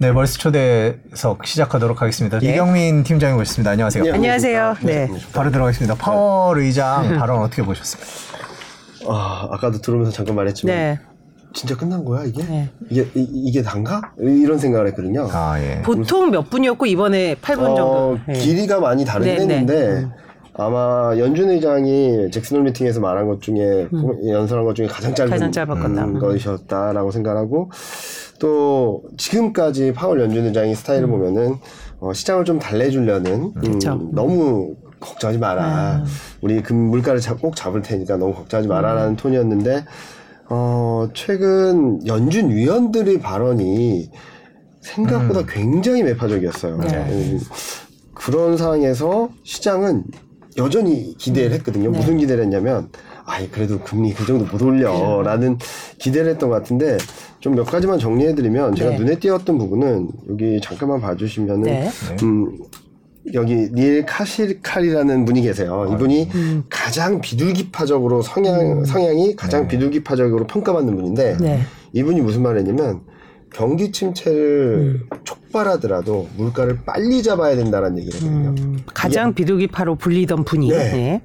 네, 0.00 0.12
멀스 0.12 0.38
초대석 0.38 1.44
시작하도록 1.44 2.00
하겠습니다. 2.00 2.38
네. 2.38 2.52
이경민 2.54 3.02
팀장이 3.02 3.38
오셨습니다. 3.38 3.72
안녕하세요. 3.72 4.04
네, 4.04 4.12
안녕하세요. 4.12 4.76
네. 4.82 5.08
바로 5.34 5.50
들어가겠습니다. 5.50 5.94
파월 5.96 6.60
의장 6.60 7.18
발언 7.18 7.42
어떻게 7.42 7.62
보셨습니까? 7.62 8.10
아, 9.08 9.48
아까도 9.50 9.78
들어오면서 9.82 10.10
잠깐 10.10 10.36
말했지만 10.36 10.74
네. 10.74 10.98
진짜 11.52 11.76
끝난 11.76 12.02
거야 12.02 12.24
이게? 12.24 12.42
네. 12.44 12.70
이게 12.88 13.06
이, 13.14 13.52
게 13.52 13.60
단가? 13.62 14.00
이런 14.18 14.56
생각을 14.56 14.86
했거든요. 14.86 15.28
아, 15.32 15.60
예. 15.60 15.82
보통 15.82 16.30
몇 16.30 16.48
분이었고 16.48 16.86
이번에 16.86 17.34
8분 17.34 17.58
어, 17.58 17.64
정도. 17.74 18.18
네. 18.26 18.38
길이가 18.38 18.80
많이 18.80 19.04
다르긴 19.04 19.34
네, 19.36 19.44
네. 19.44 19.54
했는데 19.58 19.86
음. 20.04 20.12
아마 20.54 21.12
연준 21.18 21.50
의장이 21.50 22.30
잭슨홀 22.30 22.64
미팅에서 22.64 23.00
말한 23.00 23.26
것 23.26 23.42
중에 23.42 23.88
연설한 24.28 24.64
것 24.64 24.74
중에 24.74 24.86
가장 24.86 25.14
짧은 25.14 25.30
음. 25.30 25.32
가장 25.32 25.52
짧았겠다. 25.52 26.04
음, 26.04 26.16
음. 26.16 26.18
것이었다라고 26.18 27.10
생각하고 27.10 27.70
또 28.40 29.02
지금까지 29.18 29.92
파월 29.92 30.20
연준 30.20 30.46
의장의 30.46 30.74
스타일을 30.74 31.06
보면은 31.06 31.56
어, 32.00 32.12
시장을 32.12 32.44
좀 32.44 32.58
달래주려는 32.58 33.32
음, 33.56 33.62
음. 33.64 34.10
너무 34.12 34.74
걱정하지 34.98 35.38
마라. 35.38 35.62
아. 35.64 36.04
우리 36.40 36.62
금 36.62 36.76
물가를 36.76 37.20
잡- 37.20 37.40
꼭 37.40 37.54
잡을 37.54 37.82
테니까 37.82 38.16
너무 38.16 38.34
걱정하지 38.34 38.68
음. 38.68 38.70
마라라는 38.70 39.16
톤이었는데 39.16 39.84
어, 40.48 41.08
최근 41.14 42.04
연준 42.06 42.50
위원들의 42.50 43.20
발언이 43.20 44.10
생각보다 44.80 45.44
굉장히 45.46 46.02
매파적이었어요. 46.02 46.78
네. 46.78 46.96
음, 47.10 47.40
그런 48.14 48.56
상황에서 48.56 49.28
시장은 49.44 50.04
여전히 50.56 51.14
기대를 51.18 51.52
했거든요. 51.56 51.90
네. 51.90 51.98
무슨 51.98 52.16
기대를 52.16 52.44
했냐면, 52.44 52.88
아이, 53.24 53.48
그래도 53.50 53.78
금리 53.80 54.12
그 54.14 54.24
정도 54.26 54.44
못 54.44 54.60
올려. 54.62 55.22
라는 55.22 55.58
기대를 55.98 56.30
했던 56.32 56.48
것 56.48 56.56
같은데, 56.56 56.98
좀 57.40 57.54
몇 57.54 57.64
가지만 57.64 57.98
정리해드리면, 57.98 58.74
제가 58.74 58.90
네. 58.90 58.98
눈에 58.98 59.18
띄었던 59.18 59.58
부분은, 59.58 60.08
여기 60.30 60.60
잠깐만 60.62 61.00
봐주시면은, 61.00 61.62
네. 61.62 61.90
음, 62.22 62.58
여기 63.34 63.54
닐 63.72 64.04
카실칼이라는 64.06 65.24
분이 65.24 65.42
계세요. 65.42 65.90
이분이 65.92 66.28
음. 66.34 66.64
가장 66.70 67.20
비둘기파적으로 67.20 68.22
성향, 68.22 68.84
성향이 68.84 69.36
가장 69.36 69.68
비둘기파적으로 69.68 70.46
평가받는 70.46 70.96
분인데, 70.96 71.36
네. 71.40 71.60
이분이 71.92 72.20
무슨 72.20 72.42
말을 72.42 72.60
했냐면 72.60 73.00
경기 73.52 73.90
침체를 73.90 75.00
음. 75.02 75.08
촉발하더라도 75.24 76.28
물가를 76.36 76.78
빨리 76.86 77.22
잡아야 77.22 77.56
된다는 77.56 77.98
얘기를 77.98 78.14
했거든요. 78.20 78.50
음, 78.50 78.78
가장 78.94 79.34
비둘기파로 79.34 79.96
불리던 79.96 80.44
분이. 80.44 80.68
네. 80.68 81.20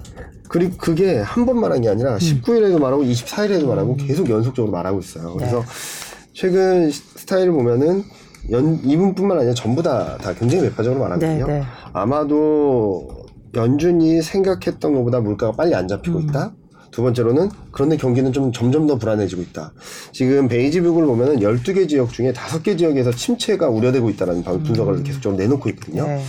네. 0.46 0.50
그리고 0.50 0.78
그게 0.78 1.18
한 1.18 1.46
번 1.46 1.60
말한 1.60 1.82
게 1.82 1.90
음. 1.90 1.94
아니라 1.94 2.18
19일에도 2.18 2.80
말하고 2.80 3.04
24일에도 3.04 3.66
말하고 3.68 3.96
계속 3.98 4.30
연속적으로 4.30 4.72
말하고 4.72 5.00
있어요. 5.00 5.34
그래서 5.34 5.60
네. 5.60 5.66
최근 6.34 6.90
시- 6.92 7.02
스타일을 7.18 7.52
보면은 7.52 8.04
연, 8.52 8.80
이분뿐만 8.84 9.38
아니라 9.40 9.54
전부 9.54 9.82
다, 9.82 10.18
다 10.22 10.34
굉장히 10.34 10.66
매파적으로 10.66 11.00
말하거든요. 11.02 11.48
네, 11.48 11.60
네. 11.60 11.64
아마도 11.94 13.08
연준이 13.56 14.22
생각했던 14.22 14.94
것보다 14.94 15.20
물가가 15.20 15.52
빨리 15.54 15.74
안 15.74 15.88
잡히고 15.88 16.20
음. 16.20 16.24
있다. 16.30 16.54
두 16.92 17.02
번째로는 17.02 17.50
그런데 17.72 17.98
경기는 17.98 18.32
좀 18.32 18.52
점점 18.54 18.88
더 18.88 18.98
불안해지고 18.98 19.42
있다. 19.42 19.74
지금 20.14 20.48
베이지북을 20.48 21.06
보면은 21.06 21.40
12개 21.40 21.90
지역 21.90 22.12
중에 22.14 22.32
5개 22.32 22.78
지역에서 22.78 23.12
침체가 23.12 23.68
우려되고 23.70 24.10
있다는 24.12 24.44
방- 24.44 24.64
분석을 24.64 25.04
계속적으로 25.04 25.38
내놓고 25.42 25.68
있거든요. 25.70 26.04
음. 26.04 26.08
네. 26.08 26.24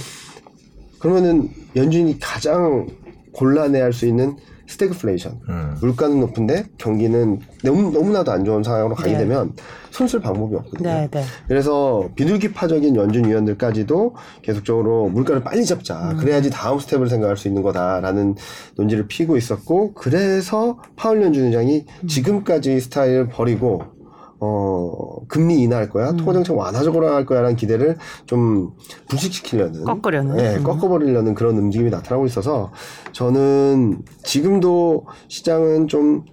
그러면은 0.99 1.51
연준이 1.77 2.19
가장 2.19 2.87
곤란해할 3.37 3.93
수 3.93 4.07
있는 4.07 4.37
스태그플레이션. 4.69 5.41
음. 5.49 5.77
물가는 5.81 6.19
높은데 6.19 6.65
경기는 6.77 7.39
너무, 7.63 7.93
너무 7.93 8.13
나도 8.13 8.33
안 8.33 8.45
좋은 8.45 8.63
상황으로 8.65 8.97
가게 8.97 9.13
네. 9.13 9.19
되면 9.19 9.53
손쓸 9.91 10.21
방법이 10.21 10.57
없거든요. 10.57 10.89
네, 10.89 11.09
네. 11.11 11.23
그래서 11.47 12.09
비둘기파적인 12.17 12.97
연준 12.97 13.27
위원들까지도 13.27 14.17
계속적으로 14.43 15.09
물가를 15.09 15.45
빨리 15.45 15.65
잡자. 15.65 16.11
음. 16.11 16.17
그래야지 16.17 16.51
다음 16.51 16.79
스텝을 16.81 17.09
생각할 17.09 17.37
수 17.37 17.47
있는 17.47 17.63
거다라는 17.63 18.35
논지를 18.77 19.07
피고 19.07 19.37
있었고, 19.37 19.95
그래서 19.95 20.79
파월 20.97 21.23
연준 21.23 21.45
의장이 21.45 21.85
음. 22.03 22.09
지금까지 22.09 22.81
스타일을 22.81 23.29
버리고, 23.29 23.96
어, 24.41 25.17
금리 25.29 25.63
인하할 25.63 25.89
거야, 25.89 26.11
음. 26.11 26.17
통화 26.17 26.33
정책 26.35 26.57
완화적으로 26.57 27.09
할 27.09 27.25
거야라는 27.25 27.57
기대를 27.57 27.97
좀 28.27 28.73
불식시키려는. 29.09 29.85
꺾으려는. 29.85 30.37
네, 30.37 30.57
음. 30.57 30.63
꺾어버리려는 30.63 31.35
그런 31.35 31.57
움직임이 31.59 31.91
나타나고 31.91 32.27
있어서, 32.27 32.73
저는 33.13 34.03
지금도 34.23 35.07
시장은 35.29 35.89
좀 35.89 36.25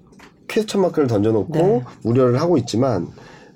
퀘스천 0.47 0.81
마크를 0.81 1.08
던져놓고 1.08 1.53
네. 1.53 1.84
우려를 2.03 2.42
하고 2.42 2.58
있지만, 2.58 3.08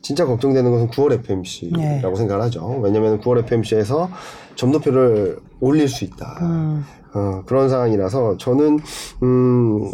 진짜 0.01 0.25
걱정되는 0.25 0.71
것은 0.71 0.89
9월 0.89 1.11
FMC라고 1.13 1.77
네. 1.81 2.15
생각을 2.15 2.41
하죠. 2.43 2.79
왜냐하면 2.81 3.19
9월 3.19 3.39
FMC에서 3.39 4.09
점도표를 4.55 5.39
올릴 5.59 5.89
수 5.89 6.05
있다. 6.05 6.37
음. 6.41 6.85
어, 7.13 7.43
그런 7.45 7.67
상황이라서 7.67 8.37
저는 8.37 8.79
음, 9.23 9.91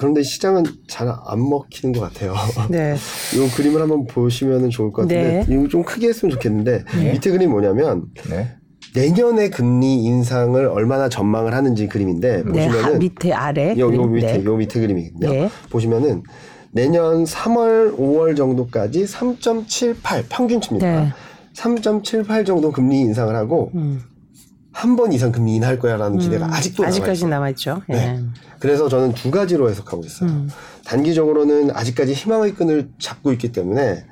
그런데 0.00 0.22
시장은 0.22 0.64
잘 0.88 1.10
안 1.10 1.48
먹히는 1.48 1.92
것 1.92 2.00
같아요. 2.00 2.34
네. 2.70 2.94
이 3.34 3.54
그림을 3.54 3.82
한번 3.82 4.06
보시면 4.06 4.70
좋을 4.70 4.92
것 4.92 5.02
같은데 5.02 5.44
네. 5.46 5.54
이거 5.54 5.68
좀 5.68 5.82
크게 5.82 6.08
했으면 6.08 6.32
좋겠는데 6.32 6.84
밑에 7.12 7.30
그림이 7.30 7.46
뭐냐면 7.46 8.06
네. 8.30 8.56
내년의 8.94 9.50
금리 9.50 10.02
인상을 10.04 10.64
얼마나 10.66 11.08
전망을 11.10 11.52
하는지 11.52 11.86
그림인데 11.86 12.44
네. 12.46 12.66
하, 12.66 12.70
보시면은 12.72 12.98
밑에 13.00 13.32
아래. 13.32 13.74
요, 13.76 13.86
요 13.86 13.90
그림. 13.90 14.12
밑에 14.12 14.38
네. 14.38 14.44
요 14.44 14.56
밑에 14.56 14.80
그림이거든요. 14.80 15.30
네. 15.32 15.50
보시면은 15.68 16.22
내년 16.72 17.24
3월, 17.24 17.96
5월 17.98 18.36
정도까지 18.36 19.04
3.78 19.04 20.24
평균치입니다. 20.28 21.02
네. 21.02 21.12
3.78 21.54 22.46
정도 22.46 22.72
금리 22.72 23.00
인상을 23.00 23.34
하고 23.34 23.70
음. 23.74 24.00
한번 24.72 25.12
이상 25.12 25.32
금리 25.32 25.56
인하할 25.56 25.78
거야라는 25.78 26.18
기대가 26.18 26.46
음. 26.46 26.52
아직도 26.52 26.84
아직까지 26.86 27.24
남아 27.24 27.36
남아있죠. 27.36 27.82
네. 27.88 27.96
네. 27.96 28.20
그래서 28.60 28.88
저는 28.88 29.14
두 29.14 29.30
가지로 29.30 29.68
해석하고 29.70 30.04
있어요. 30.04 30.30
음. 30.30 30.50
단기적으로는 30.84 31.70
아직까지 31.74 32.12
희망의 32.12 32.54
끈을 32.54 32.90
잡고 32.98 33.32
있기 33.32 33.52
때문에 33.52 34.04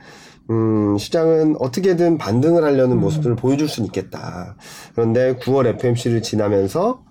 음, 0.51 0.97
시장은 0.97 1.57
어떻게든 1.61 2.19
반등을 2.19 2.65
하려는 2.65 2.97
음. 2.97 3.01
모습들을 3.01 3.37
보여줄 3.37 3.69
수는 3.69 3.87
있겠다. 3.87 4.57
그런데 4.95 5.37
9월 5.37 5.67
FMC를 5.67 6.23
지나면서 6.23 7.03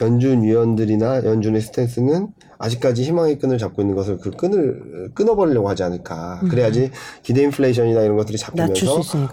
연준 0.00 0.42
위원들이나 0.42 1.24
연준의 1.24 1.60
스탠스는 1.60 2.28
아직까지 2.58 3.02
희망의 3.02 3.38
끈을 3.38 3.58
잡고 3.58 3.82
있는 3.82 3.94
것을 3.96 4.18
그 4.18 4.30
끈을 4.30 5.10
끊어버리려고 5.14 5.68
하지 5.68 5.82
않을까. 5.82 6.40
그래야지 6.48 6.90
기대 7.22 7.42
인플레이션이나 7.42 8.00
이런 8.02 8.16
것들이 8.16 8.36
음. 8.36 8.38
잡히면서. 8.38 8.72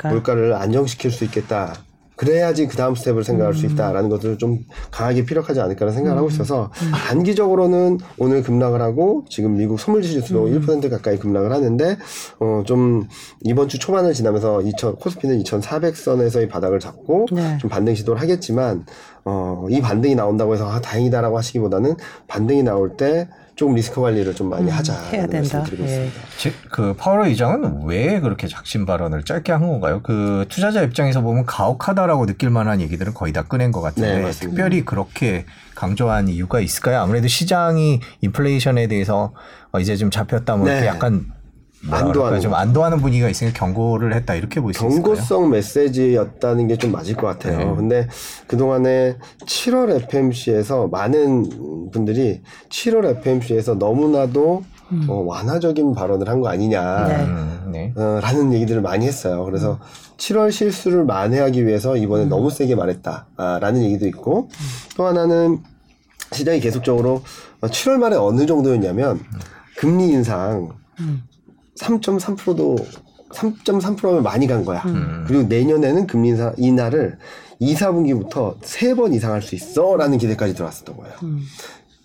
물가를 0.09 0.53
안정시킬 0.53 1.11
수 1.11 1.23
있겠다. 1.25 1.75
그래야지 2.21 2.67
그 2.67 2.77
다음 2.77 2.93
스텝을 2.93 3.23
생각할 3.23 3.53
음. 3.53 3.57
수 3.57 3.65
있다라는 3.65 4.07
것들을 4.09 4.37
좀 4.37 4.59
강하게 4.91 5.25
피력하지 5.25 5.59
않을까라는 5.59 5.95
생각을 5.95 6.19
하고 6.19 6.29
있어서 6.29 6.69
음. 6.83 6.91
단기적으로는 6.91 7.97
오늘 8.19 8.43
급락을 8.43 8.79
하고 8.79 9.25
지금 9.27 9.57
미국 9.57 9.79
선물 9.79 10.03
지수도 10.03 10.45
음. 10.45 10.61
1% 10.61 10.91
가까이 10.91 11.17
급락을 11.17 11.51
하는데 11.51 11.97
어 12.39 12.61
좀 12.63 13.07
이번 13.43 13.67
주 13.69 13.79
초반을 13.79 14.13
지나면서 14.13 14.61
2000 14.61 14.97
코스피는 14.97 15.41
2,400선에서의 15.43 16.47
바닥을 16.47 16.79
잡고 16.79 17.25
네. 17.31 17.57
좀 17.57 17.71
반등 17.71 17.95
시도를 17.95 18.21
하겠지만 18.21 18.85
어 19.25 19.65
이 19.71 19.81
반등이 19.81 20.13
나온다고 20.13 20.53
해서 20.53 20.69
아 20.69 20.79
다행이다라고 20.79 21.37
하시기보다는 21.39 21.95
반등이 22.27 22.61
나올 22.61 22.97
때 22.97 23.29
조금 23.55 23.75
리스크 23.75 24.01
관리를 24.01 24.33
좀 24.33 24.49
많이 24.49 24.71
하자 24.71 24.93
음, 24.93 25.13
해야 25.13 25.27
된다. 25.27 25.63
드리고 25.63 25.83
예. 25.83 25.87
있습니다. 25.87 26.21
즉, 26.37 26.53
그 26.71 26.93
파월 26.95 27.27
의장은 27.27 27.83
왜 27.85 28.19
그렇게 28.19 28.47
작심 28.47 28.85
발언을 28.85 29.23
짧게 29.23 29.51
한 29.51 29.61
건가요? 29.61 30.01
그 30.01 30.45
투자자 30.49 30.81
입장에서 30.81 31.21
보면 31.21 31.45
가혹하다라고 31.45 32.25
느낄 32.25 32.49
만한 32.49 32.81
얘기들은 32.81 33.13
거의 33.13 33.33
다 33.33 33.43
꺼낸 33.43 33.71
것 33.71 33.81
같은데 33.81 34.21
네. 34.23 34.31
특별히 34.31 34.83
그렇게 34.85 35.45
강조한 35.75 36.27
이유가 36.27 36.59
있을까요? 36.59 36.99
아무래도 37.01 37.27
시장이 37.27 37.99
인플레이션에 38.21 38.87
대해서 38.87 39.33
어, 39.71 39.79
이제 39.79 39.95
좀 39.95 40.09
잡혔다 40.09 40.55
뭐 40.55 40.67
이렇게 40.67 40.81
네. 40.81 40.87
약간 40.87 41.25
안도하는? 41.89 42.41
좀 42.41 42.53
안도하는 42.53 42.99
분위기가 42.99 43.27
있으니까 43.29 43.57
경고를 43.57 44.13
했다 44.13 44.35
이렇게 44.35 44.59
볼수 44.61 44.77
있을까요? 44.85 45.03
경고성 45.03 45.49
메시지였다는 45.49 46.67
게 46.67 46.75
좀 46.77 46.91
맞을 46.91 47.15
것 47.15 47.27
같아요. 47.27 47.57
네. 47.57 47.75
근데 47.75 48.07
그 48.47 48.57
동안에 48.57 49.17
7월 49.45 49.89
FMC에서 50.03 50.87
많은 50.87 51.89
분들이 51.91 52.41
7월 52.69 53.05
FMC에서 53.17 53.75
너무나도 53.75 54.63
어, 55.07 55.13
완화적인 55.25 55.93
발언을 55.95 56.27
한 56.27 56.41
거 56.41 56.49
아니냐. 56.49 57.07
네. 57.07 57.15
음, 57.23 57.69
네. 57.71 57.93
어, 57.95 58.19
라는 58.21 58.51
얘기들을 58.53 58.81
많이 58.81 59.05
했어요. 59.07 59.43
그래서 59.45 59.79
7월 60.17 60.51
실수를 60.51 61.05
만회하기 61.05 61.65
위해서 61.65 61.95
이번에 61.95 62.25
너무 62.25 62.49
세게 62.49 62.75
말했다. 62.75 63.27
아, 63.37 63.59
라는 63.61 63.83
얘기도 63.83 64.05
있고 64.07 64.49
또 64.97 65.05
하나는 65.05 65.59
시장이 66.33 66.59
계속적으로 66.59 67.21
7월 67.61 67.97
말에 67.97 68.15
어느 68.17 68.45
정도였냐면 68.45 69.19
금리 69.77 70.09
인상 70.09 70.69
음. 70.99 71.23
3.3%도 71.81 72.77
3.3%면 73.29 74.23
많이 74.23 74.47
간 74.47 74.63
거야. 74.65 74.81
음. 74.85 75.23
그리고 75.27 75.43
내년에는 75.43 76.05
금리 76.07 76.29
인상 76.29 76.53
인하를 76.57 77.17
2, 77.59 77.73
4분기부터 77.75 78.55
세번 78.61 79.13
이상 79.13 79.33
할 79.33 79.41
수 79.41 79.55
있어 79.55 79.95
라는 79.95 80.17
기대까지 80.17 80.53
들어왔었던 80.53 80.97
거예요. 80.97 81.13
음. 81.23 81.41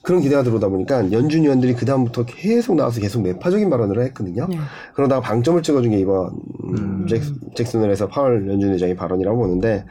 그런 0.02 0.20
기대가 0.20 0.44
들어오다 0.44 0.69
보니까 0.69 1.11
연준 1.11 1.43
위원들이 1.43 1.75
그 1.75 1.84
다음부터 1.84 2.26
계속 2.26 2.76
나와서 2.76 3.00
계속 3.00 3.23
매파적인 3.23 3.69
발언을 3.69 4.00
했거든요. 4.05 4.46
네. 4.49 4.56
그러다가 4.94 5.20
방점을 5.20 5.61
찍어준 5.62 5.90
게 5.90 5.99
이번 5.99 6.31
음. 6.64 7.06
잭, 7.08 7.23
잭슨을 7.56 7.90
해서 7.90 8.06
파월 8.06 8.49
연준 8.49 8.73
의장의 8.73 8.94
발언이라고 8.94 9.37
보는데 9.37 9.84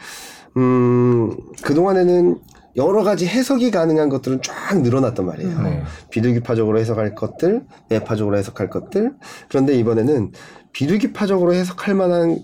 음, 0.55 1.35
그동안에는 1.63 2.37
여러 2.75 3.04
가지 3.04 3.25
해석이 3.25 3.72
가능한 3.72 4.10
것들은 4.10 4.42
쫙 4.42 4.81
늘어났단 4.81 5.25
말이에요. 5.25 5.62
네. 5.62 5.83
비둘기파적으로 6.10 6.77
해석할 6.80 7.16
것들, 7.16 7.63
매파적으로 7.89 8.38
해석할 8.38 8.69
것들. 8.69 9.13
그런데 9.50 9.77
이번에는 9.77 10.31
비둘기파적으로 10.74 11.54
해석할 11.54 11.95
만한 11.95 12.39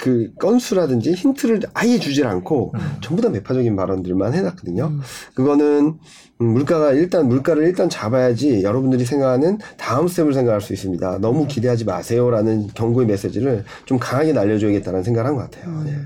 그 0.00 0.32
건수라든지 0.40 1.12
힌트를 1.12 1.60
아예 1.74 1.98
주질 1.98 2.26
않고 2.26 2.72
전부 3.02 3.20
다 3.22 3.28
매파적인 3.28 3.76
발언들만 3.76 4.32
해놨거든요. 4.34 4.98
그거는 5.34 5.98
음, 6.40 6.46
물가가 6.54 6.92
일단 6.92 7.28
물가를 7.28 7.64
일단 7.64 7.90
잡아야지 7.90 8.62
여러분들이 8.62 9.04
생각하는 9.04 9.58
다음 9.76 10.08
스텝을 10.08 10.32
생각할 10.32 10.62
수 10.62 10.72
있습니다. 10.72 11.18
너무 11.18 11.46
기대하지 11.46 11.84
마세요라는 11.84 12.68
경고의 12.68 13.06
메시지를 13.08 13.64
좀 13.84 13.98
강하게 13.98 14.32
날려줘야겠다는 14.32 15.02
생각을 15.02 15.28
한 15.28 15.36
것 15.36 15.50
같아요. 15.50 15.84
예. 15.86 15.96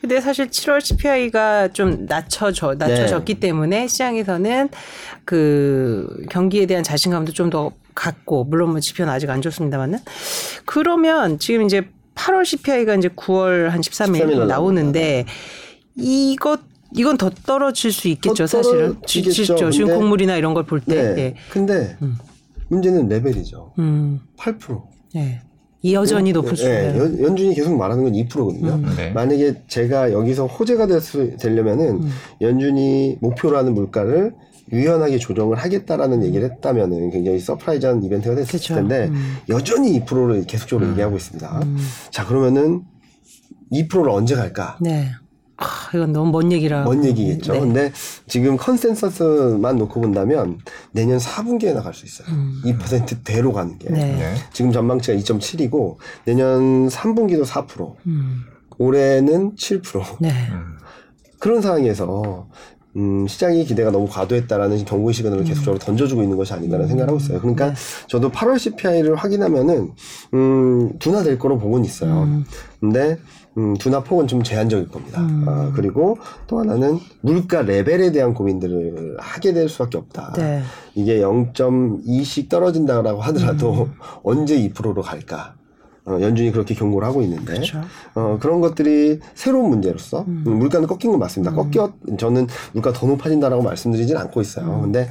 근데 0.00 0.20
사실 0.20 0.48
7월 0.48 0.82
CPI가 0.82 1.68
좀 1.68 2.04
낮춰져 2.06 2.74
낮춰졌기 2.74 3.34
네. 3.34 3.40
때문에 3.40 3.86
시장에서는 3.88 4.68
그 5.24 6.22
경기에 6.30 6.66
대한 6.66 6.84
자신감도 6.84 7.32
좀 7.32 7.48
더 7.48 7.72
갖고 7.94 8.44
물론 8.44 8.70
뭐 8.72 8.80
지표는 8.80 9.10
아직 9.10 9.28
안 9.30 9.40
좋습니다만은 9.42 9.98
그러면 10.66 11.38
지금 11.38 11.62
이제 11.62 11.88
8월 12.18 12.44
CPI가 12.44 12.96
이제 12.96 13.08
9월 13.08 13.68
한 13.68 13.80
13일 13.80 14.22
13일 14.26 14.46
나오는데 14.46 15.24
이것 15.96 16.60
이건 16.96 17.16
더 17.18 17.30
떨어질 17.30 17.92
수 17.92 18.08
있겠죠, 18.08 18.44
더 18.44 18.46
사실은. 18.46 18.94
떨어지겠죠. 18.94 19.70
지- 19.70 19.78
지금 19.78 19.94
곡물이나 19.94 20.36
이런 20.36 20.54
걸 20.54 20.64
볼 20.64 20.80
때. 20.80 20.94
네. 20.94 21.14
네. 21.14 21.34
근데 21.50 21.96
문제는 22.68 23.08
레벨이죠. 23.08 23.72
음. 23.78 24.20
8%. 24.38 24.82
네. 25.14 25.40
이 25.82 25.94
여전히 25.94 26.32
높을 26.32 26.56
수 26.56 26.64
네, 26.66 26.88
있어요. 26.88 27.02
연, 27.04 27.20
연준이 27.22 27.54
계속 27.54 27.76
말하는 27.76 28.02
건 28.04 28.12
2%거든요. 28.14 28.80
네. 28.96 29.10
만약에 29.10 29.62
제가 29.68 30.12
여기서 30.12 30.46
호재가 30.46 30.86
될 30.88 31.00
수, 31.00 31.36
되려면은 31.36 31.86
음. 32.02 32.10
연준이 32.40 33.16
목표로 33.20 33.56
하는 33.56 33.74
물가를 33.74 34.34
유연하게 34.72 35.18
조정을 35.18 35.56
하겠다라는 35.56 36.24
얘기를 36.24 36.50
했다면은 36.50 37.10
굉장히 37.10 37.38
surprise한 37.38 38.02
이벤트가 38.02 38.34
됐을 38.34 38.52
그쵸. 38.58 38.74
텐데 38.74 39.08
음. 39.08 39.36
여전히 39.48 39.98
2%를 40.00 40.44
계속적으로 40.46 40.88
얘기하고 40.90 41.16
있습니다. 41.16 41.60
자 42.10 42.26
그러면은 42.26 42.82
2%를 43.72 44.10
언제 44.10 44.34
갈까? 44.34 44.76
네. 44.80 45.10
아, 45.60 45.66
이건 45.92 46.12
너무 46.12 46.30
먼 46.30 46.52
얘기라. 46.52 46.84
먼 46.84 47.04
얘기겠죠. 47.04 47.52
네. 47.52 47.60
근데 47.60 47.92
지금 48.28 48.56
consensus만 48.56 49.76
놓고 49.76 50.00
본다면 50.00 50.58
내년 50.92 51.18
4분기에 51.18 51.74
나갈 51.74 51.92
수 51.94 52.06
있어요. 52.06 52.28
2%대로 52.64 53.52
가는 53.52 53.76
게. 53.76 53.88
음. 53.88 53.94
네. 53.94 54.16
네. 54.16 54.34
지금 54.52 54.70
전망치가 54.70 55.18
2.7이고 55.18 55.96
내년 56.24 56.88
3분기도 56.88 57.44
4%, 57.44 57.96
음. 58.06 58.42
올해는 58.78 59.56
7%. 59.56 60.18
네. 60.20 60.30
그런 61.40 61.60
상황에서 61.60 62.48
음, 62.98 63.26
시장의 63.28 63.64
기대가 63.64 63.90
너무 63.90 64.08
과도했다라는 64.08 64.84
경고 64.84 65.12
시그널을 65.12 65.44
계속적으로 65.44 65.78
던져주고 65.78 66.22
있는 66.22 66.36
것이 66.36 66.52
아닌가라는 66.52 66.88
생각을 66.88 67.08
하고 67.08 67.18
있어요. 67.18 67.40
그러니까 67.40 67.72
저도 68.08 68.30
8월 68.30 68.58
CPI를 68.58 69.14
확인하면은 69.14 69.92
음, 70.34 70.98
둔화될 70.98 71.38
거로 71.38 71.58
보고는 71.58 71.84
있어요. 71.84 72.42
근데 72.80 73.18
음, 73.56 73.74
둔화 73.74 74.02
폭은 74.02 74.28
좀 74.28 74.42
제한적일 74.42 74.88
겁니다. 74.88 75.20
아, 75.20 75.72
그리고 75.74 76.16
또 76.46 76.60
하나는 76.60 76.98
물가 77.22 77.62
레벨에 77.62 78.12
대한 78.12 78.32
고민들을 78.32 79.16
하게 79.18 79.52
될 79.52 79.68
수밖에 79.68 79.98
없다. 79.98 80.34
네. 80.36 80.62
이게 80.94 81.20
0.2씩 81.20 82.48
떨어진다라고 82.48 83.20
하더라도 83.20 83.88
언제 84.22 84.56
2%로 84.56 85.02
갈까? 85.02 85.57
어, 86.08 86.20
연준이 86.20 86.50
그렇게 86.50 86.74
경고를 86.74 87.06
하고 87.06 87.22
있는데 87.22 87.52
그렇죠. 87.52 87.80
어, 88.14 88.38
그런 88.40 88.60
것들이 88.60 89.20
새로운 89.34 89.70
문제로서 89.70 90.24
음, 90.26 90.44
물가는 90.58 90.86
꺾인 90.86 91.10
건 91.10 91.20
맞습니다. 91.20 91.52
꺾여 91.52 91.92
저는 92.18 92.46
물가 92.72 92.92
더 92.92 93.06
높아진다라고 93.06 93.62
말씀드리진 93.62 94.16
않고 94.16 94.40
있어요. 94.40 94.80
근데 94.82 95.08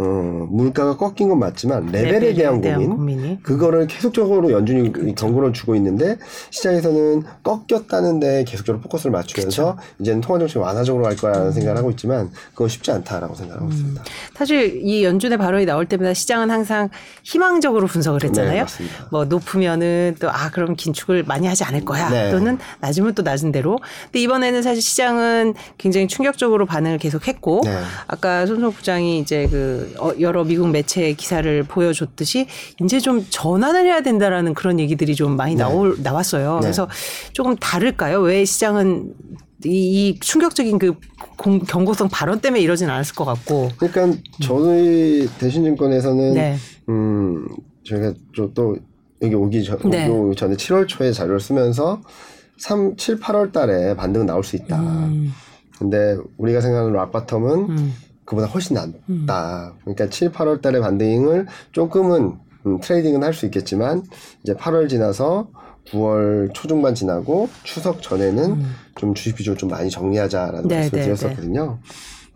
어, 0.00 0.46
물가가 0.48 0.96
꺾인 0.96 1.28
건 1.28 1.38
맞지만 1.40 1.86
레벨에, 1.86 2.32
대한, 2.34 2.60
고민, 2.60 2.90
고민이. 2.90 3.42
그거를 3.42 3.86
계속적으로 3.88 4.50
연준이 4.52 4.92
경고를 5.14 5.52
주고 5.52 5.74
있는데 5.74 6.16
시장에서는 6.50 7.24
꺾였다는데 7.42 8.44
계속적으로 8.44 8.80
포커스를 8.80 9.10
맞추면서 9.10 9.76
이제는 9.98 10.20
통화 10.20 10.38
정책 10.38 10.62
완화적으로 10.62 11.04
갈 11.04 11.16
거라는 11.16 11.52
생각을 11.52 11.76
하고 11.78 11.90
있지만 11.90 12.30
그건 12.52 12.68
쉽지 12.68 12.92
않다라고 12.92 13.34
생각하고 13.34 13.68
있습니다. 13.70 14.02
사실 14.34 14.80
이 14.84 15.04
연준의 15.04 15.36
발언이 15.36 15.66
나올 15.66 15.86
때마다 15.86 16.14
시장은 16.14 16.50
항상 16.50 16.88
희망적으로 17.24 17.86
분석을 17.88 18.20
네, 18.20 18.26
했잖아요. 18.28 18.60
맞습니다. 18.62 19.08
뭐 19.10 19.24
높으면은 19.24 20.14
또 20.20 20.28
아 20.28 20.50
그럼 20.50 20.76
긴축을 20.76 21.24
많이 21.24 21.46
하지 21.48 21.64
않을 21.64 21.84
거야. 21.84 22.08
네. 22.10 22.30
또는 22.30 22.58
낮으면 22.80 23.14
또 23.14 23.22
낮은 23.22 23.50
대로. 23.50 23.80
근데 24.04 24.20
이번에는 24.20 24.62
사실 24.62 24.80
시장은 24.82 25.54
굉장히 25.78 26.06
충격적으로 26.06 26.66
반응을 26.66 26.98
계속했고 26.98 27.62
네. 27.64 27.76
아까 28.06 28.46
손석 28.46 28.76
부장이 28.76 29.18
이제 29.18 29.48
그 29.50 29.87
어, 29.98 30.12
여러 30.20 30.44
미국 30.44 30.68
매체 30.70 31.12
기사를 31.12 31.62
보여줬듯이 31.64 32.46
이제 32.82 33.00
좀 33.00 33.24
전환을 33.28 33.86
해야 33.86 34.00
된다라는 34.02 34.54
그런 34.54 34.78
얘기들이 34.80 35.14
좀 35.14 35.36
많이 35.36 35.54
나올 35.54 35.96
나왔어요. 36.02 36.54
네. 36.56 36.60
그래서 36.62 36.88
조금 37.32 37.56
다를까요? 37.56 38.20
왜 38.20 38.44
시장은 38.44 39.14
이, 39.64 39.68
이 40.10 40.18
충격적인 40.20 40.78
그 40.78 40.94
공- 41.36 41.58
경고성 41.60 42.08
발언 42.10 42.40
때문에 42.40 42.60
이러진 42.62 42.88
않았을 42.90 43.14
것 43.14 43.24
같고. 43.24 43.70
그러니까 43.76 44.18
저희 44.42 45.28
대신증권에서는 45.38 46.34
네. 46.34 46.56
음 46.88 47.46
저희가 47.84 48.12
저또 48.36 48.76
여기 49.22 49.34
오기 49.34 49.64
전 49.64 49.78
네. 49.90 50.06
오기 50.08 50.36
전에 50.36 50.54
7월 50.54 50.86
초에 50.86 51.10
자료를 51.12 51.40
쓰면서 51.40 52.00
3, 52.58 52.96
7, 52.96 53.18
8월 53.20 53.52
달에 53.52 53.94
반등은 53.94 54.26
나올 54.26 54.42
수 54.44 54.56
있다. 54.56 54.78
음, 54.80 55.32
근데 55.78 56.16
우리가 56.38 56.60
생각하는 56.60 56.92
락바텀은 56.92 57.68
음, 57.68 57.94
그보다 58.28 58.46
훨씬 58.46 58.74
낫다. 58.74 59.72
그러니까 59.80 60.08
7, 60.10 60.32
8월 60.32 60.60
달에 60.60 60.80
반등을 60.80 61.46
조금은 61.72 62.34
음, 62.66 62.80
트레이딩은 62.80 63.22
할 63.24 63.32
수 63.32 63.46
있겠지만 63.46 64.02
이제 64.42 64.52
8월 64.52 64.88
지나서 64.90 65.48
9월 65.90 66.52
초중반 66.52 66.94
지나고 66.94 67.48
추석 67.62 68.02
전에는 68.02 68.62
좀 68.96 69.14
주식 69.14 69.34
비중을 69.36 69.56
좀 69.56 69.70
많이 69.70 69.88
정리하자라는 69.88 70.64
음. 70.64 70.68
네, 70.68 70.76
말씀을 70.80 70.98
네, 71.00 71.04
드렸었거든요. 71.06 71.78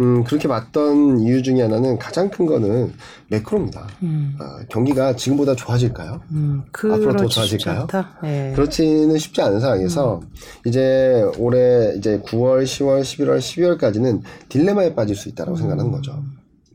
음, 0.01 0.25
그렇게 0.25 0.49
봤던 0.49 1.21
이유 1.21 1.43
중에 1.43 1.63
하나는 1.63 1.99
가장 1.99 2.29
큰 2.31 2.47
거는 2.47 2.93
매크로입니다. 3.29 3.87
음, 4.03 4.37
아, 4.41 4.59
경기가 4.69 5.15
지금보다 5.15 5.55
좋아질까요? 5.55 6.21
음. 6.33 6.63
앞으로 6.73 7.15
더 7.17 7.27
좋아질까요? 7.27 7.87
예. 8.25 8.53
그렇지는 8.55 9.17
쉽지 9.19 9.41
않은 9.43 9.61
상황에서 9.61 10.21
음. 10.23 10.29
이제 10.67 11.23
올해 11.39 11.95
이제 11.97 12.21
9월, 12.25 12.65
10월, 12.65 13.01
11월, 13.03 13.39
12월까지는 13.39 14.23
딜레마에 14.49 14.95
빠질 14.95 15.15
수 15.15 15.29
있다고 15.29 15.57
생각하는 15.57 15.91
거죠. 15.93 16.23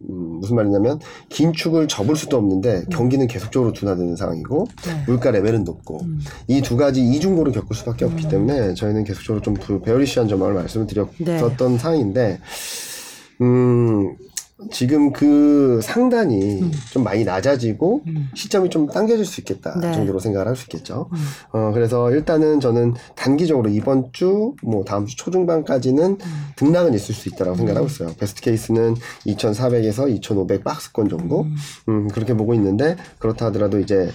음, 0.10 0.38
무슨 0.39 0.56
말이냐면 0.56 1.00
긴축을 1.30 1.88
접을 1.88 2.15
수도 2.15 2.38
없는데 2.38 2.86
경기는 2.91 3.25
계속적으로 3.25 3.74
둔화되는 3.74 4.15
상황이고 4.15 4.62
음. 4.62 4.68
네. 4.86 5.03
물가 5.08 5.32
레벨은 5.32 5.63
높고 5.63 6.01
이두 6.48 6.77
가지 6.77 7.01
이중고를 7.03 7.51
겪을 7.51 7.75
수밖에 7.75 8.06
없기 8.06 8.25
음. 8.25 8.30
때문에 8.30 8.74
저희는 8.75 9.03
계속적으로 9.06 9.41
좀 9.41 9.56
부- 9.56 9.82
베어리시한 9.82 10.27
점을 10.27 10.53
말씀을 10.53 10.86
네. 10.86 11.06
드렸었던 11.25 11.80
상황인데 11.80 12.39
음 13.41 14.15
지금 14.72 15.13
그 15.13 15.79
상단이 15.84 16.62
음. 16.63 16.72
좀 16.91 17.03
많이 17.03 17.24
낮아지고 17.24 18.01
시점이 18.34 18.72
좀 18.72 18.88
당겨질 18.88 19.24
수 19.24 19.39
있겠다 19.41 19.79
네. 19.79 19.91
정도로 19.94 20.17
생각을 20.20 20.48
할 20.48 20.56
수 20.56 20.63
있겠죠. 20.63 21.10
어 21.51 21.72
그래서 21.74 22.10
일단은 22.12 22.60
저는 22.60 22.96
단기적으로 23.15 23.70
이번 23.70 24.10
주 24.13 24.56
뭐 24.63 24.84
다음 24.84 25.06
주 25.06 25.15
초중반까지는 25.15 26.17
등락은 26.56 26.96
있을 26.96 27.13
수 27.13 27.29
있다라고 27.29 27.56
생각하고 27.58 27.86
있어요. 27.86 28.10
베스트 28.20 28.41
케이스는 28.41 28.96
2,400에서 29.27 30.10
2,500 30.10 30.63
박스권 30.63 31.08
정도 31.10 31.46
음, 31.88 32.08
그렇게 32.08 32.34
보고 32.34 32.56
있는데 32.56 32.96
그렇다 33.20 33.46
하더라도 33.48 33.79
이제 33.79 34.10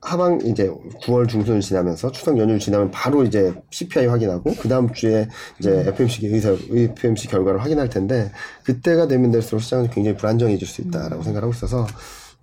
하방 0.00 0.40
이제 0.44 0.68
9월 1.02 1.28
중순을 1.28 1.60
지나면서 1.60 2.12
추석 2.12 2.38
연휴를 2.38 2.60
지나면 2.60 2.90
바로 2.90 3.24
이제 3.24 3.52
CPI 3.70 4.06
확인하고 4.06 4.54
그 4.60 4.68
다음 4.68 4.92
주에 4.92 5.28
이제 5.58 5.84
FMC 5.88 6.26
의사 6.26 6.56
FMC 6.70 7.28
결과를 7.28 7.62
확인할 7.62 7.88
텐데 7.88 8.30
그때가 8.64 9.08
되면 9.08 9.30
될수록 9.30 9.60
시장은 9.60 9.90
굉장히 9.90 10.16
불안정해질 10.16 10.66
수 10.66 10.82
있다라고 10.82 11.22
생각하고 11.22 11.52
있어서 11.52 11.86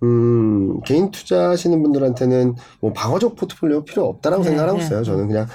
음 0.02 0.80
개인 0.82 1.10
투자하시는 1.10 1.82
분들한테는 1.82 2.56
뭐 2.80 2.92
방어적 2.92 3.36
포트폴리오 3.36 3.84
필요 3.84 4.06
없다라고 4.06 4.42
네, 4.42 4.50
생각하고 4.50 4.78
네. 4.78 4.84
있어요. 4.84 5.02
저는 5.02 5.26
그냥 5.26 5.46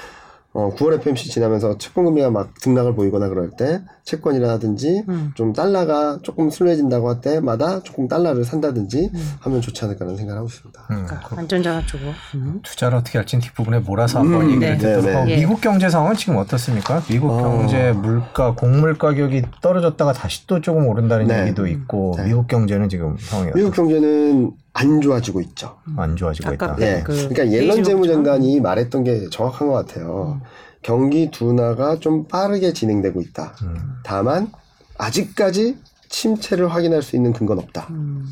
어, 0.53 0.74
9월 0.75 1.00
FMC 1.00 1.29
지나면서 1.29 1.77
채권 1.77 2.03
금리가 2.05 2.29
막 2.29 2.53
등락을 2.60 2.93
보이거나 2.93 3.29
그럴 3.29 3.51
때 3.51 3.81
채권이라든지 4.03 5.05
음. 5.08 5.31
좀 5.36 5.53
달러가 5.53 6.20
조금 6.24 6.50
순해진다고 6.50 7.08
할 7.08 7.22
때마다 7.22 7.81
조금 7.84 8.10
달러를 8.10 8.43
산다든지 8.43 9.12
음. 9.13 9.31
하면 9.39 9.62
좋지 9.62 9.86
않을까라는 9.86 10.17
생각을 10.17 10.39
하고 10.39 10.50
있습니다. 10.50 10.81
음, 10.91 11.05
그러니까 11.08 11.38
안전자산 11.38 11.88
쪽으로. 11.88 12.12
음. 12.36 12.60
투자를 12.63 12.98
어떻게 12.98 13.17
할지는 13.17 13.41
뒷부분에 13.41 13.79
몰아서 13.79 14.20
한번 14.20 14.50
얘기를 14.50 14.60
네, 14.60 14.77
듣도록 14.77 15.05
네. 15.05 15.13
하고 15.13 15.29
예. 15.29 15.38
미국 15.38 15.62
경제 15.62 15.89
상황은 15.89 16.17
지금 16.17 16.36
어떻습니까? 16.36 17.01
미국 17.10 17.31
어. 17.31 17.41
경제 17.41 17.93
물가 17.93 18.53
곡물 18.53 18.98
가격이 18.98 19.43
떨어졌다가 19.62 20.12
다시 20.12 20.46
또 20.48 20.60
조금 20.60 20.86
오른다는 20.88 21.27
네. 21.27 21.43
얘기도 21.43 21.65
있고 21.67 22.15
네. 22.17 22.25
미국 22.25 22.48
경제는 22.48 22.89
지금 22.89 23.15
상황이 23.17 23.51
미국 23.55 23.74
경제는 23.74 24.51
안 24.73 25.01
좋아지고 25.01 25.41
있죠. 25.41 25.77
안 25.97 26.15
좋아지고 26.15 26.53
있다. 26.53 26.77
예. 26.79 27.03
그 27.05 27.13
그러니까 27.29 27.51
옐런 27.51 27.83
재무장관이 27.83 28.59
말했던 28.61 29.03
게 29.03 29.29
정확한 29.29 29.67
것 29.67 29.73
같아요. 29.73 30.41
경기 30.81 31.29
둔화가 31.29 31.99
좀 31.99 32.27
빠르게 32.27 32.73
진행되고 32.73 33.21
있다. 33.21 33.55
음. 33.63 33.75
다만 34.03 34.51
아직까지 34.97 35.77
침체를 36.09 36.69
확인할 36.73 37.01
수 37.01 37.15
있는 37.15 37.33
근거는 37.33 37.63
없다. 37.63 37.87
음. 37.91 38.25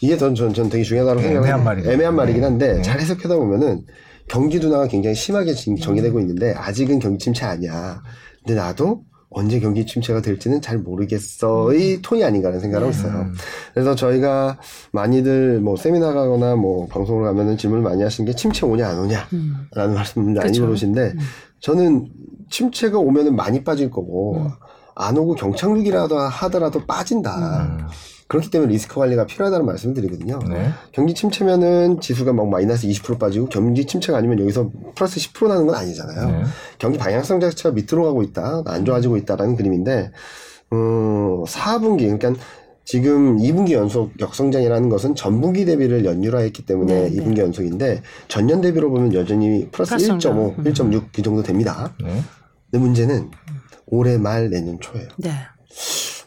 이게 0.00 0.16
전, 0.16 0.34
전, 0.34 0.52
전 0.54 0.68
되게 0.68 0.82
중요하다고 0.82 1.20
네, 1.20 1.26
생각해요. 1.28 1.42
애매한 1.44 1.64
말이네요. 1.64 1.92
애매한 1.92 2.16
말이긴 2.16 2.44
한데 2.44 2.74
네. 2.74 2.82
잘 2.82 2.98
해석하다 3.00 3.36
보면은 3.36 3.84
경기 4.28 4.58
둔화가 4.58 4.88
굉장히 4.88 5.14
심하게 5.14 5.54
지금 5.54 5.76
전개되고 5.76 6.18
있는데 6.20 6.52
아직은 6.54 6.98
경기 6.98 7.18
침체 7.18 7.44
아니야. 7.44 8.02
근데 8.44 8.54
나도 8.60 9.02
언제 9.30 9.58
경기 9.60 9.84
침체가 9.84 10.22
될지는 10.22 10.60
잘 10.60 10.78
모르겠어의 10.78 12.00
톤이 12.02 12.24
아닌가라는 12.24 12.60
생각을 12.60 12.86
하고 12.86 12.96
있어요. 12.96 13.22
음. 13.22 13.34
그래서 13.74 13.94
저희가 13.94 14.58
많이들 14.92 15.60
뭐 15.60 15.76
세미나 15.76 16.12
가거나 16.12 16.56
뭐 16.56 16.86
방송을 16.86 17.24
가면은 17.24 17.56
질문을 17.56 17.82
많이 17.82 18.02
하시는 18.02 18.30
게 18.30 18.36
침체 18.36 18.64
오냐 18.64 18.88
안 18.88 18.98
오냐 19.00 19.28
음. 19.32 19.66
라는 19.74 19.94
말씀을 19.94 20.34
많이 20.34 20.52
그쵸. 20.52 20.64
물으시는데 20.64 21.14
저는 21.60 22.08
침체가 22.50 22.98
오면은 22.98 23.34
많이 23.34 23.64
빠질 23.64 23.90
거고 23.90 24.36
음. 24.36 24.50
안 24.94 25.16
오고 25.16 25.34
경착륙이라도 25.34 26.18
하더라도 26.18 26.86
빠진다. 26.86 27.88
음. 28.26 28.28
그렇기 28.28 28.50
때문에 28.50 28.72
리스크 28.72 28.96
관리가 28.96 29.26
필요하다는 29.26 29.64
말씀을 29.66 29.94
드리거든요. 29.94 30.40
네. 30.48 30.70
경기 30.92 31.14
침체면은 31.14 32.00
지수가 32.00 32.32
막 32.32 32.48
마이너스 32.48 32.86
20% 32.88 33.18
빠지고 33.18 33.48
경기 33.48 33.86
침체가 33.86 34.18
아니면 34.18 34.40
여기서 34.40 34.70
플러스 34.94 35.20
10% 35.20 35.48
나는 35.48 35.66
건 35.66 35.76
아니잖아요. 35.76 36.30
네. 36.30 36.42
경기 36.78 36.98
방향성 36.98 37.40
자체가 37.40 37.74
밑으로 37.74 38.04
가고 38.04 38.22
있다, 38.22 38.62
안 38.66 38.84
좋아지고 38.84 39.16
있다라는 39.16 39.56
그림인데, 39.56 40.10
음, 40.72 41.44
4분기, 41.44 42.18
그러니까 42.18 42.34
지금 42.84 43.38
2분기 43.38 43.72
연속 43.72 44.12
역성장이라는 44.20 44.88
것은 44.88 45.16
전분기 45.16 45.64
대비를 45.64 46.04
연율화했기 46.04 46.64
때문에 46.66 46.94
네, 46.94 47.10
네. 47.10 47.16
2분기 47.16 47.38
연속인데 47.38 48.02
전년 48.28 48.60
대비로 48.60 48.90
보면 48.90 49.12
여전히 49.12 49.68
플러스 49.72 49.90
플러스 49.90 50.06
1.5, 50.06 50.08
성장. 50.08 50.38
음. 50.38 50.64
1.6 50.64 51.04
그 51.12 51.22
정도 51.22 51.42
됩니다. 51.42 51.92
네. 52.00 52.22
근데 52.70 52.84
문제는 52.84 53.30
올해 53.86 54.18
말 54.18 54.50
내년 54.50 54.78
초예요. 54.80 55.08
네. 55.16 55.30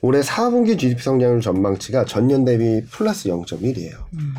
올해 0.02 0.22
4분기 0.22 0.78
GDP 0.78 1.02
성장률 1.02 1.42
전망치가 1.42 2.06
전년 2.06 2.46
대비 2.46 2.84
플러스 2.92 3.30
0.1이에요. 3.30 3.96
음. 4.14 4.34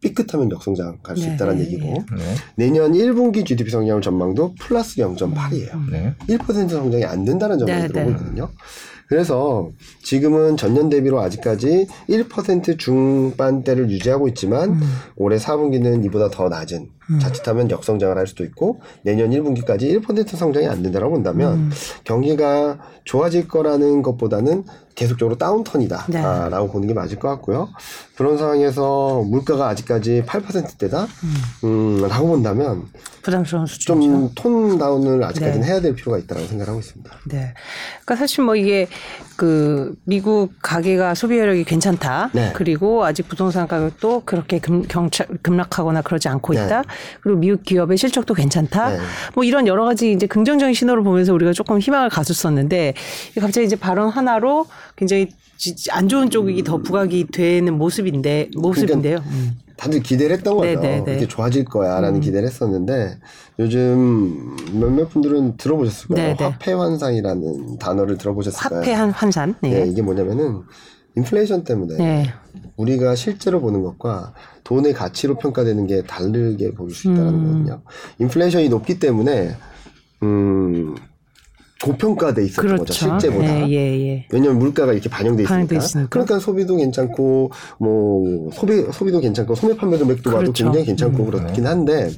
삐끗하면 0.00 0.50
역성장 0.52 0.98
갈수 1.02 1.26
네, 1.26 1.34
있다는 1.34 1.56
네, 1.56 1.64
얘기고 1.64 1.86
네. 2.16 2.34
내년 2.54 2.92
1분기 2.92 3.44
GDP 3.44 3.70
성장률 3.70 4.00
전망도 4.00 4.54
플러스 4.60 4.96
0.8이에요. 4.96 5.90
네. 5.90 6.14
1% 6.28 6.68
성장이 6.68 7.04
안 7.04 7.24
된다는 7.24 7.58
전망이 7.58 7.82
네, 7.82 7.88
들어오고 7.88 8.10
네. 8.10 8.16
있거든요. 8.16 8.50
그래서 9.08 9.70
지금은 10.02 10.56
전년 10.58 10.90
대비로 10.90 11.20
아직까지 11.20 11.88
1% 12.10 12.78
중반대를 12.78 13.90
유지하고 13.90 14.28
있지만 14.28 14.70
음. 14.70 14.82
올해 15.16 15.38
4분기는 15.38 16.04
이보다 16.04 16.28
더 16.28 16.48
낮은 16.48 16.90
자칫하면 17.20 17.70
역성장을 17.70 18.16
할 18.16 18.26
수도 18.26 18.44
있고 18.44 18.80
내년 19.02 19.30
1분기까지 19.30 20.00
1% 20.02 20.36
성장이 20.36 20.66
안 20.66 20.82
된다고 20.82 21.10
본다면 21.10 21.54
음. 21.54 21.70
경기가 22.04 22.78
좋아질 23.04 23.48
거라는 23.48 24.02
것보다는 24.02 24.64
계속적으로 24.98 25.38
다운턴이다 25.38 26.06
네. 26.08 26.18
아, 26.18 26.48
라고 26.48 26.72
보는 26.72 26.88
게 26.88 26.92
맞을 26.92 27.20
것 27.20 27.28
같고요. 27.28 27.68
그런 28.16 28.36
상황에서 28.36 29.22
물가가 29.22 29.68
아직까지 29.68 30.24
8%대다 30.26 31.06
음, 31.62 32.02
라고 32.08 32.26
본다면 32.26 32.82
부담스러운 33.22 33.66
수준이죠. 33.66 34.32
좀톤 34.34 34.78
다운을 34.78 35.22
아직까지는 35.22 35.60
네. 35.60 35.66
해야 35.68 35.80
될 35.80 35.94
필요가 35.94 36.18
있다고 36.18 36.40
생각하고 36.46 36.80
있습니다. 36.80 37.10
네. 37.26 37.54
그러니까 38.04 38.16
사실 38.16 38.42
뭐 38.42 38.56
이게 38.56 38.88
그 39.36 39.94
미국 40.02 40.50
가계가 40.62 41.14
소비력이 41.14 41.62
괜찮다. 41.62 42.30
네. 42.32 42.52
그리고 42.56 43.04
아직 43.04 43.28
부동산 43.28 43.68
가격도 43.68 44.22
그렇게 44.24 44.58
금, 44.58 44.82
경착, 44.82 45.28
급락하거나 45.44 46.02
그러지 46.02 46.28
않고 46.28 46.54
네. 46.54 46.64
있다. 46.64 46.82
그리고 47.22 47.38
미국 47.38 47.62
기업의 47.64 47.96
실적도 47.96 48.34
괜찮다. 48.34 48.90
네. 48.90 48.98
뭐 49.34 49.44
이런 49.44 49.66
여러 49.66 49.84
가지 49.84 50.12
이제 50.12 50.26
긍정적인 50.26 50.74
신호를 50.74 51.02
보면서 51.02 51.32
우리가 51.34 51.52
조금 51.52 51.78
희망을 51.78 52.08
가졌었는데 52.08 52.94
갑자기 53.40 53.66
이제 53.66 53.76
발언 53.76 54.08
하나로 54.08 54.66
굉장히 54.96 55.28
지- 55.56 55.74
안 55.90 56.08
좋은 56.08 56.30
쪽이 56.30 56.62
더 56.62 56.78
부각이 56.78 57.26
되는 57.32 57.76
모습인데 57.76 58.50
모습인데요. 58.56 59.18
음. 59.26 59.58
다들 59.76 60.02
기대를 60.02 60.36
했던 60.36 60.56
거죠. 60.56 60.66
네, 60.68 60.74
네, 60.76 61.04
네. 61.04 61.10
이렇게 61.12 61.28
좋아질 61.28 61.64
거야라는 61.64 62.18
기대를 62.20 62.48
했었는데 62.48 63.18
요즘 63.60 64.56
몇몇 64.72 65.08
분들은 65.08 65.56
들어보셨을 65.56 66.08
거예요. 66.08 66.28
네, 66.30 66.36
네. 66.36 66.44
화폐 66.44 66.72
환상이라는 66.72 67.78
단어를 67.78 68.18
들어보셨을까요? 68.18 68.80
화폐 68.80 68.92
한 68.92 69.10
환산. 69.10 69.54
네, 69.60 69.70
네. 69.70 69.86
이게 69.88 70.02
뭐냐면은 70.02 70.62
인플레이션 71.18 71.64
때문에 71.64 71.96
네. 71.96 72.26
우리가 72.76 73.14
실제로 73.14 73.60
보는 73.60 73.82
것과 73.82 74.34
돈의 74.64 74.92
가치로 74.92 75.36
평가되는 75.38 75.86
게 75.86 76.02
다르게 76.02 76.72
보일 76.72 76.94
수 76.94 77.10
있다는 77.10 77.28
음. 77.28 77.44
거거든요. 77.44 77.82
인플레이션이 78.18 78.68
높기 78.68 78.98
때문에 78.98 79.56
음 80.22 80.94
고평가돼 81.82 82.44
있었던 82.44 82.76
거죠. 82.76 82.84
그렇죠. 82.84 82.92
실제보다. 82.92 83.68
예, 83.68 83.72
예, 83.72 84.08
예. 84.08 84.26
왜냐면 84.32 84.58
물가가 84.58 84.92
이렇게 84.92 85.08
반영돼 85.08 85.44
있으니까. 85.44 85.76
있으니까. 85.76 86.08
그러니까 86.10 86.38
소비도 86.40 86.76
괜찮고 86.76 87.52
뭐 87.78 88.50
소비 88.52 88.84
소비도 88.92 89.20
괜찮고 89.20 89.54
소매 89.54 89.76
판매 89.76 89.96
금액도 89.96 90.30
봐도 90.30 90.38
그렇죠. 90.38 90.64
굉장히 90.64 90.86
괜찮고 90.86 91.24
그렇긴 91.24 91.66
한데 91.66 92.10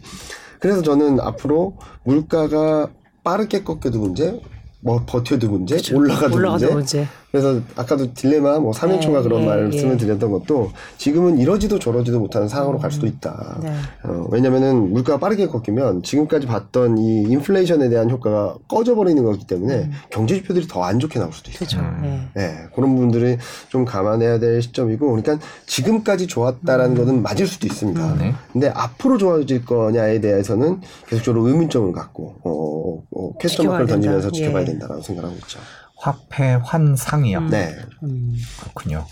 그래서 0.60 0.82
저는 0.82 1.20
앞으로 1.20 1.76
물가가 2.04 2.88
빠르게 3.22 3.62
꺾여도 3.62 3.98
문제, 3.98 4.40
뭐 4.80 5.02
버텨도 5.06 5.48
문제, 5.48 5.76
올라가도, 5.94 6.36
올라가도 6.36 6.72
문제. 6.72 6.98
문제. 7.00 7.08
그래서 7.30 7.60
아까도 7.76 8.12
딜레마 8.12 8.58
뭐 8.58 8.72
3연초가 8.72 9.18
네, 9.18 9.22
그런 9.22 9.42
예, 9.42 9.46
말씀을 9.46 9.92
예. 9.94 9.96
드렸던 9.96 10.30
것도 10.32 10.72
지금은 10.98 11.38
이러지도 11.38 11.78
저러지도 11.78 12.18
못하는 12.18 12.48
상황으로 12.48 12.78
갈 12.78 12.90
수도 12.90 13.06
있다. 13.06 13.60
네. 13.62 13.72
어, 14.04 14.26
왜냐면은 14.30 14.92
물가가 14.92 15.18
빠르게 15.18 15.46
꺾이면 15.46 16.02
지금까지 16.02 16.46
봤던 16.48 16.98
이 16.98 17.22
인플레이션에 17.22 17.88
대한 17.88 18.10
효과가 18.10 18.56
꺼져버리는 18.68 19.22
거기 19.22 19.46
때문에 19.46 19.90
경제 20.10 20.34
지표들이 20.34 20.66
더 20.66 20.80
안 20.80 20.98
좋게 20.98 21.18
나올 21.20 21.32
수도 21.32 21.50
있어요. 21.52 21.68
그렇죠. 21.68 22.04
예. 22.04 22.20
네, 22.34 22.56
그런 22.74 22.94
부분들이 22.96 23.36
좀 23.68 23.84
감안해야 23.84 24.38
될 24.40 24.60
시점이고, 24.62 25.06
그러니까 25.08 25.38
지금까지 25.66 26.26
좋았다라는 26.26 26.96
것은 26.96 27.22
맞을 27.22 27.46
수도 27.46 27.66
있습니다. 27.68 28.16
네. 28.16 28.34
근데 28.52 28.68
앞으로 28.74 29.18
좋아질 29.18 29.64
거냐에 29.64 30.20
대해서는 30.20 30.80
계속적으로 31.06 31.46
의문점을 31.46 31.92
갖고, 31.92 32.34
어, 32.42 33.02
어, 33.16 33.32
퀘스천 33.38 33.64
지켜봐야 33.64 33.78
마크를 33.80 33.86
던지면서 33.94 34.30
된다. 34.30 34.36
지켜봐야 34.36 34.62
예. 34.62 34.66
된다라고 34.66 35.02
생각하고 35.02 35.34
있죠. 35.36 35.60
화폐 36.00 36.54
환상이요. 36.64 37.40
네. 37.50 37.76
음. 38.02 38.34
그렇군요. 38.60 39.06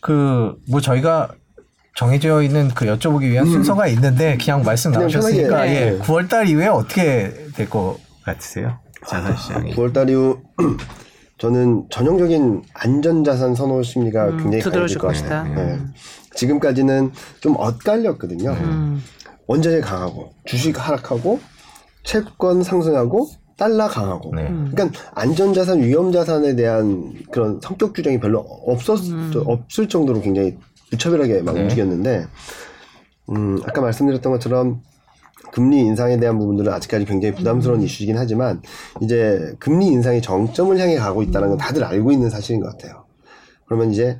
그뭐 0.00 0.80
저희가 0.82 1.30
정해져 1.96 2.42
있는 2.42 2.68
그 2.68 2.84
여쭤보기 2.86 3.22
위한 3.30 3.46
순서가 3.46 3.88
있는데 3.88 4.36
그냥 4.36 4.62
말씀 4.62 4.92
나오셨으니까 4.92 5.48
편하게, 5.48 5.74
예, 5.74 5.90
네. 5.92 5.98
9월 5.98 6.28
달 6.28 6.46
이후에 6.48 6.68
어떻게 6.68 7.34
될 7.56 7.68
것 7.68 7.96
같으세요? 8.24 8.78
자산 9.06 9.36
시장이. 9.36 9.74
9월 9.74 9.92
달 9.92 10.08
이후 10.10 10.40
저는 11.38 11.86
전형적인 11.90 12.62
안전자산 12.74 13.54
선호 13.54 13.82
심리가 13.82 14.26
음, 14.26 14.36
굉장히 14.50 14.62
강해질 14.62 14.98
것 14.98 15.08
같아요. 15.08 15.22
것이다. 15.22 15.42
네. 15.54 15.78
지금까지는 16.34 17.12
좀 17.40 17.54
엇갈렸거든요. 17.56 18.50
음. 18.52 19.02
원자재 19.46 19.80
강하고 19.80 20.32
주식 20.44 20.78
하락하고 20.78 21.40
채권 22.04 22.62
상승하고 22.62 23.28
달러 23.58 23.88
강하고 23.88 24.34
네. 24.34 24.44
그러니까 24.70 24.90
안전자산 25.14 25.82
위험자산에 25.82 26.54
대한 26.54 27.12
그런 27.32 27.60
성격 27.60 27.92
규정이 27.92 28.20
별로 28.20 28.38
없었 28.38 29.00
없을 29.44 29.88
정도로 29.88 30.20
굉장히 30.20 30.56
무차별하게 30.92 31.42
막 31.42 31.54
네. 31.56 31.62
움직였는데 31.62 32.26
음 33.30 33.58
아까 33.66 33.80
말씀드렸던 33.82 34.32
것처럼 34.32 34.80
금리 35.52 35.80
인상에 35.80 36.18
대한 36.18 36.38
부분들은 36.38 36.72
아직까지 36.72 37.04
굉장히 37.04 37.34
부담스러운 37.34 37.82
이슈이긴 37.82 38.16
하지만 38.16 38.62
이제 39.02 39.54
금리 39.58 39.86
인상이 39.86 40.22
정점을 40.22 40.78
향해 40.78 40.96
가고 40.96 41.22
있다는 41.22 41.48
건 41.48 41.58
다들 41.58 41.82
알고 41.82 42.12
있는 42.12 42.30
사실인 42.30 42.60
것 42.60 42.70
같아요. 42.70 43.06
그러면 43.66 43.90
이제 43.90 44.18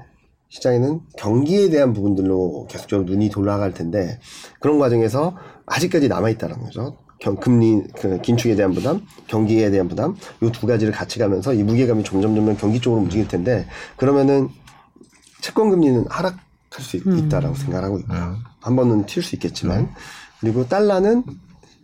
시장에는 0.49 1.01
경기에 1.17 1.71
대한 1.71 1.93
부분들로 1.93 2.67
계속적으로 2.69 3.07
눈이 3.07 3.29
돌아갈 3.31 3.73
텐데 3.73 4.19
그런 4.61 4.79
과정에서 4.79 5.37
아직까지 5.67 6.09
남아 6.09 6.31
있다는 6.31 6.59
거죠. 6.59 6.97
경- 7.21 7.37
금리 7.37 7.83
그 7.99 8.21
긴축에 8.21 8.55
대한 8.55 8.73
부담, 8.73 9.01
경기에 9.27 9.71
대한 9.71 9.89
부담, 9.89 10.17
이 10.43 10.51
두 10.53 10.67
가지를 10.67 10.93
같이 10.93 11.19
가면서 11.19 11.53
이 11.55 11.63
무게감이 11.63 12.05
점점 12.05 12.35
점점 12.35 12.57
경기 12.57 12.81
쪽으로 12.81 13.03
움직일 13.03 13.27
텐데 13.29 13.67
그러면은 13.97 14.49
채권 15.41 15.71
금리는 15.71 16.05
하락할 16.09 16.39
수 16.81 16.97
있- 16.97 17.07
있다라고 17.07 17.55
생각하고 17.55 17.99
있고요. 18.01 18.19
음. 18.19 18.37
한 18.61 18.77
번은 18.77 19.07
튈 19.07 19.23
수 19.23 19.35
있겠지만 19.37 19.89
그리고 20.41 20.67
달러는 20.69 21.23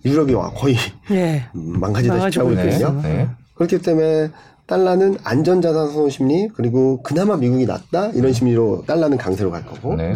유럽이 0.05 0.35
와 0.35 0.51
거의 0.51 0.77
네. 1.09 1.47
음, 1.55 1.81
망가지다시피 1.81 2.39
하고 2.39 2.53
네. 2.55 2.65
있거든요. 2.65 3.01
네. 3.03 3.29
그렇기 3.55 3.79
때문에 3.79 4.31
달러는 4.67 5.19
안전자산 5.23 5.89
선호 5.89 6.09
심리 6.09 6.49
그리고 6.49 7.03
그나마 7.03 7.37
미국이 7.37 7.67
낫다 7.67 8.09
이런 8.11 8.33
심리로 8.33 8.85
달러는 8.87 9.19
강세로 9.19 9.51
갈 9.51 9.65
거고 9.65 9.95
네. 9.95 10.15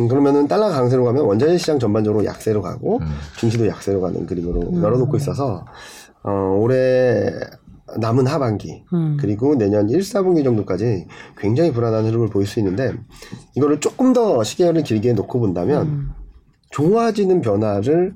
음, 0.00 0.08
그러면은 0.08 0.48
달러 0.48 0.70
강세로 0.70 1.04
가면 1.04 1.24
원자재 1.24 1.58
시장 1.58 1.78
전반적으로 1.78 2.24
약세로 2.24 2.62
가고 2.62 2.98
음. 2.98 3.06
증시도 3.38 3.66
약세로 3.66 4.00
가는 4.00 4.24
그림으로 4.24 4.80
열어놓고 4.82 5.16
있어서 5.18 5.66
어, 6.22 6.30
올해 6.58 7.30
남은 7.98 8.26
하반기 8.26 8.84
음. 8.94 9.18
그리고 9.20 9.54
내년 9.54 9.90
1, 9.90 10.00
4분기 10.00 10.42
정도까지 10.42 11.06
굉장히 11.36 11.70
불안한 11.70 12.06
흐름을 12.06 12.28
보일 12.28 12.46
수 12.46 12.58
있는데 12.60 12.94
이거를 13.54 13.80
조금 13.80 14.14
더 14.14 14.42
시계를 14.42 14.82
길게 14.82 15.12
놓고 15.12 15.40
본다면 15.40 15.86
음. 15.86 16.10
좋아지는 16.70 17.42
변화를 17.42 18.14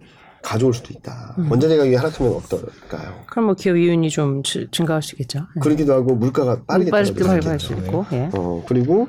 가져올 0.48 0.72
수도 0.72 0.94
있다. 0.94 1.34
음. 1.36 1.50
원자재 1.50 1.76
가격이 1.76 1.94
하락하면 1.94 2.32
어떨까요? 2.36 3.12
그럼 3.26 3.44
뭐 3.46 3.54
기업 3.54 3.76
이윤이 3.76 4.08
좀 4.08 4.42
주- 4.42 4.70
증가할 4.70 5.02
수 5.02 5.14
있겠죠. 5.14 5.40
네. 5.54 5.60
그러기도 5.60 5.92
하고 5.92 6.14
물가가 6.14 6.62
빠르게 6.66 6.90
떨어질 6.90 7.60
수 7.60 7.74
있고. 7.74 8.06
예. 8.12 8.30
어, 8.32 8.64
그리고, 8.66 9.08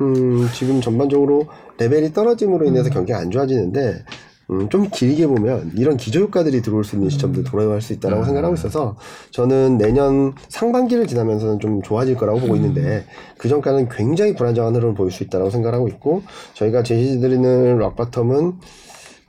음, 0.00 0.48
지금 0.54 0.80
전반적으로 0.80 1.46
레벨이 1.78 2.14
떨어짐으로 2.14 2.64
음. 2.66 2.68
인해서 2.68 2.88
경기가 2.88 3.18
안 3.18 3.30
좋아지는데, 3.30 4.02
음, 4.50 4.70
좀 4.70 4.88
길게 4.90 5.26
보면 5.26 5.72
이런 5.76 5.98
기저효과들이 5.98 6.62
들어올 6.62 6.82
수 6.84 6.96
있는 6.96 7.08
음. 7.08 7.10
시점도 7.10 7.44
돌아갈 7.44 7.82
수 7.82 7.92
있다고 7.92 8.24
생각하고 8.24 8.54
있어서 8.54 8.96
저는 9.30 9.76
내년 9.76 10.32
상반기를 10.48 11.06
지나면서는 11.06 11.60
좀 11.60 11.82
좋아질 11.82 12.14
거라고 12.16 12.38
음. 12.38 12.42
보고 12.44 12.56
있는데 12.56 13.04
그 13.36 13.50
전까지는 13.50 13.90
굉장히 13.90 14.34
불안정한 14.34 14.74
흐름을 14.74 14.94
보일 14.94 15.10
수 15.10 15.22
있다고 15.22 15.50
생각하고 15.50 15.86
있고 15.88 16.22
저희가 16.54 16.82
제시드리는 16.82 17.78
락바텀은 17.78 18.54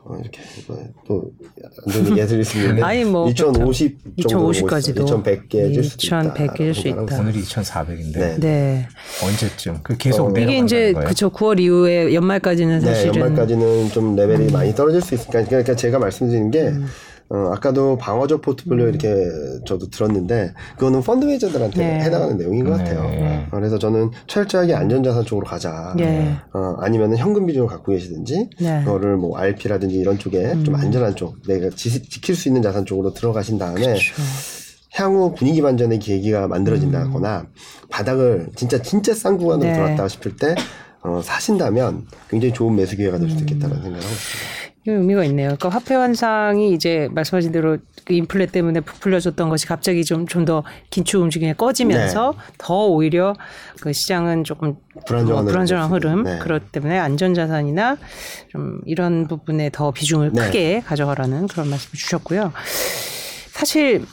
어, 0.06 0.18
이렇게 0.20 0.42
또 1.06 1.32
완전히 1.86 2.20
예술일 2.20 2.46
수 2.46 2.58
있는데 2.58 2.82
아니, 2.82 3.04
뭐 3.04 3.30
2050 3.30 4.00
정도 4.04 4.52
2050 4.52 4.68
까지도 4.68 5.06
2100개 5.06 5.74
질 5.74 5.84
수도 5.84 6.08
있다. 6.08 6.34
2100개 6.34 6.74
수 6.74 6.88
있다. 6.88 7.20
오늘이 7.20 7.42
2,400인데 7.42 8.14
네. 8.14 8.40
네. 8.40 8.88
언제쯤 9.24 9.80
그 9.84 9.98
계속 9.98 10.28
어, 10.28 10.40
이게 10.40 10.58
이제 10.60 10.94
거예요? 10.94 11.08
그쵸 11.08 11.30
9월 11.30 11.60
이후에 11.60 12.14
연말까지는 12.14 12.80
네, 12.80 12.86
사실은 12.86 13.16
음. 13.16 13.20
연말까지는 13.22 13.90
좀 13.90 14.16
레벨이 14.16 14.52
많이 14.52 14.74
떨어질 14.74 15.02
수 15.02 15.16
있으니까 15.16 15.44
그러니까 15.44 15.76
제가 15.76 16.00
말씀드린 16.00 16.50
게 16.50 16.74
어, 17.32 17.52
아까도 17.54 17.96
방어적 17.98 18.42
포트폴리오 18.42 18.86
음. 18.86 18.90
이렇게 18.90 19.14
저도 19.66 19.90
들었는데 19.90 20.54
그거는 20.78 21.02
펀드 21.02 21.26
매니저들한테 21.26 21.78
네. 21.78 22.00
해당하는 22.02 22.38
내용인 22.38 22.66
것 22.66 22.78
네. 22.78 22.84
같아요. 22.84 23.46
어, 23.52 23.58
그래서 23.58 23.78
저는 23.78 24.10
철저하게 24.26 24.74
안전자산 24.74 25.26
쪽으로 25.26 25.46
가자. 25.46 25.94
예. 26.00 26.36
어, 26.54 26.76
아니면 26.80 27.16
현금 27.16 27.46
비중을 27.46 27.68
갖고 27.68 27.92
계시든지 27.92 28.50
네. 28.60 28.80
음. 28.80 28.86
그거를 28.86 29.18
뭐 29.18 29.38
RP라든지 29.38 29.96
이런 29.96 30.18
쪽에 30.18 30.56
좀 30.64 30.76
안전한 30.76 31.16
쪽 31.16 31.42
내가 31.48 31.70
지, 31.70 32.02
지킬 32.10 32.36
수 32.36 32.50
있는 32.50 32.64
자산 32.64 32.86
쪽으로 32.86 33.14
들어가신 33.14 33.60
다음에 33.60 33.82
그렇죠. 33.82 34.16
향후 34.94 35.36
분위기 35.36 35.62
반전의 35.62 36.00
계기가 36.00 36.48
만들어진다거나 36.48 37.46
바닥을 37.90 38.48
진짜 38.56 38.82
진짜 38.82 39.14
싼 39.14 39.38
구간으로 39.38 39.68
음. 39.68 39.72
네. 39.72 39.74
들어왔다 39.74 40.08
싶을 40.08 40.36
때 40.36 40.56
어, 41.02 41.22
사신다면 41.24 42.08
굉장히 42.30 42.54
좋은 42.54 42.76
매수 42.76 42.98
기회가 42.98 43.18
될 43.20 43.30
수도 43.30 43.42
있겠다는 43.42 43.76
생각을 43.76 44.04
하고 44.04 44.14
있습니다. 44.14 44.69
이 44.88 44.92
의미가 44.92 45.26
있네요. 45.26 45.48
그러니까 45.50 45.70
화폐 45.70 45.94
환상이 45.94 46.74
이제 46.74 47.10
말씀하신 47.12 47.52
대로 47.52 47.78
그 48.06 48.14
인플레 48.14 48.46
때문에 48.48 48.80
부풀려졌던 48.80 49.50
것이 49.50 49.68
갑자기 49.68 50.06
좀 50.06 50.26
좀 50.26 50.46
더 50.46 50.64
긴축 50.90 51.22
움직임이 51.22 51.54
꺼지면서 51.54 52.34
더 52.58 52.88
오히려 52.88 53.36
그 53.82 53.92
시장은 53.92 54.46
조금 54.46 54.76
네. 54.96 55.02
불안정한 55.06 55.44
뭐 55.44 55.52
불안정한 55.52 55.92
흐름 55.92 56.24
네. 56.24 56.40
그렇기 56.40 56.68
때문에 56.72 56.98
안전자산이나 56.98 57.98
좀 58.50 58.80
이런 58.86 59.28
부분에 59.28 59.70
더 59.72 59.92
비중을 59.92 60.32
네. 60.34 60.46
크게 60.46 60.80
가져가라는 60.86 61.48
그런 61.48 61.70
말씀 61.70 61.92
주셨고요. 61.94 62.54
사실 63.52 64.06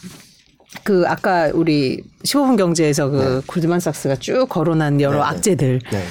그 0.82 1.04
아까 1.06 1.50
우리 1.54 2.02
15분 2.24 2.56
경제에서 2.58 3.08
그 3.08 3.42
골드만삭스가 3.46 4.16
쭉 4.16 4.46
거론한 4.48 5.00
여러 5.00 5.18
네, 5.18 5.22
네. 5.22 5.36
악재들 5.36 5.80
네. 5.92 6.02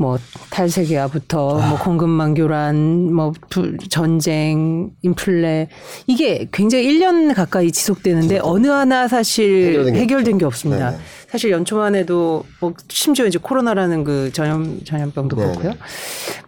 뭐 0.00 0.18
탈세계화부터 0.48 1.58
뭐 1.68 1.78
공급망 1.78 2.32
교란, 2.32 3.12
뭐 3.12 3.34
불- 3.50 3.76
전쟁, 3.90 4.90
인플레 5.02 5.68
이게 6.06 6.48
굉장히 6.52 6.86
1년 6.98 7.34
가까이 7.34 7.70
지속되는데 7.70 8.38
어느 8.42 8.68
하나 8.68 9.08
사실 9.08 9.72
해결된 9.74 9.94
해결된, 9.96 10.38
게. 10.38 10.44
없습니다. 10.46 10.92
네네. 10.92 11.02
사실 11.28 11.50
연초만 11.50 11.94
해도 11.96 12.44
뭐 12.60 12.72
심지어 12.88 13.26
이제 13.26 13.38
코로나라는 13.40 14.02
그 14.04 14.30
전염 14.32 14.80
전염병도 14.84 15.36
네네. 15.36 15.48
그렇고요. 15.52 15.74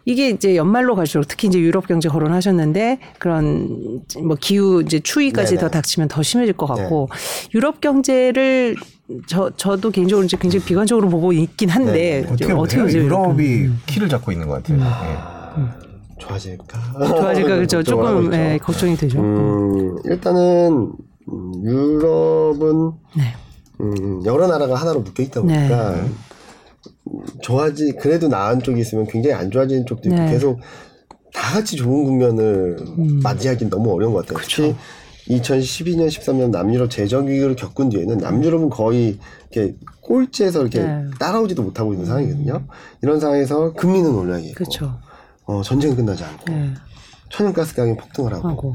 이게 0.07 0.31
이제 0.31 0.57
연말로 0.57 0.97
갈수록 0.97 1.25
특히 1.29 1.47
이제 1.49 1.59
유럽 1.61 1.87
경제 1.87 2.09
거론하셨는데 2.09 3.01
그런 3.19 4.01
뭐 4.23 4.37
기후 4.41 4.83
이제 4.83 4.99
추위까지 4.99 5.57
네네. 5.57 5.61
더 5.61 5.69
닥치면 5.69 6.09
더 6.09 6.23
심해질 6.23 6.55
것 6.55 6.65
같고 6.67 7.11
유럽 7.55 7.83
경제를 7.83 8.77
저 9.27 9.51
저도 9.57 9.91
개인적으로 9.91 10.25
이제 10.25 10.37
굉장히 10.41 10.65
비관적으로 10.65 11.09
보고 11.09 11.33
있긴 11.33 11.69
한데 11.69 12.21
이제 12.21 12.45
어떻게 12.47 12.53
어떻게 12.53 12.83
보세요? 12.83 13.03
유럽이 13.05 13.71
키를 13.87 14.09
잡고 14.09 14.33
있는 14.33 14.49
것 14.49 14.63
같아요. 14.63 14.79
네. 14.79 15.65
좋아질까? 16.19 17.07
좋아질까 17.07 17.57
그렇죠. 17.57 17.83
조금. 17.83 18.33
예, 18.33 18.59
걱정이 18.63 18.97
되죠. 18.97 19.21
음, 19.21 19.97
일단은 20.05 20.93
음, 21.29 21.53
유럽은 21.65 22.93
네. 23.17 23.35
음, 23.81 24.25
여러 24.25 24.47
나라가 24.47 24.75
하나로 24.77 25.01
묶여 25.01 25.23
있다 25.23 25.41
보니까 25.41 25.95
음, 25.95 26.15
좋아지 27.43 27.93
그래도 28.01 28.29
나은 28.29 28.61
쪽이 28.63 28.81
있으면 28.81 29.07
굉장히 29.07 29.35
안 29.35 29.51
좋아지는 29.51 29.87
쪽도 29.87 30.09
있고 30.09 30.21
네. 30.21 30.31
계속 30.31 30.61
다 31.33 31.55
같이 31.55 31.77
좋은 31.77 32.05
국면을 32.05 32.77
음. 32.99 33.21
맞이하기는 33.23 33.71
너무 33.71 33.93
어려운 33.93 34.13
것 34.13 34.27
같아요. 34.27 34.45
특히 34.47 34.75
2012년, 35.29 36.09
13년 36.09 36.51
남유럽 36.51 36.91
재정 36.91 37.29
위기를 37.29 37.55
겪은 37.57 37.91
뒤에는 37.91 38.19
남유럽은 38.19 38.71
거의 38.71 39.19
이렇게 39.51 39.77
꼴찌에서 40.01 40.63
이렇게 40.63 40.83
네. 40.83 41.05
따라오지도 41.19 41.63
못하고 41.63 41.93
있는 41.93 42.07
상황이거든요. 42.07 42.65
이런 43.03 43.21
상황에서 43.21 43.73
금리는 43.73 44.13
올라가고 44.13 44.53
그렇죠. 44.55 44.99
어, 45.45 45.63
전쟁은 45.63 45.97
끝나지 45.97 46.25
않고 46.25 46.45
네. 46.53 46.75
천연가스 47.31 47.75
가격이 47.75 47.99
폭등을 47.99 48.33
하고 48.35 48.49
하고 48.49 48.75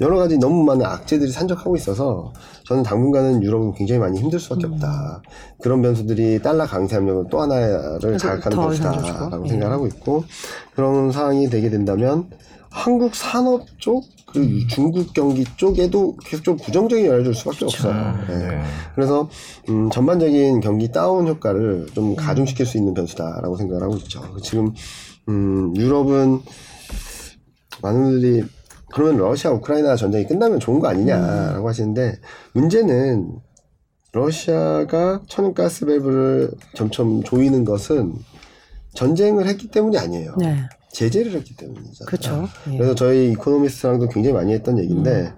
여러 0.00 0.16
가지 0.16 0.38
너무 0.38 0.64
많은 0.64 0.84
악재들이 0.84 1.30
산적하고 1.30 1.76
있어서 1.76 2.32
저는 2.64 2.82
당분간은 2.82 3.42
유럽은 3.42 3.74
굉장히 3.74 4.00
많이 4.00 4.18
힘들 4.18 4.40
수밖에 4.40 4.66
음. 4.66 4.72
없다. 4.72 5.22
그런 5.60 5.82
변수들이 5.82 6.40
달러 6.42 6.64
강세 6.66 6.96
압력을 6.96 7.26
또 7.30 7.40
하나를 7.42 8.18
자극하는 8.18 8.56
더 8.56 8.62
변수다라고 8.62 9.06
산적이고. 9.06 9.44
예. 9.44 9.48
생각을 9.50 9.74
하고 9.74 9.86
있고 9.86 10.24
그런 10.74 11.12
상황이 11.12 11.48
되게 11.50 11.68
된다면 11.70 12.30
한국 12.72 13.14
산업 13.14 13.66
쪽, 13.78 14.04
그 14.26 14.38
음. 14.38 14.66
중국 14.66 15.12
경기 15.12 15.44
쪽에도 15.56 16.16
계속 16.24 16.42
좀 16.42 16.56
부정적인 16.56 17.04
영향을 17.04 17.24
줄 17.24 17.34
수밖에 17.34 17.58
그렇죠. 17.58 17.88
없어요. 17.88 18.14
예. 18.30 18.34
네. 18.34 18.62
그래서 18.94 19.28
음, 19.68 19.90
전반적인 19.90 20.60
경기 20.60 20.90
다운 20.90 21.28
효과를 21.28 21.60
음. 21.60 21.86
좀 21.92 22.16
가중시킬 22.16 22.64
수 22.64 22.78
있는 22.78 22.94
변수다라고 22.94 23.56
생각을 23.56 23.82
하고 23.82 23.96
있죠. 23.98 24.22
지금 24.42 24.72
음, 25.28 25.76
유럽은 25.76 26.40
많은 27.82 28.02
분들이 28.02 28.42
그러면 28.90 29.18
러시아 29.18 29.50
우크라이나 29.50 29.96
전쟁이 29.96 30.26
끝나면 30.26 30.58
좋은 30.58 30.80
거 30.80 30.88
음. 30.88 30.92
아니냐라고 30.92 31.68
하시는데 31.68 32.18
문제는 32.54 33.38
러시아가 34.12 35.20
천연가스 35.26 35.86
밸브를 35.86 36.50
점점 36.74 37.22
조이는 37.22 37.64
것은 37.64 38.14
전쟁을 38.94 39.46
했기 39.46 39.68
때문이 39.68 39.98
아니에요. 39.98 40.36
네. 40.38 40.68
제재를 40.92 41.32
했기 41.32 41.56
때문이잖아요. 41.56 42.06
그렇죠. 42.06 42.48
예. 42.70 42.76
그래서 42.76 42.94
저희 42.94 43.32
이코노미스트랑도 43.32 44.08
굉장히 44.08 44.34
많이 44.34 44.52
했던 44.52 44.78
얘기인데 44.78 45.10
음. 45.10 45.36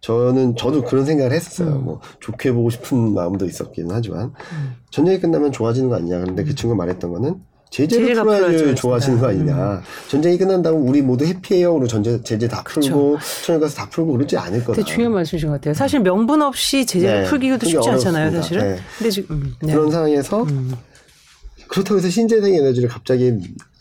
저는 0.00 0.56
저도 0.56 0.82
그런 0.84 1.04
생각을 1.04 1.32
했었어요. 1.32 1.78
뭐 1.78 2.00
좋게 2.20 2.52
보고 2.52 2.70
싶은 2.70 3.14
마음도 3.14 3.46
있었기는 3.46 3.88
하지만 3.92 4.32
음. 4.52 4.74
전쟁이 4.90 5.20
끝나면 5.20 5.52
좋아지는 5.52 5.88
거 5.88 5.96
아니냐. 5.96 6.20
그런데 6.20 6.44
그 6.44 6.54
친구가 6.54 6.76
말했던 6.76 7.12
거는 7.12 7.40
제재를 7.70 8.14
풀어야지 8.14 8.74
좋아지는 8.74 9.18
거 9.18 9.28
아니냐. 9.28 9.80
전쟁이 10.08 10.36
끝난다고 10.36 10.76
우리 10.76 11.00
모두 11.00 11.24
해피해요로 11.24 11.86
전제, 11.86 12.20
제재 12.22 12.46
다 12.46 12.62
풀고 12.64 13.16
천연가스 13.46 13.76
다 13.76 13.88
풀고 13.88 14.12
그러지 14.12 14.36
않을 14.36 14.60
거다. 14.60 14.74
되게 14.74 14.92
중요한 14.92 15.14
말씀이신 15.14 15.48
것 15.48 15.54
같아요. 15.54 15.72
사실 15.72 16.00
명분 16.00 16.42
없이 16.42 16.84
제재를 16.84 17.22
네. 17.22 17.28
풀기도 17.30 17.66
쉽지 17.66 17.88
않잖아요, 17.88 18.28
어렵습니다. 18.28 18.42
사실은. 18.42 18.74
네. 18.74 18.82
근데 18.98 19.10
지금 19.10 19.36
음, 19.36 19.54
네. 19.62 19.72
그런 19.72 19.90
상황에서 19.90 20.42
음. 20.42 20.74
그렇다고 21.72 21.96
해서 21.96 22.10
신재생 22.10 22.54
에너지를 22.54 22.88
갑자기 22.90 23.32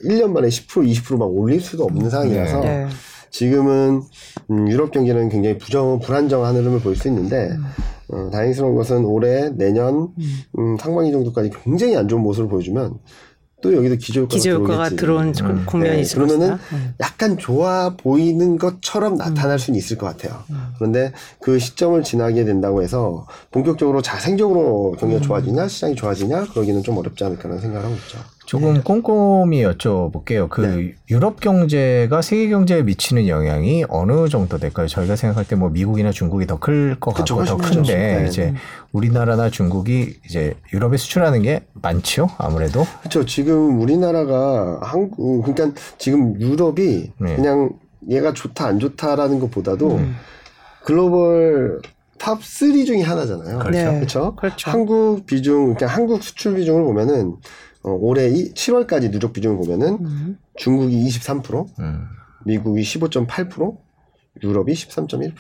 1년 0.06 0.32
만에 0.32 0.48
10% 0.48 0.90
20%막 0.90 1.26
올릴 1.26 1.60
수도 1.60 1.84
없는 1.84 2.10
상황이라서 2.10 2.62
네. 2.62 2.88
지금은 3.32 4.02
음, 4.50 4.70
유럽 4.70 4.92
경기는 4.92 5.28
굉장히 5.30 5.58
부정 5.58 6.00
불안정한 6.00 6.56
흐름을 6.56 6.80
볼 6.80 6.96
수 6.96 7.10
있는데 7.10 7.50
음. 7.50 7.64
어, 8.08 8.30
다행스러운 8.32 8.76
것은 8.76 9.04
올해 9.06 9.50
내년 9.50 10.10
음, 10.58 10.78
상반기 10.78 11.12
정도까지 11.12 11.52
굉장히 11.64 11.98
안 11.98 12.08
좋은 12.08 12.22
모습을 12.22 12.50
보여주면 12.50 12.98
또 13.62 13.76
여기도 13.76 13.96
기저효과가, 13.96 14.36
기저효과가. 14.36 14.90
들어온 14.90 15.34
음. 15.42 15.66
국면이 15.66 15.96
네, 15.98 16.02
있을 16.02 16.16
그러면은. 16.18 16.58
음. 16.74 16.94
약간 17.00 17.38
좋아 17.38 17.96
보이는 17.96 18.58
것처럼 18.58 19.16
나타날 19.18 19.60
수는 19.60 19.78
있을 19.78 19.98
것 19.98 20.08
같아요. 20.08 20.44
그런데 20.78 21.12
그 21.40 21.60
시점을 21.60 22.02
지나게 22.04 22.44
된다고 22.44 22.82
해서 22.82 23.28
본격적으로 23.52 24.02
자생적으로 24.02 24.96
경기가 25.00 25.20
음. 25.20 25.22
좋아지냐 25.22 25.68
시장이 25.68 25.96
좋아지냐 25.96 26.46
그러기는 26.48 26.84
좀 26.84 26.98
어렵지 26.98 27.24
않을까라는 27.24 27.62
생각을 27.62 27.86
하고 27.86 27.96
있죠. 27.96 28.20
조금 28.52 28.84
꼼꼼히 28.84 29.64
여쭤볼게요. 29.64 30.50
그 30.50 30.60
네. 30.60 30.94
유럽 31.10 31.40
경제가 31.40 32.22
세계 32.22 32.50
경제에 32.50 32.82
미치는 32.84 33.30
영향이 33.30 33.86
어느 33.88 34.28
정도 34.28 34.58
될까요? 34.58 34.88
저희가 34.88 35.16
생각할 35.16 35.48
때 35.48 35.56
뭐 35.56 35.70
미국이나 35.70 36.12
중국이 36.12 36.46
더 36.48 36.58
클 36.58 36.98
것 37.00 37.14
같고 37.14 37.46
더. 37.46 37.56
큰데 37.56 37.96
네. 38.24 38.28
이제 38.28 38.54
우리나라나 38.92 39.50
중국이 39.50 40.16
이제 40.26 40.56
유럽에 40.74 40.98
수출하는 40.98 41.44
게 41.44 41.64
많죠. 41.76 42.28
아무래도 42.38 42.86
그렇죠. 43.00 43.26
지금 43.26 43.80
우리나라가 43.80 44.80
한국 44.82 45.44
그러니까 45.46 45.80
지금 45.98 46.38
유럽이 46.42 47.12
네. 47.20 47.36
그냥 47.38 47.70
얘가 48.10 48.34
좋다 48.34 48.66
안 48.66 48.80
좋다라는 48.80 49.40
것보다도 49.40 49.96
음. 49.96 50.16
글로벌 50.84 51.80
top 52.20 52.69
3 52.69 52.86
중에 52.86 53.02
하나잖아요. 53.02 53.60
그렇죠. 53.60 53.78
네. 53.80 53.96
그렇죠. 54.00 54.36
그렇죠. 54.36 54.72
한국 54.72 55.26
비중, 55.26 55.74
그러니까 55.74 55.88
한국 55.88 56.22
수출 56.22 56.56
비중을 56.56 56.84
보면은 56.84 57.36
어, 57.84 57.92
올해 57.92 58.28
이 58.30 58.54
7월까지 58.54 59.12
누적 59.12 59.34
비중을 59.34 59.58
보면은 59.58 59.98
음. 60.06 60.38
중국이 60.56 61.04
23%, 61.08 61.68
음. 61.80 62.06
미국이 62.46 62.82
15.8%, 62.82 63.78
유럽이 64.44 64.74
13.1%. 64.74 65.34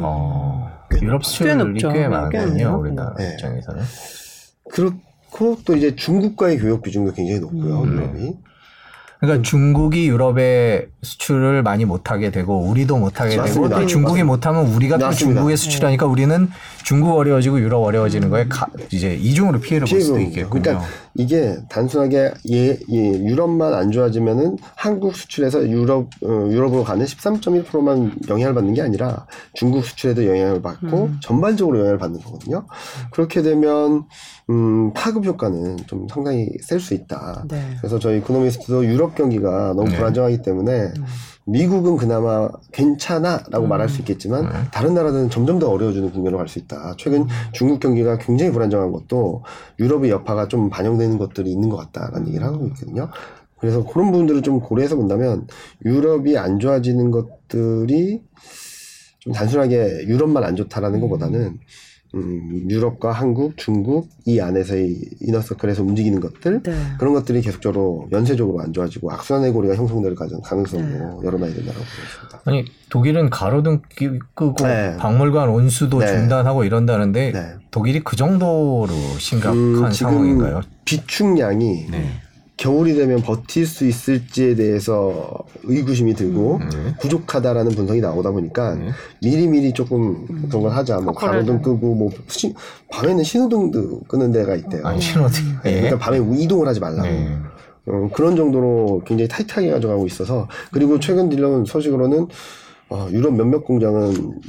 어, 0.00 0.70
유럽 1.00 1.24
수출이 1.24 1.54
높죠. 1.56 1.88
꽤꽤 1.90 2.08
많거든요. 2.08 2.78
우리나라 2.80 3.14
네. 3.14 3.32
입장에서는. 3.32 3.82
그렇고 4.70 5.56
또 5.64 5.74
이제 5.76 5.94
중국과의 5.96 6.58
교역 6.58 6.82
비중도 6.82 7.12
굉장히 7.12 7.40
높고요. 7.40 7.82
음. 7.82 7.92
유럽이. 7.92 8.36
그러니까 9.18 9.42
중국이 9.48 10.08
유럽에 10.08 10.88
수출을 11.02 11.62
많이 11.62 11.86
못하게 11.86 12.30
되고 12.30 12.58
우리도 12.68 12.98
못하게 12.98 13.30
되고 13.30 13.42
맞습니다. 13.42 13.80
또 13.80 13.86
중국이 13.86 14.22
못하면 14.22 14.66
우리가 14.66 14.98
또. 14.98 15.10
중국에 15.10 15.56
수출하니까 15.56 16.04
우리는 16.04 16.50
중국 16.84 17.16
어려워지고 17.16 17.58
유럽 17.60 17.82
어려워지는 17.82 18.28
거에 18.28 18.46
가- 18.46 18.66
이제 18.92 19.14
이중으로 19.14 19.60
피해를 19.60 19.86
볼 19.88 20.00
수도 20.02 20.20
있겠군요. 20.20 20.60
그러니까 20.62 20.86
이게 21.18 21.56
단순하게 21.68 22.34
예, 22.50 22.78
예, 22.90 23.08
유럽만 23.24 23.74
안 23.74 23.90
좋아지면은 23.90 24.58
한국 24.74 25.16
수출에서 25.16 25.68
유럽 25.68 26.08
어, 26.22 26.48
유럽으로 26.50 26.84
가는 26.84 27.04
13.1%만 27.04 28.12
영향을 28.28 28.54
받는 28.54 28.74
게 28.74 28.82
아니라 28.82 29.26
중국 29.54 29.84
수출에도 29.84 30.26
영향을 30.26 30.62
받고 30.62 31.04
음. 31.06 31.18
전반적으로 31.22 31.78
영향을 31.78 31.98
받는 31.98 32.20
거거든요. 32.20 32.66
그렇게 33.12 33.42
되면 33.42 34.04
음, 34.50 34.92
파급 34.92 35.24
효과는 35.24 35.78
좀 35.86 36.06
상당히 36.08 36.48
셀 36.62 36.80
수 36.80 36.94
있다. 36.94 37.44
네. 37.48 37.74
그래서 37.78 37.98
저희 37.98 38.18
이코노미스트도 38.18 38.84
유럽 38.86 39.14
경기가 39.14 39.72
너무 39.74 39.88
네. 39.88 39.96
불안정하기 39.96 40.42
때문에 40.42 40.72
음. 40.72 41.04
미국은 41.46 41.96
그나마 41.96 42.48
괜찮아라고 42.72 43.66
말할 43.68 43.88
수 43.88 44.00
있겠지만 44.00 44.46
네. 44.46 44.52
다른 44.72 44.94
나라들은 44.94 45.30
점점 45.30 45.58
더 45.60 45.70
어려워지는 45.70 46.10
국면으로 46.10 46.38
갈 46.38 46.48
수 46.48 46.58
있다. 46.58 46.94
최근 46.98 47.26
중국 47.52 47.80
경기가 47.80 48.18
굉장히 48.18 48.52
불안정한 48.52 48.90
것도 48.92 49.42
유럽의 49.78 50.10
여파가 50.10 50.48
좀 50.48 50.70
반영되는 50.70 51.18
것들이 51.18 51.50
있는 51.50 51.68
것 51.68 51.76
같다라는 51.76 52.28
얘기를 52.28 52.44
하고 52.46 52.66
있거든요. 52.66 53.10
그래서 53.58 53.84
그런 53.84 54.10
부분들을 54.12 54.42
좀 54.42 54.60
고려해서 54.60 54.96
본다면 54.96 55.46
유럽이 55.84 56.36
안 56.36 56.58
좋아지는 56.58 57.10
것들이 57.10 58.22
좀 59.20 59.32
단순하게 59.32 60.04
유럽만 60.06 60.44
안 60.44 60.56
좋다라는 60.56 61.00
것보다는 61.00 61.58
음, 62.14 62.66
유럽과 62.70 63.12
한국, 63.12 63.56
중국 63.56 64.08
이 64.24 64.40
안에서의 64.40 64.96
이너서클에서 65.20 65.82
움직이는 65.82 66.20
것들 66.20 66.62
네. 66.62 66.72
그런 66.98 67.12
것들이 67.14 67.40
계속적으로 67.42 68.08
연쇄적으로 68.12 68.60
안 68.62 68.72
좋아지고 68.72 69.10
악순환의 69.12 69.52
고리가 69.52 69.74
형성될 69.74 70.14
가능- 70.14 70.40
가능성도 70.40 71.22
열어놔야 71.24 71.52
된다고 71.54 71.78
보겠습니다. 71.78 72.40
아니 72.44 72.64
독일은 72.88 73.28
가로등 73.30 73.82
끼- 73.96 74.18
끄고 74.34 74.64
네. 74.66 74.96
박물관 74.98 75.48
온수도 75.48 75.98
네. 75.98 76.06
중단하고 76.06 76.64
이런다는데 76.64 77.32
네. 77.32 77.54
독일이 77.70 78.00
그 78.02 78.16
정도로 78.16 78.88
심각한 79.18 79.58
음, 79.58 79.90
상황인가요? 79.92 80.60
비축량이 80.84 81.88
네. 81.90 82.10
겨울이 82.56 82.94
되면 82.94 83.20
버틸 83.20 83.66
수 83.66 83.86
있을지에 83.86 84.54
대해서 84.54 85.30
의구심이 85.64 86.14
들고 86.14 86.60
네. 86.72 86.94
부족하다라는 87.00 87.72
분석이 87.72 88.00
나오다 88.00 88.30
보니까 88.30 88.74
네. 88.76 88.88
미리미리 89.22 89.72
조금 89.72 90.26
그런 90.48 90.62
걸 90.62 90.72
하자. 90.72 91.00
뭐 91.00 91.12
가로등 91.12 91.60
끄고 91.60 91.94
뭐 91.94 92.10
시- 92.28 92.54
밤에는 92.90 93.22
신호등도 93.22 94.00
끄는 94.08 94.32
데가 94.32 94.54
있대요. 94.56 94.86
아니 94.86 95.00
신호등. 95.02 95.44
네, 95.64 95.70
예. 95.70 95.74
그러니까 95.82 95.98
밤에 95.98 96.18
이동을 96.38 96.66
하지 96.66 96.80
말라고. 96.80 97.02
네. 97.02 97.36
어, 97.88 98.08
그런 98.14 98.34
정도로 98.36 99.02
굉장히 99.06 99.28
타이트하게 99.28 99.70
가져가고 99.70 100.06
있어서 100.06 100.48
그리고 100.72 100.98
최근 100.98 101.28
들려온 101.28 101.66
소식으로는 101.66 102.26
어, 102.88 103.08
유럽 103.10 103.34
몇몇 103.34 103.64
공장은 103.64 104.40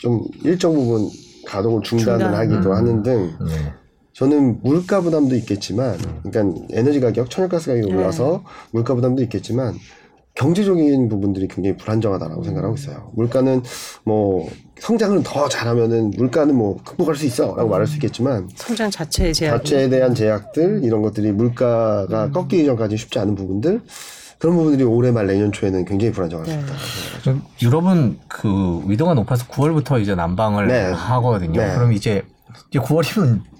좀 0.00 0.22
일정 0.44 0.74
부분 0.74 1.08
가동을 1.46 1.82
중단을 1.82 2.18
중단. 2.20 2.34
하기도 2.34 2.70
음. 2.70 2.74
하는 2.74 3.02
등 3.02 3.30
네. 3.46 3.72
저는 4.16 4.60
물가 4.62 5.02
부담도 5.02 5.36
있겠지만 5.36 5.98
그러니까 6.22 6.64
에너지 6.72 7.00
가격, 7.00 7.28
천연가스 7.28 7.66
가격이 7.66 7.92
네. 7.92 7.94
올라서 7.94 8.44
물가 8.70 8.94
부담도 8.94 9.22
있겠지만 9.24 9.74
경제적인 10.34 11.08
부분들이 11.10 11.48
굉장히 11.48 11.76
불안정하다라고 11.76 12.42
생각하고 12.42 12.74
있어요. 12.76 13.10
물가는 13.14 13.62
뭐 14.04 14.48
성장을 14.78 15.22
더 15.22 15.48
잘하면은 15.48 16.12
물가는 16.16 16.54
뭐 16.54 16.78
극복할 16.82 17.14
수 17.14 17.26
있어라고 17.26 17.68
말할 17.68 17.86
수 17.86 17.96
있겠지만 17.96 18.48
성장 18.54 18.90
자체의 18.90 19.34
제약. 19.34 19.58
자체에 19.58 19.88
대한 19.90 20.14
제약들 20.14 20.80
이런 20.82 21.02
것들이 21.02 21.30
음. 21.30 21.36
물가가 21.36 22.30
꺾이기 22.30 22.64
전까지 22.64 22.96
쉽지 22.96 23.18
않은 23.18 23.34
부분들 23.34 23.82
그런 24.38 24.56
부분들이 24.56 24.84
올해 24.84 25.10
말 25.10 25.26
내년 25.26 25.52
초에는 25.52 25.84
굉장히 25.84 26.12
불안정할 26.12 26.46
수 26.46 26.52
네. 26.52 26.60
있다. 26.62 26.72
좀 27.22 27.42
유럽은 27.60 28.18
그 28.28 28.82
위도가 28.86 29.12
높아서 29.12 29.46
9월부터 29.46 30.00
이제 30.00 30.14
난방을 30.14 30.68
네. 30.68 30.84
하거든요. 30.90 31.60
네. 31.60 31.74
그럼 31.74 31.92
이제 31.92 32.22
이제 32.70 32.78
9월이면 32.78 33.55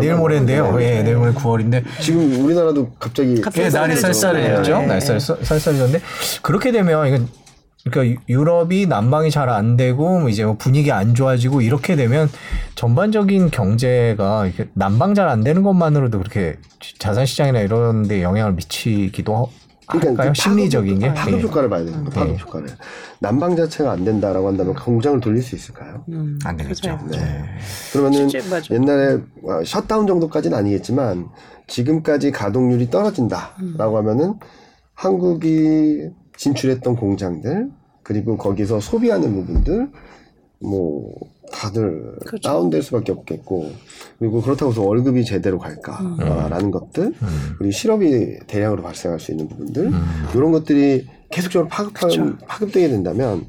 내일 0.00 0.14
모레인데요. 0.16 0.76
네. 0.76 0.98
예, 0.98 1.02
내일 1.02 1.16
모레 1.16 1.32
9월인데 1.32 1.84
지금 2.00 2.44
우리나라도 2.44 2.90
갑자기 2.98 3.40
갑자기 3.40 3.66
예, 3.66 3.70
날이 3.70 3.96
쌀쌀해졌죠. 3.96 4.78
네. 4.80 4.86
날이 4.86 5.00
쌀쌀- 5.00 5.44
쌀쌀해졌는데 5.44 6.00
그렇게 6.42 6.72
되면 6.72 7.06
이건 7.06 7.28
그러니까 7.88 8.12
유- 8.28 8.34
유럽이 8.40 8.86
난방이 8.86 9.30
잘 9.30 9.48
안 9.48 9.76
되고 9.76 10.18
뭐 10.20 10.28
이제 10.28 10.44
뭐 10.44 10.56
분위기 10.58 10.90
안 10.92 11.14
좋아지고 11.14 11.60
이렇게 11.62 11.94
되면 11.96 12.28
전반적인 12.74 13.50
경제가 13.50 14.46
이렇게 14.46 14.68
난방 14.74 15.14
잘 15.14 15.28
안 15.28 15.42
되는 15.44 15.62
것만으로도 15.62 16.18
그렇게 16.18 16.56
자산 16.98 17.24
시장이나 17.24 17.60
이런 17.60 18.06
데 18.08 18.22
영향을 18.22 18.52
미치기도 18.54 19.50
할까요? 19.88 20.14
그 20.14 20.16
파급- 20.22 20.36
심리적인 20.36 20.98
게. 20.98 21.14
파급 21.14 21.38
예. 21.38 21.42
효과를 21.42 21.68
봐야 21.70 21.80
되는 21.84 22.04
거예요. 22.04 22.10
파급 22.10 22.32
네. 22.36 22.38
효과를 22.42 22.68
난방 23.20 23.56
자체가 23.56 23.90
안 23.90 24.04
된다라고 24.04 24.48
한다면 24.48 24.74
공장을 24.74 25.18
돌릴 25.20 25.42
수 25.42 25.56
있을까요? 25.56 26.04
음, 26.10 26.38
안 26.44 26.56
되겠죠. 26.56 26.98
그죠. 26.98 27.18
네. 27.18 27.44
그러면은 27.92 28.28
실제 28.28 28.48
맞아. 28.50 28.74
옛날에 28.74 29.14
어, 29.44 29.64
셧다운 29.64 30.06
정도까지는 30.06 30.56
아니겠지만 30.56 31.28
지금까지 31.66 32.30
가동률이 32.30 32.90
떨어진다라고 32.90 33.96
하면은 33.98 34.34
한국이 34.94 36.10
진출했던 36.36 36.96
공장들 36.96 37.70
그리고 38.02 38.36
거기서 38.36 38.80
소비하는 38.80 39.32
부분들 39.34 39.88
뭐 40.60 41.12
다들 41.52 42.16
그렇죠. 42.26 42.48
다운될 42.48 42.82
수밖에 42.82 43.12
없겠고 43.12 43.70
그리고 44.18 44.42
그렇다고 44.42 44.72
해서 44.72 44.82
월급이 44.82 45.24
제대로 45.24 45.58
갈까라는 45.58 46.70
것들 46.70 47.06
음. 47.06 47.54
그리고 47.58 47.70
실업이 47.70 48.38
대량으로 48.46 48.82
발생할 48.82 49.20
수 49.20 49.30
있는 49.30 49.48
부분들 49.48 49.86
음. 49.86 50.28
이런 50.34 50.52
것들이 50.52 51.06
계속적으로 51.30 51.68
파급한, 51.68 52.08
그쵸. 52.08 52.36
파급되게 52.46 52.88
된다면 52.88 53.46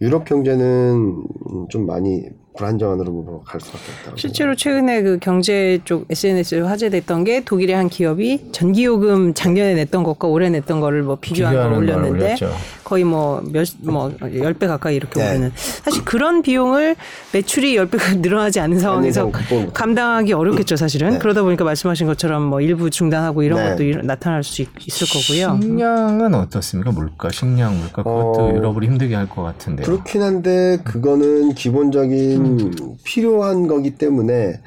유럽 0.00 0.24
경제는 0.24 1.24
음, 1.52 1.68
좀 1.68 1.86
많이 1.86 2.28
불안정한 2.56 2.98
흐름으로 3.00 3.42
갈 3.46 3.60
수밖에 3.60 3.84
없다. 4.06 4.12
실제로 4.16 4.54
최근에 4.54 5.02
그 5.02 5.18
경제 5.20 5.78
쪽 5.84 6.06
SNS에 6.10 6.60
화제됐던 6.60 7.24
게 7.24 7.44
독일의 7.44 7.74
한 7.74 7.88
기업이 7.88 8.50
전기요금 8.52 9.34
작년에 9.34 9.74
냈던 9.74 10.02
것과 10.02 10.28
올해 10.28 10.50
냈던 10.50 10.80
거를 10.80 11.02
뭐 11.02 11.16
비교한 11.20 11.54
걸 11.54 11.72
올렸는데. 11.72 12.36
거의 12.84 13.04
뭐몇뭐1 13.04 14.58
0배 14.58 14.66
가까이 14.66 14.96
이렇게 14.96 15.18
네. 15.20 15.30
오르는 15.30 15.52
사실 15.56 16.04
그런 16.04 16.42
비용을 16.42 16.94
매출이 17.32 17.74
10배가 17.76 18.18
늘어나지 18.20 18.60
않은 18.60 18.78
상황에서. 18.80 19.30
감당하기 19.72 20.34
어렵겠죠, 20.34 20.76
사실은. 20.76 21.10
네. 21.12 21.18
그러다 21.18 21.42
보니까 21.42 21.64
말씀하신 21.64 22.06
것처럼 22.06 22.42
뭐 22.42 22.60
일부 22.60 22.90
중단하고 22.90 23.44
이런 23.44 23.62
네. 23.62 23.70
것도 23.70 23.82
일- 23.84 24.00
나타날 24.04 24.42
수 24.44 24.60
있, 24.60 24.68
을 24.68 25.08
거고요. 25.08 25.58
식량은 25.62 26.34
어떻습니까? 26.34 26.90
물가, 26.92 27.30
식량, 27.30 27.78
물가 27.78 28.02
그것도 28.02 28.40
어, 28.40 28.52
유럽을 28.54 28.84
힘들게 28.84 29.14
할 29.14 29.22
것 29.32 29.42
같은데요. 29.42 29.86
그렇긴 29.86 30.20
한데 30.22 30.78
그거는 30.84 31.54
기본적인 31.54 32.41
음. 32.44 32.96
필요한 33.04 33.66
거기 33.66 33.96
때문에 33.96 34.60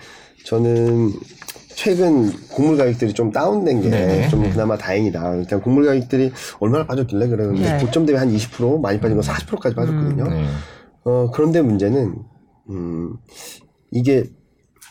저는 0.46 1.12
최근 1.76 2.32
곡물 2.50 2.78
가격들이 2.78 3.14
좀 3.14 3.32
다운된 3.32 3.82
게 3.82 3.90
네네. 3.90 4.30
좀 4.30 4.44
네. 4.44 4.50
그나마 4.50 4.78
다행이다. 4.78 5.36
일단 5.36 5.62
곡물 5.62 5.86
가격들이 5.86 6.32
얼마나 6.60 6.86
빠졌길래 6.88 7.28
그러는데 7.28 7.78
네. 7.78 7.86
고점 7.86 8.06
대비 8.06 8.18
한 8.18 8.30
20% 8.32 8.80
많이 8.80 9.00
빠진 9.00 9.18
건 9.18 9.26
40%까지 9.26 9.76
빠졌거든요. 9.76 10.24
네. 10.30 10.46
어, 11.04 11.30
그런데 11.34 11.62
문제는, 11.62 12.16
음, 12.70 13.18
이게 13.92 14.24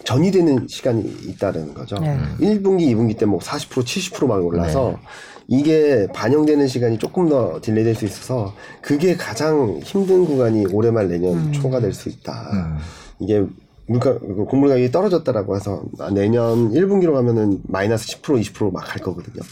전이 0.04 0.30
되는 0.30 0.66
시간이 0.68 1.00
있다는 1.28 1.72
거죠. 1.74 1.96
네. 1.98 2.18
1분기, 2.40 2.82
2분기 2.94 3.16
때 3.18 3.24
뭐 3.26 3.38
40%, 3.38 3.82
70%막 3.82 4.44
올라서 4.44 4.98
이게 5.48 6.06
반영되는 6.14 6.66
시간이 6.68 6.98
조금 6.98 7.28
더 7.28 7.60
delay 7.60 7.84
될 7.84 7.94
수 7.94 8.04
있어서 8.04 8.54
그게 8.80 9.14
가장 9.16 9.78
힘든 9.84 10.24
구간이 10.24 10.66
올해 10.72 10.90
말 10.90 11.08
내년 11.08 11.34
음. 11.34 11.52
초가 11.52 11.80
될 11.80 11.92
수 11.92 12.08
있다. 12.08 12.50
음. 12.52 12.78
이게 13.20 13.44
물가 13.86 14.18
그 14.18 14.44
곡물 14.46 14.70
가격이 14.70 14.90
떨어졌다라고 14.90 15.56
해서 15.56 15.84
내년 16.14 16.70
1분기로 16.72 17.12
가면은 17.12 17.60
마이너스 17.64 18.06
10% 18.22 18.40
20%막 18.40 18.82
갈 18.84 19.02
거거든요. 19.02 19.42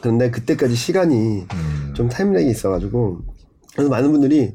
그런데 0.00 0.30
그때까지 0.30 0.74
시간이 0.74 1.46
좀 1.94 2.08
time 2.08 2.29
lag이 2.29 2.50
있어가지고 2.50 3.20
그래서 3.74 3.88
많은 3.88 4.10
분들이 4.10 4.54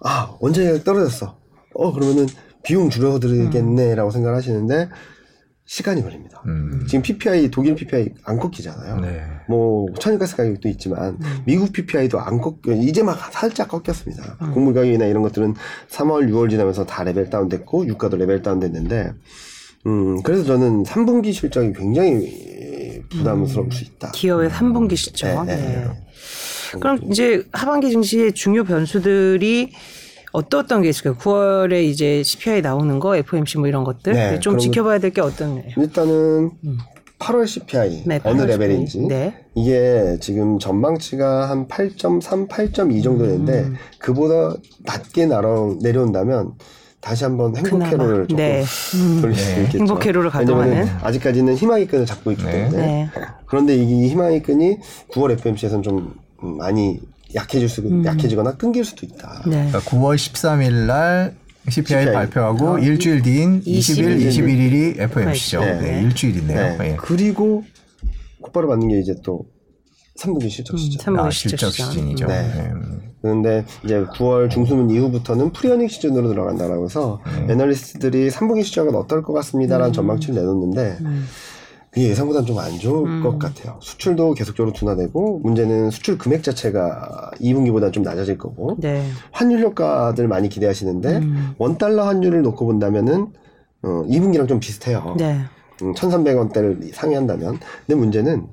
아 0.00 0.36
원자재 0.40 0.84
떨어졌어. 0.84 1.38
어 1.74 1.92
그러면은 1.94 2.26
비용 2.62 2.90
줄여드리겠네라고 2.90 4.10
생각을 4.10 4.36
하시는데 4.36 4.90
시간이 5.64 6.02
걸립니다. 6.02 6.31
음. 6.46 6.84
지금 6.88 7.02
PPI 7.02 7.50
독일 7.50 7.74
PPI 7.74 8.08
안 8.24 8.38
꺾이잖아요. 8.38 9.00
네. 9.00 9.22
뭐 9.48 9.86
천연가스 9.98 10.36
가격도 10.36 10.68
있지만 10.70 11.18
미국 11.44 11.72
PPI도 11.72 12.20
안 12.20 12.40
꺾여 12.40 12.74
이제 12.76 13.02
막 13.02 13.18
살짝 13.32 13.68
꺾였습니다. 13.68 14.36
곡물 14.52 14.74
가격이나 14.74 15.06
이런 15.06 15.22
것들은 15.22 15.54
3월, 15.90 16.28
6월 16.30 16.50
지나면서 16.50 16.84
다 16.86 17.04
level 17.04 17.30
down됐고 17.30 17.86
유가도 17.86 18.16
level 18.16 18.42
down됐는데 18.42 19.12
음 19.86 20.22
그래서 20.22 20.44
저는 20.44 20.84
3분기 20.84 21.32
실적이 21.32 21.72
굉장히 21.72 23.02
부담스러울 23.08 23.72
수 23.72 23.84
있다. 23.84 24.12
기업의 24.12 24.50
3분기 24.50 24.96
시죠. 24.96 25.44
네, 25.44 25.56
네. 25.56 25.56
네. 25.56 26.78
그럼 26.78 26.98
이제 27.10 27.44
하반기 27.52 27.90
증시의 27.90 28.32
중요 28.32 28.64
변수들이 28.64 29.72
어떤 30.32 30.60
어떤 30.64 30.82
게 30.82 30.88
있을까요? 30.88 31.14
9월에 31.16 31.84
이제 31.84 32.22
CPI 32.22 32.62
나오는 32.62 32.98
거, 32.98 33.16
FOMC 33.16 33.58
뭐 33.58 33.68
이런 33.68 33.84
것들 33.84 34.12
네, 34.14 34.40
좀 34.40 34.52
그런 34.54 34.60
지켜봐야 34.60 34.98
될 34.98 35.10
게 35.12 35.20
어떤 35.20 35.54
거예요? 35.54 35.70
일단은 35.76 36.50
8월 37.18 37.46
CPI 37.46 38.02
네, 38.06 38.20
어느 38.24 38.42
8월 38.42 38.46
레벨인지. 38.46 39.00
네. 39.06 39.34
이게 39.54 40.16
지금 40.20 40.58
전망치가 40.58 41.48
한 41.50 41.68
8.3, 41.68 42.48
8.2 42.48 43.02
정도 43.02 43.26
되는데 43.26 43.60
음. 43.60 43.76
그보다 43.98 44.56
낮게 44.84 45.26
날아, 45.26 45.74
내려온다면 45.82 46.52
다시 47.00 47.24
한번 47.24 47.54
행복 47.56 47.72
그나마. 47.72 47.90
회로를 47.90 48.26
조금 48.28 48.36
네. 48.36 48.64
돌릴 49.20 49.36
수 49.36 49.54
네. 49.54 49.60
있겠죠. 49.62 49.78
행복 49.78 50.06
회로를 50.06 50.30
가동하는. 50.30 50.86
아직까지는 51.02 51.54
희망의 51.56 51.86
끈을 51.88 52.06
잡고 52.06 52.30
있기 52.32 52.44
네. 52.44 52.52
때문에 52.52 52.76
네. 52.86 53.08
그런데 53.46 53.76
이 53.76 54.08
희망의 54.08 54.42
끈이 54.42 54.78
9월 55.12 55.32
FOMC에서는 55.32 55.82
좀 55.82 56.14
음, 56.42 56.56
많이 56.56 57.00
약해질 57.34 57.68
수, 57.68 57.82
약해지거나 58.04 58.56
끊길 58.56 58.84
수도 58.84 59.06
있다. 59.06 59.42
음. 59.46 59.50
네. 59.50 59.56
그러니까 59.68 59.78
9월 59.80 60.16
13일 60.16 60.86
날 60.86 61.34
CPI, 61.68 62.02
CPI. 62.02 62.12
발표하고 62.12 62.78
일주일 62.78 63.22
뒤인 63.22 63.62
20일, 63.62 64.18
20일. 64.18 64.28
21일이 64.96 65.00
FOMC죠. 65.00 65.60
네. 65.60 65.80
네. 65.80 66.02
일주일이네요. 66.02 66.78
네. 66.78 66.90
예. 66.92 66.96
그리고 66.98 67.64
곧바로 68.40 68.68
맞는 68.68 68.88
게 68.88 68.98
이제 69.00 69.14
또 69.24 69.46
3분기 70.18 70.50
실적 70.50 70.76
시죠. 70.78 71.00
삼- 71.02 71.18
아, 71.18 71.30
실적 71.30 71.56
실적 71.58 71.70
시장. 71.72 71.90
시즌이죠. 71.92 72.26
네. 72.26 72.42
네. 72.42 72.70
그런데 73.22 73.64
이제 73.84 74.02
9월 74.04 74.50
중순 74.50 74.90
이후부터는 74.90 75.52
pre-earning 75.52 75.86
시즌으로 75.88 76.28
들어간다라고 76.28 76.86
해서 76.86 77.20
애널리스트들이 77.48 78.28
3분기 78.30 78.64
시장은 78.64 78.94
어떨 78.96 79.22
것 79.22 79.32
같습니다라는 79.32 79.92
전망치를 79.92 80.34
내놓는데 80.34 80.98
그게 81.92 82.08
예상보다는 82.08 82.46
좀 82.46 82.58
안 82.58 82.78
좋을 82.78 83.20
것 83.22 83.38
같아요. 83.38 83.78
수출도 83.82 84.34
계속적으로 84.34 84.72
둔화되고 84.72 85.40
문제는 85.40 85.90
수출 85.90 86.16
금액 86.16 86.42
자체가 86.42 87.32
2분기보다 87.40 87.92
좀 87.92 88.02
낮아질 88.02 88.38
거고 88.38 88.76
네. 88.78 89.06
환율 89.30 89.60
효과들 89.60 90.26
많이 90.26 90.48
기대하시는데 90.48 91.18
음. 91.18 91.54
원 91.58 91.76
달러 91.76 92.04
환율을 92.06 92.42
놓고 92.42 92.64
본다면은 92.64 93.32
어, 93.82 93.88
2분기랑 94.08 94.48
좀 94.48 94.58
비슷해요. 94.58 95.16
네. 95.18 95.40
음, 95.82 95.92
1,300원대를 95.92 96.94
상회한다면 96.94 97.58
근데 97.86 97.94
문제는 97.98 98.46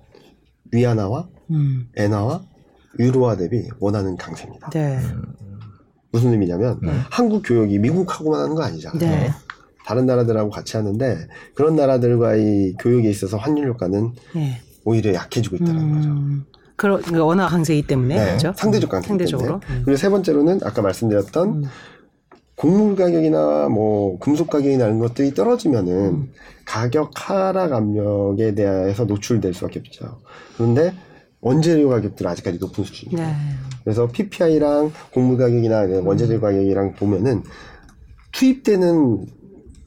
위안화와 0.72 1.30
음. 1.52 1.88
엔화와 1.96 2.42
유로화 3.00 3.38
대비 3.38 3.70
원화는 3.80 4.18
강세입니다. 4.18 4.70
네. 4.72 5.00
무슨 6.12 6.32
의미냐면 6.32 6.80
한국 7.12 7.44
교역이 7.46 7.78
미국하고만 7.80 8.42
하는 8.42 8.56
거 8.56 8.64
아니잖아요. 8.64 9.30
네. 9.90 9.94
다른 9.96 10.06
나라들하고 10.06 10.52
같이 10.52 10.78
하는데 10.78 11.28
그런 11.56 11.76
나라들과의 11.76 12.76
교역에 12.80 13.10
있어서 13.10 13.38
환율 13.38 13.70
효과는 13.70 14.12
네. 14.36 14.62
오히려 14.86 15.16
약해지고 15.16 15.56
있다는 15.56 15.96
거죠. 15.96 16.10
음. 16.10 16.46
그러, 16.76 16.98
그러니까 16.98 17.26
워낙 17.26 17.48
강세이기 17.50 17.88
때문에 17.88 18.16
네, 18.16 18.26
그렇죠? 18.26 18.54
상대적 18.56 18.90
강세 18.90 19.08
상대적으로. 19.08 19.60
때문에. 19.60 19.84
그리고 19.84 19.98
세 19.98 20.10
번째로는 20.10 20.60
아까 20.64 20.82
말씀드렸던 20.84 21.50
음. 21.50 21.64
곡물 22.56 22.96
가격이나 22.96 23.68
뭐 23.70 24.20
금속 24.20 24.50
가격이나 24.50 24.86
이런 24.86 25.00
것들이 25.00 25.34
떨어지면은 25.34 25.94
음. 25.94 26.32
가격 26.66 27.12
하락 27.16 27.74
압력에 27.74 28.54
대해서 28.54 29.06
노출될 29.06 29.54
수밖에 29.56 29.80
없죠. 29.80 30.20
그런데 30.56 30.94
원재료 31.42 31.90
가격들은 31.90 32.30
아직까지 32.30 32.60
높은 32.60 32.84
수준이에요. 32.84 33.28
네. 33.28 33.36
그래서 33.84 34.08
PPI랑 34.08 34.92
곡물 35.12 35.38
가격이나 35.38 35.88
원재료 36.04 36.40
가격이랑 36.40 36.94
보면은 36.94 37.44
투입되는 38.32 39.26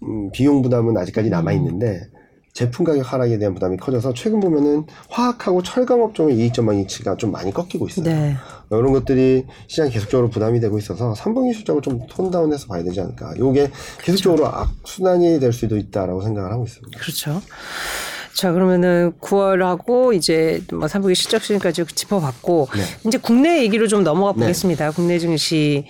음, 0.03 0.31
비용 0.33 0.63
부담은 0.63 0.97
아직까지 0.97 1.31
남아 1.31 1.53
있는데 1.53 2.09
제품 2.53 2.85
가격 2.85 3.11
하락에 3.11 3.39
대한 3.39 3.55
부담이 3.55 3.79
커져서 3.79 4.13
최근 4.13 4.41
보면은 4.41 4.85
화학하고 5.09 5.63
철강 5.63 6.03
업종의 6.03 6.37
이익 6.37 6.53
전망치가 6.53 7.17
좀 7.17 7.33
많이 7.33 7.53
꺾이고 7.53 7.89
있어요. 7.89 8.05
네. 8.05 8.37
이런 8.71 8.93
것들이 8.93 9.47
시장에 9.69 9.91
계속적으로 9.91 10.29
부담이 10.29 10.61
되고 10.61 10.79
있어서 10.79 11.15
3분기 11.15 11.55
실적을 11.55 11.81
좀 11.81 12.07
톤다운해서 12.07 12.67
봐야 12.67 12.83
되지 12.83 13.01
않을까. 13.01 13.35
이게 13.37 13.71
계속적으로 14.03 14.49
악순환이 14.49 15.41
될 15.41 15.53
수도 15.53 15.79
있다라고 15.79 16.21
생각을 16.23 16.53
하고 16.53 16.65
있습니다. 16.65 16.99
그렇죠. 16.99 17.41
자, 18.35 18.53
그러면은 18.53 19.13
9월하고 19.21 20.15
이제 20.15 20.63
뭐 20.73 20.87
3분기 20.89 21.15
실적 21.15 21.43
시즌까지 21.43 21.85
짚어봤고 21.87 22.69
네. 22.75 22.83
이제 23.09 23.19
국내 23.19 23.63
얘기로 23.63 23.89
좀 23.89 24.05
넘어가 24.05 24.33
네. 24.33 24.41
보겠습니다. 24.41 24.91
국내 24.93 25.19
증시 25.19 25.87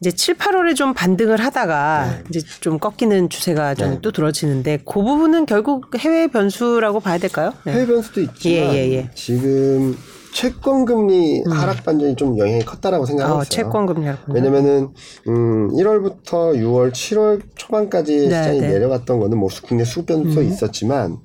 이제 0.00 0.12
7, 0.12 0.36
8월에 0.36 0.76
좀 0.76 0.94
반등을 0.94 1.40
하다가 1.40 2.20
이제 2.28 2.40
좀 2.60 2.78
꺾이는 2.78 3.28
추세가 3.30 3.74
좀 3.74 3.90
네. 3.90 3.98
또 4.00 4.12
들어지는데 4.12 4.78
그 4.84 5.02
부분은 5.02 5.46
결국 5.46 5.90
해외 5.98 6.28
변수라고 6.28 7.00
봐야 7.00 7.18
될까요? 7.18 7.52
네. 7.64 7.72
해외 7.72 7.86
변수도 7.86 8.20
있지만 8.20 8.74
예, 8.74 8.74
예, 8.74 8.92
예. 8.92 9.10
지금 9.14 9.96
채권 10.32 10.84
금리 10.84 11.42
하락 11.50 11.84
반전이 11.84 12.14
좀 12.14 12.38
영향이 12.38 12.64
컸다라고 12.64 13.06
생각하고 13.06 13.38
어, 13.38 13.42
있어요. 13.42 13.48
채권 13.48 13.86
금리 13.86 14.06
하락. 14.06 14.20
왜냐면은 14.28 14.90
음 15.26 15.70
1월부터 15.70 16.54
6월, 16.54 16.92
7월 16.92 17.40
초반까지 17.56 18.12
네, 18.16 18.24
시장이 18.26 18.60
네. 18.60 18.68
내려갔던 18.68 19.18
거는 19.18 19.36
뭐 19.36 19.48
국내 19.64 19.84
수급 19.84 20.06
변수 20.06 20.42
있었지만 20.42 21.18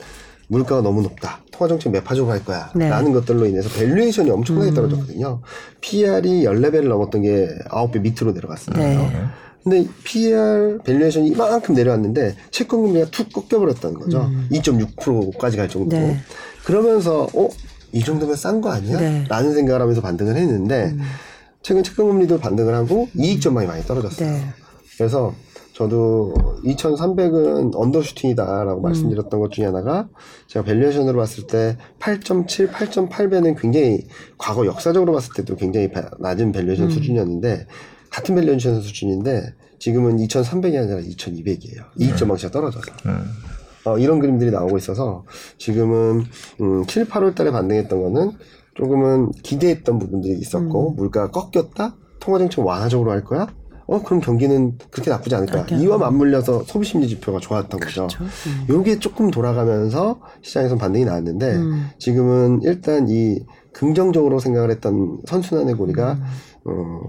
물가가 0.47 0.81
너무 0.81 1.01
높다. 1.01 1.41
통화 1.51 1.67
정책 1.67 1.91
매파적으로 1.91 2.31
할 2.33 2.43
거야. 2.43 2.71
네. 2.75 2.85
음. 2.85 2.89
라는 2.89 3.11
것들로 3.13 3.45
인해서 3.45 3.69
valuation이 3.69 4.29
엄청나게 4.29 4.71
떨어졌거든요. 4.71 5.41
PER이 5.81 6.43
14배를 6.43 6.87
넘었던 6.87 7.21
게 7.21 7.49
9배 7.69 8.01
밑으로 8.01 8.31
내려갔어요. 8.31 8.75
네. 8.77 9.09
근데 9.63 9.87
PR 10.03 10.79
밸류에이션이 10.83 11.29
이만큼 11.29 11.73
내려왔는데 11.73 12.35
채권 12.51 12.83
금리가 12.83 13.11
툭 13.11 13.31
꺾여버렸다는 13.31 13.99
거죠. 13.99 14.29
2.6%까지 14.51 15.55
갈 15.57 15.69
정도로. 15.69 16.01
음. 16.01 16.07
네. 16.09 16.19
그러면서 16.65 17.27
어? 17.33 17.49
이 17.93 18.03
정도면 18.03 18.35
싼 18.35 18.59
거 18.59 18.71
아니야? 18.71 18.99
네. 18.99 19.07
음. 19.07 19.25
라는 19.29 19.53
생각을 19.53 19.81
하면서 19.81 20.01
반등을 20.01 20.35
했는데 20.35 20.95
최근 21.61 21.83
채권 21.83 22.07
금리도 22.07 22.39
반등을 22.39 22.73
하고 22.73 23.07
이익 23.15 23.39
전망이 23.39 23.67
많이 23.67 23.83
떨어졌어요. 23.83 24.29
네. 24.29 24.43
그래서 24.97 25.33
저도 25.73 26.33
2,300은 26.63 27.75
undershooting이다라고 27.75 28.79
음. 28.79 28.83
말씀드렸던 28.83 29.39
것 29.39 29.51
중에 29.51 29.65
하나가 29.65 30.07
제가 30.47 30.63
valuation으로 30.65 31.17
봤을 31.17 31.47
때 31.47 31.77
8.7, 31.99 32.69
8.8배는 32.71 33.59
굉장히 33.59 34.05
과거 34.37 34.65
역사적으로 34.65 35.13
봤을 35.13 35.33
때도 35.35 35.55
굉장히 35.55 35.91
바- 35.91 36.09
낮은 36.19 36.47
음. 36.47 36.51
valuation 36.51 36.89
수준이었는데 36.91 37.67
같은 38.11 38.35
valuation 38.35 38.81
수준인데 38.81 39.53
지금은 39.79 40.17
2,300이 40.17 40.77
아니라 40.77 40.99
2,200이에요. 40.99 41.83
이익 41.97 42.15
전망치가 42.15 42.51
떨어져서. 42.51 42.85
어, 43.85 43.97
이런 43.97 44.19
그림들이 44.19 44.51
나오고 44.51 44.77
있어서 44.77 45.25
지금은 45.57 46.23
음, 46.61 46.85
7, 46.85 47.05
8월 47.05 47.35
달에 47.35 47.51
반등했던 47.51 48.01
거는 48.01 48.31
조금은 48.75 49.31
기대했던 49.43 49.99
부분들이 49.99 50.37
있었고 50.39 50.91
음. 50.91 50.95
물가가 50.95 51.31
꺾였다? 51.31 51.95
통화정책 52.19 52.65
완화적으로 52.65 53.11
할 53.11 53.23
거야? 53.25 53.47
어 53.93 54.01
그럼 54.01 54.21
경기는 54.21 54.77
그렇게 54.89 55.11
나쁘지 55.11 55.35
않을 55.35 55.47
거야. 55.47 55.65
그렇게 55.65 55.83
이와 55.83 55.99
맞물려서 55.99 56.63
소비 56.63 56.85
심리 56.85 57.07
지표가 57.07 57.39
좋았던 57.39 57.79
거죠. 57.79 58.07
그렇죠. 58.07 58.23
음. 58.23 58.65
요게 58.67 58.97
조금 58.97 59.29
돌아가면서 59.29 60.19
시장에서 60.41 60.77
반등이 60.77 61.05
나왔는데 61.05 61.55
음. 61.55 61.89
지금은 61.99 62.61
일단 62.63 63.07
이 63.07 63.39
긍정적으로 63.71 64.39
생각을 64.39 64.71
했던 64.71 65.19
선순환의 65.27 65.75
고리가 65.75 66.13
음. 66.13 66.23
어, 66.65 66.99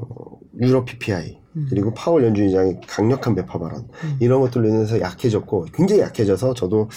유럽 0.61 0.85
PPI 0.85 1.39
그리고 1.71 1.95
파월 1.95 2.25
연준 2.25 2.47
의장의 2.47 2.81
강력한 2.87 3.35
매파 3.35 3.59
발언 3.59 3.87
이런 4.21 4.41
것들로 4.41 4.69
인해서 4.69 5.01
약해졌고 5.01 5.67
굉장히 5.73 6.03
약해져서 6.03 6.53
저도 6.53 6.91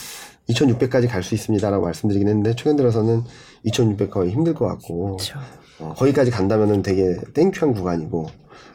2,600까지 0.50 1.08
갈 1.08 1.21
수 1.23 1.36
있습니다라고 1.36 1.86
말씀드리긴 1.86 2.28
했는데 2.28 2.56
최근 2.56 2.76
들어서는 2.76 3.21
2,600 3.63 4.10
거의 4.12 4.32
힘들 4.32 4.54
것 4.54 4.65
같고 4.65 5.17
그렇죠. 5.17 5.39
어, 5.80 5.93
거기까지 5.95 6.32
간다면은 6.32 6.82
되게 6.82 7.15
땡큐한 7.34 7.73
구간이고 7.73 8.28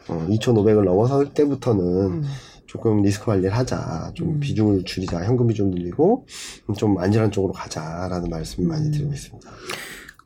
어, 0.07 0.25
2,500을 0.29 0.83
넘어설 0.83 1.33
때부터는 1.33 2.23
조금 2.65 3.01
리스크 3.01 3.25
관리를 3.27 3.51
하자, 3.55 4.11
좀 4.15 4.39
비중을 4.39 4.83
줄이자, 4.83 5.23
현금 5.23 5.47
비중 5.47 5.69
늘리고 5.71 6.25
좀 6.77 6.97
안전한 6.97 7.29
쪽으로 7.31 7.53
가자라는 7.53 8.29
말씀 8.29 8.67
많이 8.67 8.89
드리고 8.91 9.13
있습니다. 9.13 9.49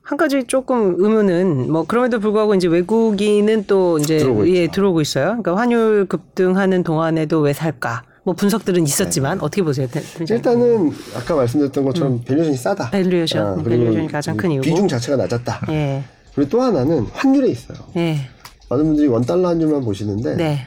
한 0.01 0.17
가지 0.17 0.45
조금 0.45 0.95
의문은 0.97 1.69
뭐 1.69 1.83
그럼에도 1.85 2.19
불구하고 2.21 2.55
이제 2.55 2.69
외국인은 2.69 3.65
또 3.67 3.97
이제 3.97 4.19
들어오고 4.19 4.47
예. 4.55 4.67
들어오고 4.67 5.01
있어요. 5.01 5.25
그러니까 5.25 5.57
환율 5.57 6.05
급등하는 6.05 6.83
동안에도 6.83 7.41
왜 7.41 7.51
살까? 7.51 8.03
뭐 8.23 8.33
분석들은 8.33 8.83
있었지만 8.83 9.41
어떻게 9.41 9.61
보세요? 9.63 9.87
일단은 10.29 10.93
아까 11.13 11.35
말씀드렸던 11.35 11.83
것처럼 11.83 12.21
valuation이 12.23 12.57
싸다. 12.57 12.89
valuation, 12.91 13.59
아, 13.59 13.63
valuation이 13.63 14.07
가장 14.07 14.37
큰 14.37 14.51
이유고. 14.51 14.63
비중 14.63 14.87
자체가 14.87 15.17
낮았다. 15.17 15.61
예, 15.69 16.03
그리고 16.33 16.49
또 16.51 16.61
하나는 16.61 17.01
환율에 17.11 17.49
있어요. 17.49 17.77
예, 17.97 18.29
많은 18.69 18.85
분들이 18.85 19.07
원 19.07 19.23
달러 19.23 19.49
환율만 19.49 19.81
보시는데 19.83 20.35
네, 20.35 20.59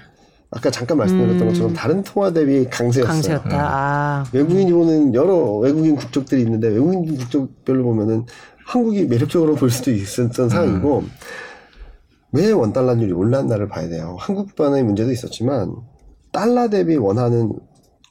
아까 0.51 0.71
잠깐 0.71 0.99
말씀드렸던 0.99 1.49
것처럼 1.49 1.73
다른 1.75 2.03
통화 2.03 2.33
대비 2.33 2.67
강세였어요. 2.69 3.13
강세였다. 3.13 3.49
아, 3.53 4.25
외국인이 4.33 4.73
보는 4.73 5.15
여러 5.15 5.57
외국인 5.57 5.97
국적들이 5.97 6.43
있는데 6.43 6.69
외국인 6.69 7.17
국적별로 7.17 7.85
보면은 7.85 8.27
한국이 8.67 9.07
매력적으로 9.07 9.55
볼 9.55 9.71
수도 9.71 9.91
있었던 9.91 10.49
상황이고 10.49 11.05
왜 12.33 12.53
원달러율이 12.53 13.13
올랐나를 13.13 13.69
봐야 13.69 13.89
돼요. 13.89 14.17
한국반의 14.19 14.85
문제도 14.85 15.11
있었지만 15.11 15.75
달러 16.33 16.69
대비 16.69 16.97
원화는 16.97 17.53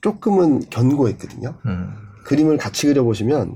조금은 0.02 0.62
견고했거든요. 0.70 1.56
음. 1.66 1.94
그림을 2.26 2.58
같이 2.58 2.88
그려보시면 2.88 3.56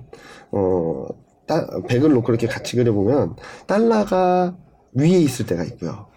어 0.51 1.07
따, 1.45 1.67
100을 1.67 2.13
놓고 2.13 2.31
이렇게 2.31 2.47
같이 2.47 2.75
그려보면 2.75 3.35
달러가 3.67 4.55
위에 4.93 5.19
있을 5.19 5.45
때가 5.45 5.63
있고요. 5.65 6.07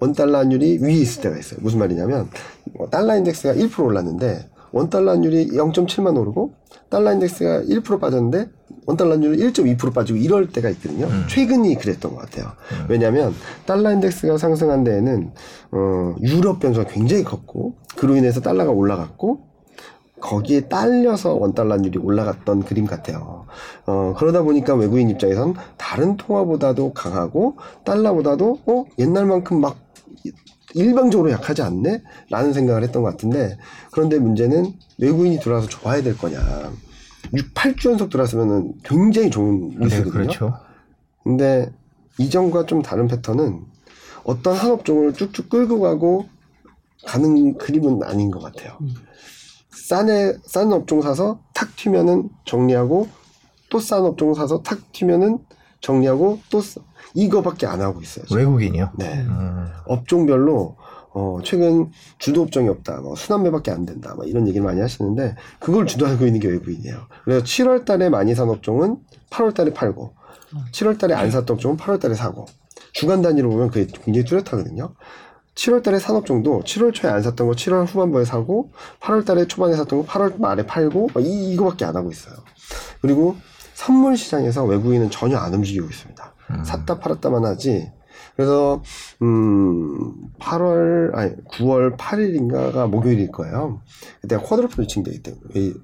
원달러 0.00 0.38
환율이 0.38 0.78
위에 0.80 0.92
있을 0.92 1.22
때가 1.22 1.38
있어요. 1.38 1.60
무슨 1.62 1.78
말이냐면 1.78 2.28
어, 2.78 2.88
달러 2.90 3.16
인덱스가 3.16 3.54
1% 3.54 3.84
올랐는데 3.84 4.48
원달러 4.72 5.12
환율이 5.12 5.48
0.7만 5.48 6.18
오르고 6.18 6.54
달러 6.88 7.12
인덱스가 7.12 7.62
1% 7.62 8.00
빠졌는데 8.00 8.48
원달러 8.86 9.12
환율이 9.12 9.38
1.2% 9.52 9.92
빠지고 9.92 10.18
이럴 10.18 10.48
때가 10.48 10.68
있거든요. 10.70 11.06
최근이 11.28 11.76
그랬던 11.76 12.14
것 12.14 12.20
같아요. 12.22 12.52
왜냐하면 12.88 13.34
달러 13.66 13.92
인덱스가 13.92 14.38
상승한 14.38 14.84
데에는 14.84 15.32
어, 15.72 16.16
유럽 16.22 16.60
변수가 16.60 16.90
굉장히 16.90 17.22
컸고 17.22 17.74
그로 17.96 18.16
인해서 18.16 18.40
달러가 18.40 18.70
올라갔고 18.70 19.50
거기에 20.20 20.68
딸려서 20.68 21.34
원달러율이 21.34 21.98
올라갔던 21.98 22.64
그림 22.64 22.86
같아요. 22.86 23.46
어, 23.86 24.14
그러다 24.16 24.42
보니까 24.42 24.74
외국인 24.74 25.10
입장에선 25.10 25.54
다른 25.76 26.16
통화보다도 26.16 26.92
강하고 26.92 27.56
달러보다도 27.84 28.58
어, 28.66 28.84
옛날만큼 28.98 29.60
막 29.60 29.76
일방적으로 30.74 31.30
약하지 31.30 31.62
않네? 31.62 32.02
라는 32.30 32.52
생각을 32.52 32.82
했던 32.82 33.02
것 33.02 33.10
같은데 33.10 33.58
그런데 33.90 34.18
문제는 34.18 34.72
외국인이 34.98 35.40
들어와서 35.40 35.68
좋아야 35.68 36.02
될 36.02 36.16
거냐. 36.16 36.38
6, 37.34 37.54
8주 37.54 37.90
연속 37.90 38.10
들어왔으면 38.10 38.74
굉장히 38.84 39.30
좋은 39.30 39.70
네, 39.70 39.76
뉴스거든요. 39.80 40.10
그렇죠. 40.12 40.54
근데 41.24 41.70
이전과 42.18 42.66
좀 42.66 42.82
다른 42.82 43.08
패턴은 43.08 43.60
어떤 44.24 44.54
한 44.56 44.70
업종을 44.70 45.12
쭉쭉 45.14 45.48
끌고 45.48 45.80
가고 45.80 46.28
가는 47.06 47.56
그림은 47.56 48.02
아닌 48.02 48.30
것 48.30 48.40
같아요. 48.40 48.78
싼에 49.70 50.34
싼 50.44 50.72
업종 50.72 51.00
사서 51.02 51.40
탁 51.54 51.74
튀면은 51.76 52.28
정리하고 52.44 53.08
또 53.70 53.78
싼 53.80 54.04
업종 54.04 54.34
사서 54.34 54.62
탁 54.62 54.92
튀면은 54.92 55.38
정리하고 55.80 56.40
또 56.50 56.60
싸- 56.60 56.80
이거밖에 57.14 57.66
안 57.66 57.80
하고 57.80 58.00
있어요. 58.00 58.24
지금. 58.26 58.38
외국인이요. 58.38 58.90
네. 58.96 59.24
음. 59.26 59.68
업종별로 59.86 60.76
어, 61.12 61.38
최근 61.42 61.90
주도 62.18 62.42
업종이 62.42 62.68
없다, 62.68 63.00
뭐 63.00 63.16
순환매밖에 63.16 63.70
안 63.70 63.84
된다, 63.84 64.14
뭐 64.14 64.24
이런 64.24 64.46
얘기를 64.46 64.64
많이 64.64 64.80
하시는데 64.80 65.34
그걸 65.58 65.86
주도하고 65.86 66.24
있는 66.24 66.38
게 66.40 66.48
외국인이에요. 66.48 67.06
그래서 67.24 67.44
7월 67.44 67.84
달에 67.84 68.08
많이 68.08 68.34
산 68.34 68.48
업종은 68.48 68.98
8월 69.30 69.54
달에 69.54 69.72
팔고, 69.72 70.14
7월 70.72 70.98
달에 70.98 71.14
안 71.14 71.30
샀던 71.30 71.56
업종은 71.56 71.76
8월 71.76 72.00
달에 72.00 72.14
사고, 72.14 72.46
주간 72.92 73.22
단위로 73.22 73.50
보면 73.50 73.70
그게 73.70 73.86
굉장히 74.04 74.24
뚜렷하거든요. 74.24 74.94
7월 75.56 75.82
달에 75.82 75.98
산 75.98 76.14
업종도 76.14 76.62
7월 76.64 76.94
초에 76.94 77.10
안 77.10 77.22
샀던 77.22 77.48
거 77.48 77.54
7월 77.54 77.86
후반부에 77.86 78.24
사고, 78.24 78.70
8월 79.00 79.26
달에 79.26 79.46
초반에 79.46 79.74
샀던 79.74 80.00
거 80.00 80.06
8월 80.06 80.40
말에 80.40 80.64
팔고, 80.64 81.10
뭐 81.12 81.22
이, 81.22 81.52
이거밖에 81.52 81.84
안 81.84 81.96
하고 81.96 82.12
있어요. 82.12 82.36
그리고 83.02 83.36
선물 83.74 84.16
시장에서 84.16 84.64
외국인은 84.64 85.10
전혀 85.10 85.38
안 85.38 85.54
움직이고 85.54 85.88
있습니다. 85.88 86.19
샀다 86.64 86.98
팔았다만 86.98 87.44
하지. 87.44 87.90
그래서 88.36 88.82
음 89.22 90.12
8월 90.38 91.14
아니 91.14 91.34
9월 91.52 91.96
8일인가가 91.96 92.88
목요일일 92.88 93.30
거예요. 93.32 93.80
그때 94.20 94.36
quadruple 94.36 94.86
witching 94.88 95.02
day 95.02 95.22
때- 95.22 95.34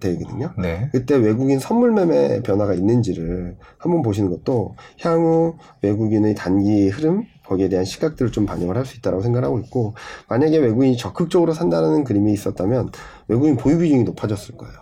day거든요. 0.00 0.52
네. 0.58 0.88
그때 0.92 1.16
외국인 1.16 1.58
선물 1.58 1.92
매매 1.92 2.42
변화가 2.42 2.74
있는지를 2.74 3.56
한번 3.78 4.02
보시는 4.02 4.30
것도 4.30 4.76
향후 5.00 5.56
외국인의 5.82 6.34
단기 6.34 6.88
흐름 6.88 7.24
거기에 7.46 7.68
대한 7.68 7.84
시각들을 7.84 8.32
좀 8.32 8.44
반영을 8.46 8.76
할 8.76 8.84
수 8.84 8.96
있다고 8.98 9.22
생각하고 9.22 9.58
있고 9.60 9.94
만약에 10.28 10.58
외국인이 10.58 10.96
적극적으로 10.96 11.52
산다는 11.52 12.04
그림이 12.04 12.32
있었다면 12.32 12.90
외국인 13.28 13.56
보유 13.56 13.78
비중이 13.78 14.04
높아졌을 14.04 14.56
거예요. 14.56 14.74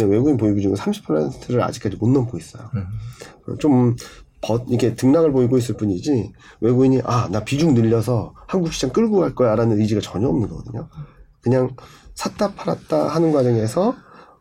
외국인 0.00 0.36
보유 0.38 0.54
비중은 0.54 0.76
30%를 0.76 1.62
아직까지 1.62 1.96
못 1.96 2.08
넘고 2.08 2.36
있어요. 2.38 2.64
좀 3.58 3.94
버- 4.40 4.64
이렇게 4.68 4.94
등락을 4.94 5.32
보이고 5.32 5.58
있을 5.58 5.76
뿐이지 5.76 6.32
외국인이 6.60 7.00
아 7.04 7.28
나 7.30 7.44
비중 7.44 7.74
늘려서 7.74 8.34
한국 8.46 8.72
시장 8.72 8.90
끌고 8.90 9.18
갈 9.18 9.34
거야라는 9.34 9.78
의지가 9.80 10.00
전혀 10.00 10.28
없는 10.28 10.48
거거든요. 10.48 10.88
그냥 11.42 11.74
샀다 12.14 12.54
팔았다 12.54 13.08
하는 13.08 13.32
과정에서 13.32 13.94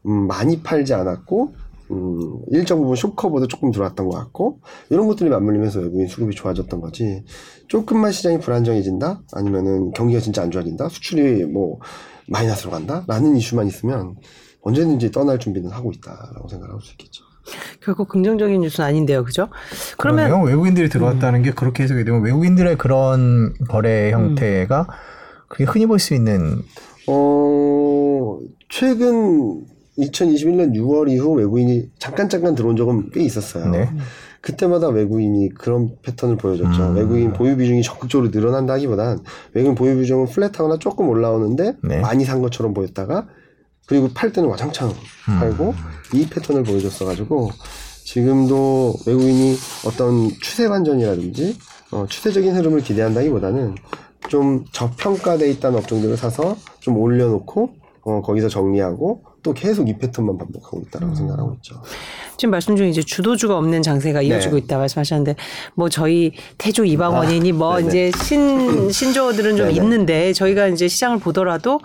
음, 0.05 0.27
많이 0.27 0.61
팔지 0.61 0.93
않았고 0.93 1.53
음, 1.91 2.39
일정 2.51 2.79
부분 2.81 2.95
쇼커보다 2.95 3.47
조금 3.47 3.71
들어왔던 3.71 4.07
것 4.07 4.15
같고 4.17 4.59
이런 4.89 5.07
것들이 5.07 5.29
맞물리면서 5.29 5.79
외국인 5.79 6.07
수급이 6.07 6.35
좋아졌던 6.35 6.81
거지 6.81 7.23
조금만 7.67 8.11
시장이 8.11 8.39
불안정해진다 8.39 9.21
아니면은 9.33 9.91
경기가 9.91 10.19
진짜 10.21 10.41
안 10.43 10.51
좋아진다 10.51 10.89
수출이 10.89 11.45
뭐 11.45 11.79
마이너스로 12.27 12.69
간다 12.71 13.03
라는 13.07 13.35
이슈만 13.35 13.65
있으면 13.67 14.15
언제든지 14.61 15.11
떠날 15.11 15.39
준비는 15.39 15.71
하고 15.71 15.91
있다라고 15.91 16.47
생각할 16.47 16.79
수 16.81 16.91
있겠죠. 16.91 17.23
결국 17.83 18.07
긍정적인 18.09 18.61
뉴스는 18.61 18.87
아닌데요, 18.87 19.23
그죠? 19.23 19.47
그러면 19.97 20.27
그러면 20.27 20.47
외국인들이 20.47 20.89
들어왔다는 20.89 21.43
게 21.43 21.51
그렇게 21.51 21.83
해석이 21.83 22.03
되면 22.03 22.21
외국인들의 22.23 22.77
그런 22.77 23.53
거래 23.67 24.11
형태가 24.11 24.87
그게 25.47 25.63
흔히 25.63 25.85
볼 25.85 25.99
수 25.99 26.13
있는 26.13 26.61
어, 27.07 28.39
최근 28.69 29.63
2021년 29.97 30.73
6월 30.75 31.09
이후 31.11 31.33
외국인이 31.33 31.89
잠깐 31.99 32.29
잠깐 32.29 32.55
들어온 32.55 32.75
적은 32.77 33.09
꽤 33.13 33.21
있었어요. 33.21 33.69
네. 33.71 33.89
그때마다 34.41 34.87
외국인이 34.87 35.49
그런 35.49 35.91
패턴을 36.01 36.37
보여줬죠. 36.37 36.91
음. 36.91 36.95
외국인 36.95 37.33
보유 37.33 37.57
비중이 37.57 37.83
적극적으로 37.83 38.29
늘어난다기보단 38.29 39.19
외국인 39.53 39.75
보유 39.75 39.97
비중은 39.97 40.27
플랫하거나 40.27 40.77
조금 40.79 41.09
올라오는데 41.09 41.73
네. 41.83 41.99
많이 41.99 42.23
산 42.23 42.41
것처럼 42.41 42.73
보였다가 42.73 43.27
그리고 43.89 44.07
팔 44.13 44.31
때는 44.31 44.47
와장창 44.47 44.93
팔고 45.25 45.73
이 46.13 46.27
패턴을 46.29 46.63
보여줬어가지고 46.63 47.51
지금도 48.05 48.95
외국인이 49.05 49.55
어떤 49.85 50.29
추세 50.41 50.69
반전이라든지 50.69 51.57
어, 51.91 52.05
추세적인 52.07 52.55
흐름을 52.55 52.81
기대한다기보다는 52.81 53.75
좀 54.29 54.63
저평가돼 54.71 55.49
있다는 55.51 55.79
업종들을 55.79 56.17
사서 56.17 56.55
좀 56.79 56.97
올려놓고 56.97 57.69
어, 58.03 58.21
거기서 58.21 58.47
정리하고 58.47 59.23
또 59.41 59.53
계속 59.53 59.89
이 59.89 59.97
패턴만 59.97 60.37
반복하고 60.37 60.81
있다라고 60.87 61.15
생각하고 61.15 61.53
있죠. 61.55 61.81
지금 62.37 62.51
말씀 62.51 62.75
중에 62.75 62.89
이제 62.89 63.01
주도주가 63.01 63.57
없는 63.57 63.81
장세가 63.81 64.21
이어지고 64.21 64.55
네. 64.55 64.61
있다 64.63 64.77
말씀하셨는데 64.77 65.35
뭐 65.75 65.89
저희 65.89 66.33
태조 66.57 66.85
이방원이니 66.85 67.51
뭐 67.53 67.77
네네. 67.77 67.87
이제 67.87 68.11
신 68.23 68.91
신조어들은 68.91 69.57
좀 69.57 69.67
네네. 69.67 69.77
있는데 69.77 70.33
저희가 70.33 70.67
이제 70.67 70.87
시장을 70.87 71.19
보더라도 71.19 71.79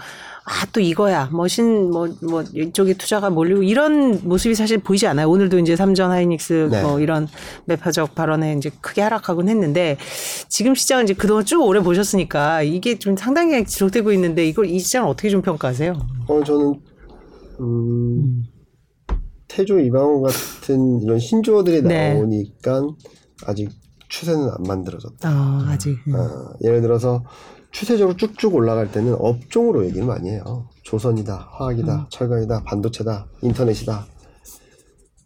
아 0.45 0.65
또 0.75 0.81
이거야 0.81 1.29
뭐신뭐 1.33 2.09
뭐 2.29 2.43
이쪽에 2.53 2.95
투자가 2.95 3.31
몰리고 3.31 3.63
이런 3.63 4.19
모습이 4.25 4.57
사실 4.57 4.79
보이지 4.79 5.07
않아요. 5.07 5.31
오늘도 5.31 5.61
이제 5.61 5.77
삼전 5.77 6.11
하이닉스 6.11 6.69
네. 6.71 6.83
뭐 6.83 6.99
이런 6.99 7.29
매파적 7.67 8.17
발언에 8.17 8.55
이제 8.55 8.71
크게 8.81 9.01
하락하곤 9.03 9.49
했는데 9.49 9.97
지금 10.49 10.75
시장은 10.75 11.05
이제 11.05 11.15
그동안 11.15 11.45
쭉 11.45 11.63
오래 11.63 11.81
보셨으니까 11.81 12.63
이게 12.63 12.99
좀 12.99 13.17
상당히 13.17 13.65
지속되고 13.65 14.13
있는데 14.13 14.47
이걸 14.47 14.67
이 14.67 14.81
시장을 14.81 15.09
어떻게 15.09 15.31
좀 15.31 15.43
평가하세요? 15.43 15.95
어, 16.27 16.45
저는 16.45 16.81
음, 17.61 18.43
태조 19.47 19.79
이방호 19.79 20.23
같은 20.23 21.01
이런 21.03 21.21
신조어들이 21.21 21.83
네. 21.83 22.15
나오니까 22.15 22.89
아직 23.47 23.71
추세는 24.09 24.49
안 24.49 24.57
만들어졌다. 24.67 25.29
아 25.29 25.67
아직 25.69 25.97
어, 26.13 26.53
예를 26.65 26.81
들어서 26.81 27.23
추세적으로 27.75 28.17
쭉쭉 28.17 28.55
올라갈 28.55 28.91
때는 28.93 29.17
업종으로 29.19 29.85
얘기를 29.87 30.07
많이 30.07 30.31
해요. 30.31 30.69
조선이다, 30.85 31.49
화학이다, 31.51 32.07
철강이다, 32.09 32.63
반도체다, 32.63 33.27
인터넷이다. 33.43 34.07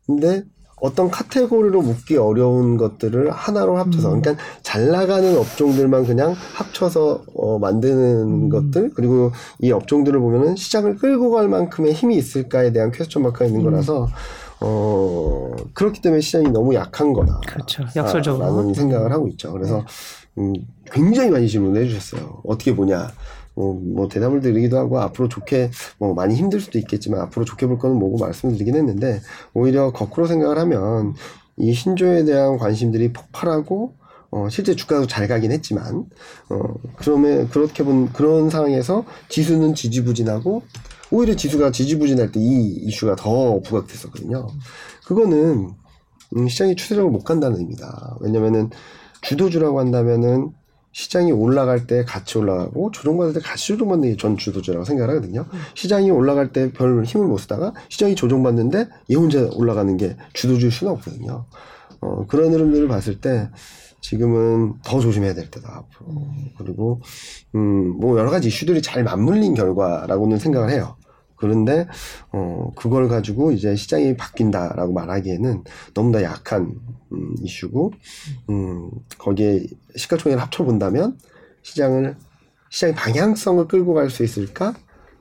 근데 0.07 0.45
어떤 0.81 1.11
카테고리로 1.11 1.83
묶기 1.83 2.17
어려운 2.17 2.79
것들을 2.79 3.31
하나로 3.31 3.77
합쳐서, 3.77 4.09
그러니까 4.09 4.37
잘 4.63 4.89
나가는 4.89 5.37
업종들만 5.37 6.07
그냥 6.07 6.35
합쳐서 6.55 7.25
어, 7.35 7.59
만드는 7.59 8.49
것들, 8.49 8.93
그리고 8.95 9.31
이 9.61 9.71
업종들을 9.71 10.19
보면은 10.19 10.57
시장을 10.57 10.97
끌고 10.97 11.31
갈 11.33 11.49
만큼의 11.49 11.93
힘이 11.93 12.17
있을까에 12.17 12.73
대한 12.73 12.93
퀘스천 12.93 13.25
마크가 13.25 13.45
있는 13.45 13.63
거라서, 13.63 14.09
어, 14.61 15.53
그렇기 15.75 16.01
때문에 16.01 16.22
시장이 16.22 16.49
너무 16.51 16.75
약한 16.75 17.12
거다. 17.12 17.41
그렇죠. 17.47 17.85
역설적으로. 17.95 18.43
라는 18.43 18.72
생각을 18.72 19.12
하고 19.12 19.29
있죠. 19.29 19.53
그래서 19.53 19.85
음, 20.39 20.55
굉장히 20.93 21.30
많이 21.30 21.49
질문을 21.49 21.82
해주셨어요. 21.84 22.43
어떻게 22.45 22.74
보냐? 22.74 23.12
뭐, 23.55 23.74
뭐 23.74 24.09
대답을 24.09 24.41
드리기도 24.41 24.78
하고 24.78 25.01
앞으로 25.01 25.28
좋게 25.28 25.70
뭐 25.99 26.14
많이 26.14 26.34
힘들 26.34 26.61
수도 26.61 26.78
있겠지만 26.78 27.20
앞으로 27.22 27.45
좋게 27.45 27.66
볼 27.66 27.78
거는 27.78 27.97
뭐고 27.97 28.18
말씀을 28.18 28.55
드리긴 28.55 28.76
했는데 28.76 29.20
오히려 29.53 29.91
거꾸로 29.93 30.26
생각을 30.28 30.59
하면 30.59 31.14
이 31.57 31.72
신조에 31.72 32.24
대한 32.24 32.57
관심들이 32.57 33.12
폭발하고 33.12 33.95
어, 34.30 34.49
실제 34.51 34.76
주가도 34.76 35.07
잘 35.07 35.26
가긴 35.26 35.53
했지만, 35.53 36.05
어, 36.51 36.74
그러면, 36.97 37.49
그렇게 37.49 37.82
본, 37.82 38.12
그런 38.12 38.51
상황에서 38.51 39.05
지수는 39.30 39.74
지지부진하고, 39.74 40.62
오히려 41.11 41.34
지수가 41.34 41.70
지지부진할 41.72 42.30
때 42.32 42.39
이 42.39 42.74
이슈가 42.82 43.16
더 43.16 43.61
부각됐었거든요. 43.62 44.47
그거는, 45.07 45.70
음, 46.36 46.49
시장이 46.49 46.76
추세적으로 46.76 47.11
못 47.11 47.24
간다는 47.24 47.59
의미다. 47.59 48.18
왜냐면은, 48.20 48.68
주도주라고 49.22 49.80
한다면은, 49.80 50.53
시장이 50.99 51.30
올라갈 51.30 51.86
때 51.86 52.05
같이 52.05 52.38
올라가고, 52.38 52.90
조정받을 52.90 53.32
때 53.34 53.38
같이 53.40 53.68
조정받는 53.68 54.11
게 54.11 54.16
전 54.16 54.36
주도주라고 54.36 54.84
생각을 54.84 55.14
하거든요. 55.14 55.46
시장이 55.74 56.11
올라갈 56.11 56.53
때 56.53 56.72
별 56.72 57.05
힘을 57.05 57.28
못 57.28 57.38
쓰다가, 57.38 57.72
시장이 57.88 58.16
조정받는데, 58.16 58.88
얘 59.11 59.14
혼자 59.14 59.49
올라가는 59.55 59.96
게 59.96 60.16
주도주일 60.32 60.72
수는 60.72 60.92
없거든요. 60.94 61.46
어, 62.01 62.26
그런 62.26 62.53
흐름들을 62.53 62.88
봤을 62.88 63.20
때, 63.20 63.49
지금은 64.01 64.74
더 64.84 64.99
조심해야 65.01 65.34
될 65.34 65.51
때다 65.51 65.68
앞으로 65.68 66.20
그리고 66.57 67.01
음 67.55 67.99
뭐 68.01 68.16
여러 68.18 68.30
가지 68.30 68.46
이슈들이 68.49 68.80
잘 68.82 69.03
맞물린 69.03 69.55
결과라고는 69.55 70.38
생각을 70.38 70.70
해요. 70.70 70.96
그런데 71.39 71.86
어 72.32 72.70
그걸 72.76 73.09
가지고 73.09 73.53
이제 73.53 73.76
시장이 73.76 74.16
바뀐다라고 74.16 74.93
말하기에는 74.93 75.64
너무 75.95 76.11
나 76.11 76.22
약한 76.22 76.74
음, 77.12 77.34
이슈고 77.43 77.93
음 78.51 78.91
거기에 79.18 79.64
시가총액을 79.97 80.43
합쳐 80.43 80.64
본다면 80.64 81.16
시장을 81.62 82.16
시장의 82.70 82.95
방향성을 82.95 83.66
끌고 83.68 83.95
갈 83.95 84.11
수 84.11 84.24
있을까? 84.24 84.74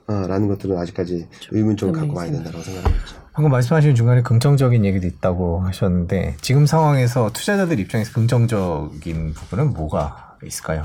아, 0.09 0.26
라는 0.26 0.47
것들은 0.47 0.78
아직까지 0.78 1.28
의문점을 1.51 1.93
갖고 1.93 2.15
와야 2.15 2.32
된다고 2.32 2.61
생각합니다. 2.61 3.03
방금 3.34 3.51
말씀하신 3.51 3.93
중간에 3.93 4.22
긍정적인 4.22 4.86
얘기도 4.86 5.05
있다고 5.05 5.59
하셨는데 5.61 6.38
지금 6.41 6.65
상황에서 6.65 7.30
투자자들 7.34 7.80
입장에서 7.82 8.13
긍정적인 8.13 9.34
부분은 9.34 9.74
뭐가 9.74 10.38
있을까요? 10.45 10.84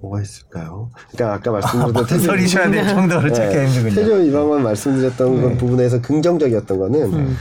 뭐가 0.00 0.22
있을까요? 0.22 0.90
그러니까 1.12 1.34
아까 1.34 1.50
말씀드렸던 1.52 2.18
소리셔야 2.20 2.70
될 2.70 2.86
정도로 2.86 3.32
찾기 3.32 3.56
힘들군요. 3.66 3.94
태조 3.94 4.22
이방만 4.22 4.62
말씀드렸던 4.62 5.40
그 5.40 5.56
부분에서 5.56 6.00
긍정적이었던 6.00 6.78
거는 6.78 7.36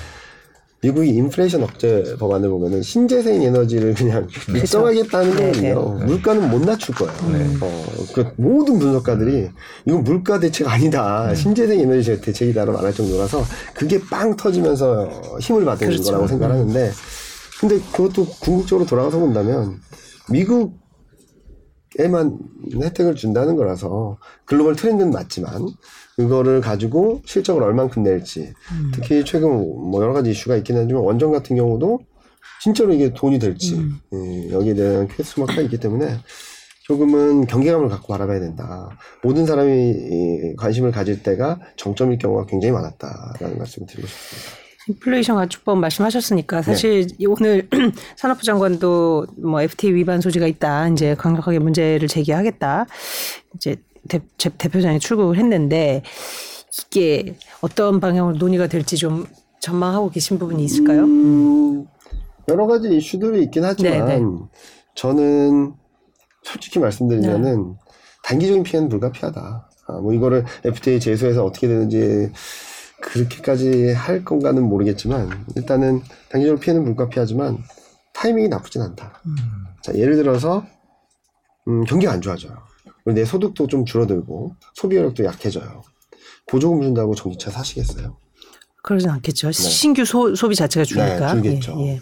미국이 0.81 1.09
인플레이션 1.09 1.61
억제 1.63 2.15
법안을 2.19 2.49
보면은 2.49 2.81
신재생 2.81 3.41
에너지를 3.41 3.93
그냥 3.95 4.27
결정하겠다는 4.45 5.35
거거든요. 5.35 6.05
물가는 6.05 6.49
못 6.49 6.61
낮출 6.65 6.95
거예요. 6.95 7.13
어, 7.61 7.85
그 8.13 8.31
모든 8.37 8.79
분석가들이 8.79 9.49
이건 9.85 10.03
물가 10.05 10.39
대책 10.39 10.69
아니다. 10.69 11.35
신재생 11.35 11.81
에너지 11.81 12.21
대책이다라고 12.21 12.77
말할 12.77 12.93
정도라서 12.93 13.43
그게 13.73 13.99
빵 14.09 14.37
터지면서 14.37 15.09
힘을 15.41 15.65
받은 15.65 15.85
그렇죠. 15.85 16.03
거라고 16.03 16.27
생각하는데 16.27 16.91
근데 17.59 17.79
그것도 17.91 18.25
궁극적으로 18.39 18.85
돌아가서 18.85 19.19
본다면 19.19 19.81
미국 20.29 20.79
에만 21.99 22.39
혜택을 22.73 23.15
준다는 23.15 23.55
거라서 23.55 24.17
글로벌 24.45 24.75
트렌드는 24.75 25.11
맞지만 25.11 25.67
그거를 26.15 26.61
가지고 26.61 27.21
실적을 27.25 27.61
얼만큼 27.63 28.03
낼지 28.03 28.53
특히 28.93 29.23
최근 29.25 29.49
뭐 29.49 30.01
여러 30.01 30.13
가지 30.13 30.31
이슈가 30.31 30.55
있긴 30.57 30.77
하지만 30.77 31.03
원전 31.03 31.31
같은 31.31 31.55
경우도 31.55 31.99
진짜로 32.61 32.93
이게 32.93 33.13
돈이 33.13 33.39
될지 33.39 33.75
예, 34.13 34.51
여기에 34.51 34.73
대한 34.73 35.07
question 35.07 35.39
mark가 35.39 35.61
있기 35.61 35.77
때문에 35.77 36.17
조금은 36.83 37.45
경계감을 37.45 37.87
갖고 37.87 38.07
바라봐야 38.07 38.39
된다. 38.39 38.89
모든 39.21 39.45
사람이 39.45 39.91
이 39.91 40.55
관심을 40.57 40.91
가질 40.91 41.21
때가 41.21 41.59
정점일 41.77 42.17
경우가 42.17 42.47
굉장히 42.47 42.71
많았다라는 42.73 43.59
말씀을 43.59 43.87
드리고 43.87 44.07
싶습니다. 44.07 44.58
인플레이션 44.93 45.35
가축법 45.35 45.77
말씀하셨으니까 45.77 46.61
사실 46.63 47.07
이 47.19 47.25
오늘 47.27 47.67
산업부 48.17 48.43
장관도 48.43 49.27
뭐 49.37 49.61
FTA 49.61 49.93
위반 49.93 50.19
소지가 50.19 50.47
있다. 50.47 50.87
이제 50.89 51.15
강력하게 51.15 51.59
문제를 51.59 52.07
제기하겠다. 52.07 52.87
이제 53.55 53.75
대, 54.07 54.19
제- 54.37 54.49
대표장이 54.49 54.99
출국을 54.99 55.37
했는데 55.37 56.01
이게 56.87 57.35
어떤 57.61 57.99
방향으로 57.99 58.37
논의가 58.37 58.67
될지 58.67 58.97
좀 58.97 59.25
전망하고 59.61 60.09
계신 60.09 60.39
부분이 60.39 60.63
있을까요? 60.63 61.03
음, 61.03 61.85
여러 62.47 62.65
가지 62.65 62.89
이슈들이 62.95 63.43
있긴 63.43 63.63
하지만 63.65 64.05
네, 64.07 64.17
네. 64.19 64.25
저는 64.95 65.73
솔직히 66.43 66.79
말씀드리면은 66.79 67.75
단기적인 68.23 68.63
피해는 68.63 68.89
불가피하다. 68.89 69.69
아, 69.87 69.93
뭐 69.99 70.13
이거를 70.13 70.45
FTA 70.63 70.99
제소해서 70.99 71.43
어떻게 71.43 71.67
되는지 71.67 72.31
그렇게까지 73.01 73.93
할 73.93 74.23
건가는 74.23 74.61
모르겠지만 74.63 75.45
일단은 75.55 76.01
단기적으로 76.29 76.59
피해는 76.59 76.83
불가피하지만 76.85 77.57
타이밍이 78.13 78.49
나쁘진 78.49 78.81
않다. 78.81 79.21
자 79.81 79.93
예를 79.95 80.15
들어서 80.15 80.65
음, 81.67 81.83
경기가 81.85 82.11
안 82.11 82.21
좋아져요. 82.21 82.57
내 83.05 83.25
소득도 83.25 83.67
좀 83.67 83.85
줄어들고 83.85 84.55
소비력도 84.73 85.23
약해져요. 85.23 85.83
보조금 86.47 86.81
준다고 86.81 87.15
전기차 87.15 87.51
사시겠어요? 87.51 88.17
그러진 88.81 89.09
않겠죠. 89.09 89.51
신규 89.51 90.05
소, 90.05 90.35
소비 90.35 90.55
자체가 90.55 90.85
줄니까. 90.85 91.33
네, 91.33 91.41
줄겠죠. 91.41 91.75
예, 91.79 91.87
예. 91.87 92.01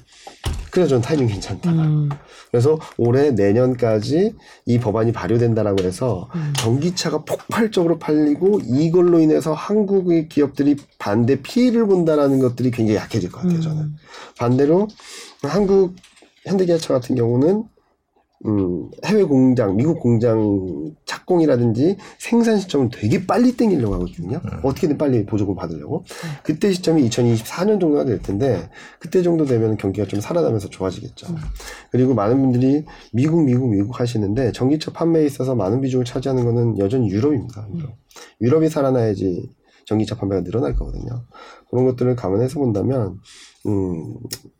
그래서 0.71 0.89
저는 0.89 1.01
타이밍 1.01 1.27
괜찮다. 1.27 1.71
음, 1.71 2.09
그래서 2.51 2.77
올해 2.97 3.31
내년까지 3.31 4.35
이 4.65 4.79
법안이 4.79 5.11
발효된다라고 5.11 5.83
해서 5.83 6.29
전기차가 6.57 7.23
폭발적으로 7.23 7.97
팔리고 7.97 8.61
이걸로 8.63 9.19
인해서 9.19 9.53
한국의 9.53 10.29
기업들이 10.29 10.75
반대 10.99 11.41
피해를 11.41 11.87
본다라는 11.87 12.39
것들이 12.39 12.69
굉장히 12.71 12.97
약해질 12.97 13.31
것 13.31 13.41
같아요. 13.41 13.59
저는 13.61 13.95
반대로 14.37 14.87
한국 15.41 15.95
현대기아차 16.45 16.93
같은 16.93 17.15
경우는 17.15 17.63
음, 18.45 18.89
해외 19.05 19.23
공장, 19.23 19.75
미국 19.75 19.99
공장 19.99 20.93
착공이라든지 21.05 21.97
생산 22.19 22.59
시점을 22.59 22.89
되게 22.93 23.25
빨리 23.25 23.57
땡기려고 23.57 23.95
하고 23.95 24.07
있거든요. 24.07 24.39
어떻게든 24.63 24.97
빨리 24.97 25.25
보조금 25.25 25.55
받으려고. 25.55 26.05
그때 26.43 26.71
시점이 26.71 27.07
2024년 27.09 27.79
정도가 27.79 28.05
될 28.05 28.21
텐데, 28.21 28.69
그때 28.99 29.23
정도 29.23 29.45
되면 29.45 29.75
경기가 29.77 30.05
좀 30.07 30.21
살아나면서 30.21 30.69
좋아지겠죠. 30.69 31.27
그리고 31.91 32.13
많은 32.13 32.39
분들이 32.39 32.85
미국, 33.11 33.43
미국, 33.43 33.69
미국 33.69 33.99
하시는데, 33.99 34.51
전기차 34.51 34.91
판매에 34.91 35.25
있어서 35.25 35.55
많은 35.55 35.81
비중을 35.81 36.05
차지하는 36.05 36.45
거는 36.45 36.77
여전히 36.77 37.09
유럽입니다. 37.09 37.67
유럽. 37.75 37.95
유럽이 38.41 38.69
살아나야지 38.69 39.49
전기차 39.87 40.15
판매가 40.15 40.43
늘어날 40.43 40.75
거거든요. 40.75 41.23
그런 41.69 41.85
것들을 41.85 42.15
감안해서 42.15 42.59
본다면, 42.59 43.19
음, 43.65 44.15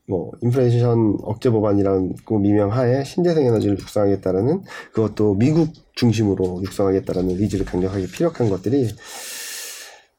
뭐, 0.08 0.32
인플레이션 0.42 1.18
억제 1.22 1.50
법안이라는 1.50 2.16
그 2.26 2.34
미명하에 2.34 3.04
신재생 3.04 3.46
에너지를 3.46 3.78
육성하겠다라는 3.78 4.64
그것도 4.94 5.36
미국 5.36 5.70
중심으로 5.96 6.62
육성하겠다라는 6.64 7.42
의지를 7.42 7.66
강력하게 7.66 8.08
피력한 8.08 8.50
것들이 8.50 8.88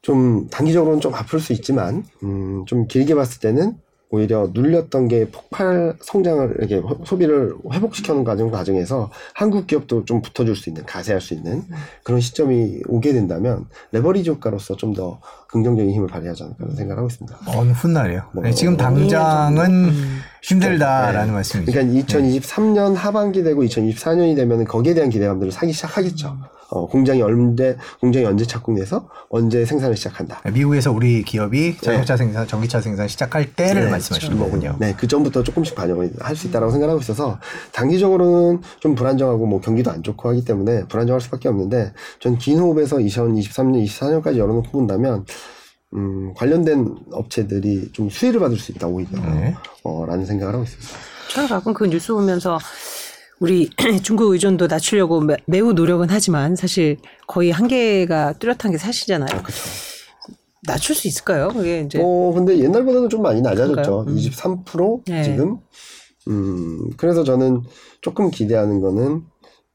좀 0.03 0.47
단기적으로는 0.49 1.01
좀 1.01 1.15
아플 1.15 1.41
수 1.41 1.55
있지만, 1.55 2.05
음, 2.23 2.65
좀 2.67 2.87
길게 2.87 3.15
봤을 3.15 3.41
때는 3.41 3.79
오히려 4.11 4.49
눌렸던 4.55 5.07
게 5.09 5.29
폭발 5.31 5.95
성장을 6.01 6.57
이렇게 6.59 6.77
호- 6.79 7.05
소비를 7.05 7.55
회복시켜놓은 7.71 8.25
과정 8.25 8.51
과정에서 8.51 9.11
한국 9.35 9.67
기업도 9.67 10.07
좀 10.07 10.23
붙어줄 10.23 10.57
수 10.57 10.71
있는 10.71 10.85
가세할 10.87 11.21
수 11.21 11.35
있는 11.35 11.63
그런 12.05 12.19
시점이 12.21 12.81
오게 12.89 13.13
된다면 13.13 13.67
레버리지 13.93 14.31
효과로서 14.31 14.77
좀 14.77 14.95
더 14.95 15.21
긍정적인 15.49 15.93
힘을 15.95 16.09
발휘하지 16.09 16.43
않을까 16.43 16.67
생각을 16.75 16.97
하고 16.99 17.09
있습니다. 17.09 17.39
어느 17.47 17.71
훗날이요. 17.73 18.23
뭐, 18.33 18.43
네, 18.43 18.53
지금 18.53 18.77
당장은 18.77 19.93
힘들다라는 20.43 21.33
말씀이죠. 21.35 21.71
그러니까 21.73 22.07
2023년 22.07 22.95
하반기 22.95 23.43
되고 23.43 23.63
2024년이 23.63 24.35
되면 24.37 24.65
거기에 24.65 24.95
대한 24.95 25.11
기대감들을 25.11 25.53
사기 25.53 25.73
시작하겠죠. 25.73 26.37
어, 26.71 26.87
공장이 26.87 27.23
언제 27.23 27.77
공장이 28.01 28.27
언제 28.27 28.45
착공돼서 28.45 29.09
언제 29.31 29.64
생산을 29.64 29.97
시작한다. 29.97 30.41
미국에서 30.53 30.93
우리 30.93 31.23
기업이 31.23 31.79
자동차 31.81 32.16
생산, 32.16 32.47
전기차 32.47 32.81
생산 32.81 33.09
시작할 33.09 33.55
때를 33.55 33.85
네, 33.87 33.91
말씀하시는 33.91 34.39
거군요. 34.39 34.77
네, 34.79 34.95
그 34.97 35.07
전부터 35.07 35.43
조금씩 35.43 35.75
반영을 35.75 36.12
할 36.21 36.37
수 36.37 36.47
있다라고 36.47 36.71
생각하고 36.71 37.01
있어서 37.01 37.39
단기적으로는 37.73 38.61
좀 38.81 38.95
불안정하고 38.95 39.47
뭐 39.47 39.61
경기도 39.61 39.91
안 39.91 40.03
좋고 40.03 40.29
하기 40.29 40.45
때문에 40.45 40.85
불안정할 40.89 41.21
수밖에 41.21 41.49
없는데 41.49 41.93
전 42.21 42.39
긴 42.39 42.59
호흡에서 42.61 42.99
2023년, 42.99 43.85
24년까지 43.85 44.37
열어놓고 44.37 44.71
본다면 44.71 45.25
음, 45.95 46.33
관련된 46.35 46.95
업체들이 47.11 47.91
좀 47.93 48.11
수혜를 48.11 48.39
받을 48.41 48.57
수 48.59 48.71
있다 48.73 48.87
오히려 48.87 49.19
네. 49.21 49.55
어, 49.83 50.05
라는 50.07 50.25
생각을 50.27 50.55
하고 50.55 50.64
있습니다. 50.64 50.89
저는 51.31 51.49
가끔 51.49 51.73
그 51.75 51.87
뉴스 51.87 52.12
보면서 52.12 52.59
우리 53.41 53.70
중국 54.03 54.32
의존도 54.32 54.66
낮추려고 54.66 55.20
매- 55.20 55.36
매우 55.47 55.72
노력은 55.72 56.09
하지만 56.11 56.57
사실 56.57 56.99
거의 57.26 57.51
한계가 57.51 58.34
뚜렷한 58.34 58.72
게 58.72 58.78
사실이잖아요. 58.78 59.28
그렇죠. 59.43 59.62
낮출 60.66 60.95
수 60.95 61.07
있을까요? 61.07 61.49
그게 61.49 61.80
이제 61.82 62.01
어, 62.03 62.32
근데 62.34 62.59
옛날보다는 62.59 63.09
좀 63.09 63.22
많이 63.22 63.41
낮아졌죠. 63.41 64.05
음. 64.09 64.16
23% 64.16 65.03
네. 65.07 65.22
지금. 65.22 65.59
음, 66.28 66.91
그래서 66.97 67.24
저는 67.24 67.62
조금 68.01 68.30
기대하는 68.30 68.80
거는 68.80 69.22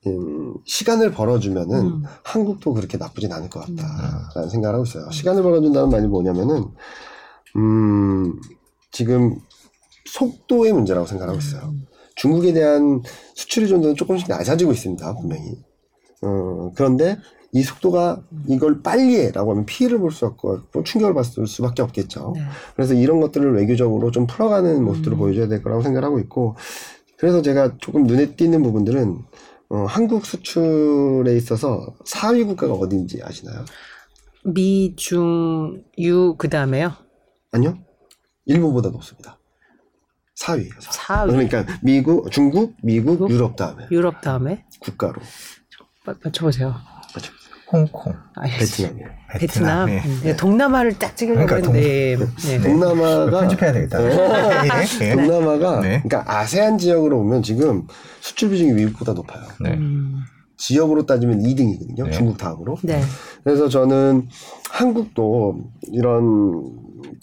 음, 0.05 0.53
시간을 0.65 1.11
벌어주면은 1.11 1.77
음. 1.79 2.03
한국도 2.23 2.73
그렇게 2.73 2.97
나쁘진 2.97 3.31
않을 3.31 3.49
것 3.49 3.61
같다라는 3.61 4.49
생각을 4.51 4.75
하고 4.75 4.83
있어요. 4.85 5.09
시간을 5.09 5.41
벌어준다는 5.41 5.89
말이 5.89 6.05
뭐냐면은 6.07 6.65
음, 7.55 8.39
지금 8.91 9.37
속도의 10.05 10.73
문제라고 10.73 11.07
생각하고 11.07 11.39
있어요. 11.39 11.73
중국에 12.15 12.53
대한 12.53 13.01
수출 13.35 13.63
의존도는 13.63 13.95
조금씩 13.95 14.27
낮아지고 14.29 14.71
있습니다, 14.71 15.15
분명히. 15.15 15.57
어, 16.21 16.71
그런데 16.75 17.17
이 17.51 17.61
속도가 17.61 18.23
이걸 18.47 18.81
빨리 18.81 19.17
해라고 19.17 19.51
하면 19.51 19.65
피해를 19.65 19.99
볼 19.99 20.11
수 20.11 20.25
없고 20.25 20.71
또 20.71 20.83
충격을 20.83 21.13
받을 21.13 21.45
수밖에 21.47 21.81
없겠죠. 21.83 22.33
네. 22.35 22.41
그래서 22.75 22.93
이런 22.93 23.19
것들을 23.19 23.53
외교적으로 23.55 24.09
좀 24.11 24.25
풀어가는 24.25 24.83
모습들을 24.83 25.17
음. 25.17 25.19
보여줘야 25.19 25.47
될 25.47 25.61
거라고 25.61 25.81
생각하고 25.83 26.19
있고 26.19 26.55
그래서 27.17 27.41
제가 27.41 27.77
조금 27.79 28.03
눈에 28.05 28.35
띄는 28.35 28.63
부분들은 28.63 29.19
어, 29.69 29.85
한국 29.85 30.25
수출에 30.25 31.35
있어서 31.35 31.95
4위 32.05 32.45
국가가 32.47 32.73
어딘지 32.73 33.21
아시나요? 33.23 33.65
미, 34.45 34.95
중, 34.95 35.83
유, 35.99 36.35
그 36.37 36.49
다음에요. 36.49 36.93
아니요. 37.51 37.77
일본보다 38.45 38.89
높습니다. 38.89 39.37
4위예요. 40.39 40.71
4위. 40.79 41.27
그러니까 41.27 41.65
미국, 41.81 42.31
중국, 42.31 42.75
미국, 42.81 43.11
미국? 43.13 43.29
유럽 43.31 43.55
다음에 43.55 43.85
유럽 43.91 44.21
다음에. 44.21 44.63
국가로 44.79 45.15
마- 46.05 46.15
맞춰 46.23 46.45
보세요. 46.45 46.73
홍콩. 47.71 48.13
베트남이에요. 48.43 49.07
베트남. 49.39 49.85
베트남이. 49.87 49.91
음, 49.97 50.19
네, 50.23 50.35
동남아를 50.35 50.99
딱 50.99 51.17
찍으려고 51.17 51.45
그러니까 51.47 51.67
동- 51.71 51.75
했는데. 51.75 52.25
네, 52.45 52.57
네. 52.59 52.61
동남아가 52.61 53.39
편집해야 53.39 53.73
되겠다. 53.73 53.97
네. 53.99 54.09
예, 55.01 55.05
예. 55.09 55.11
동남아가 55.15 55.79
네. 55.81 56.03
그러니까 56.03 56.23
아세안 56.39 56.77
지역으로 56.77 57.17
보면 57.17 57.41
지금 57.41 57.87
수출 58.21 58.51
비중이 58.51 58.73
미국보다 58.73 59.13
높아요. 59.13 59.43
네. 59.61 59.71
음, 59.73 60.17
지역으로 60.57 61.07
따지면 61.07 61.39
2등이거든요. 61.41 62.05
네. 62.05 62.11
중국 62.11 62.37
다음으로. 62.37 62.77
네. 62.83 63.01
그래서 63.43 63.67
저는 63.69 64.27
한국도 64.69 65.63
이런 65.93 66.63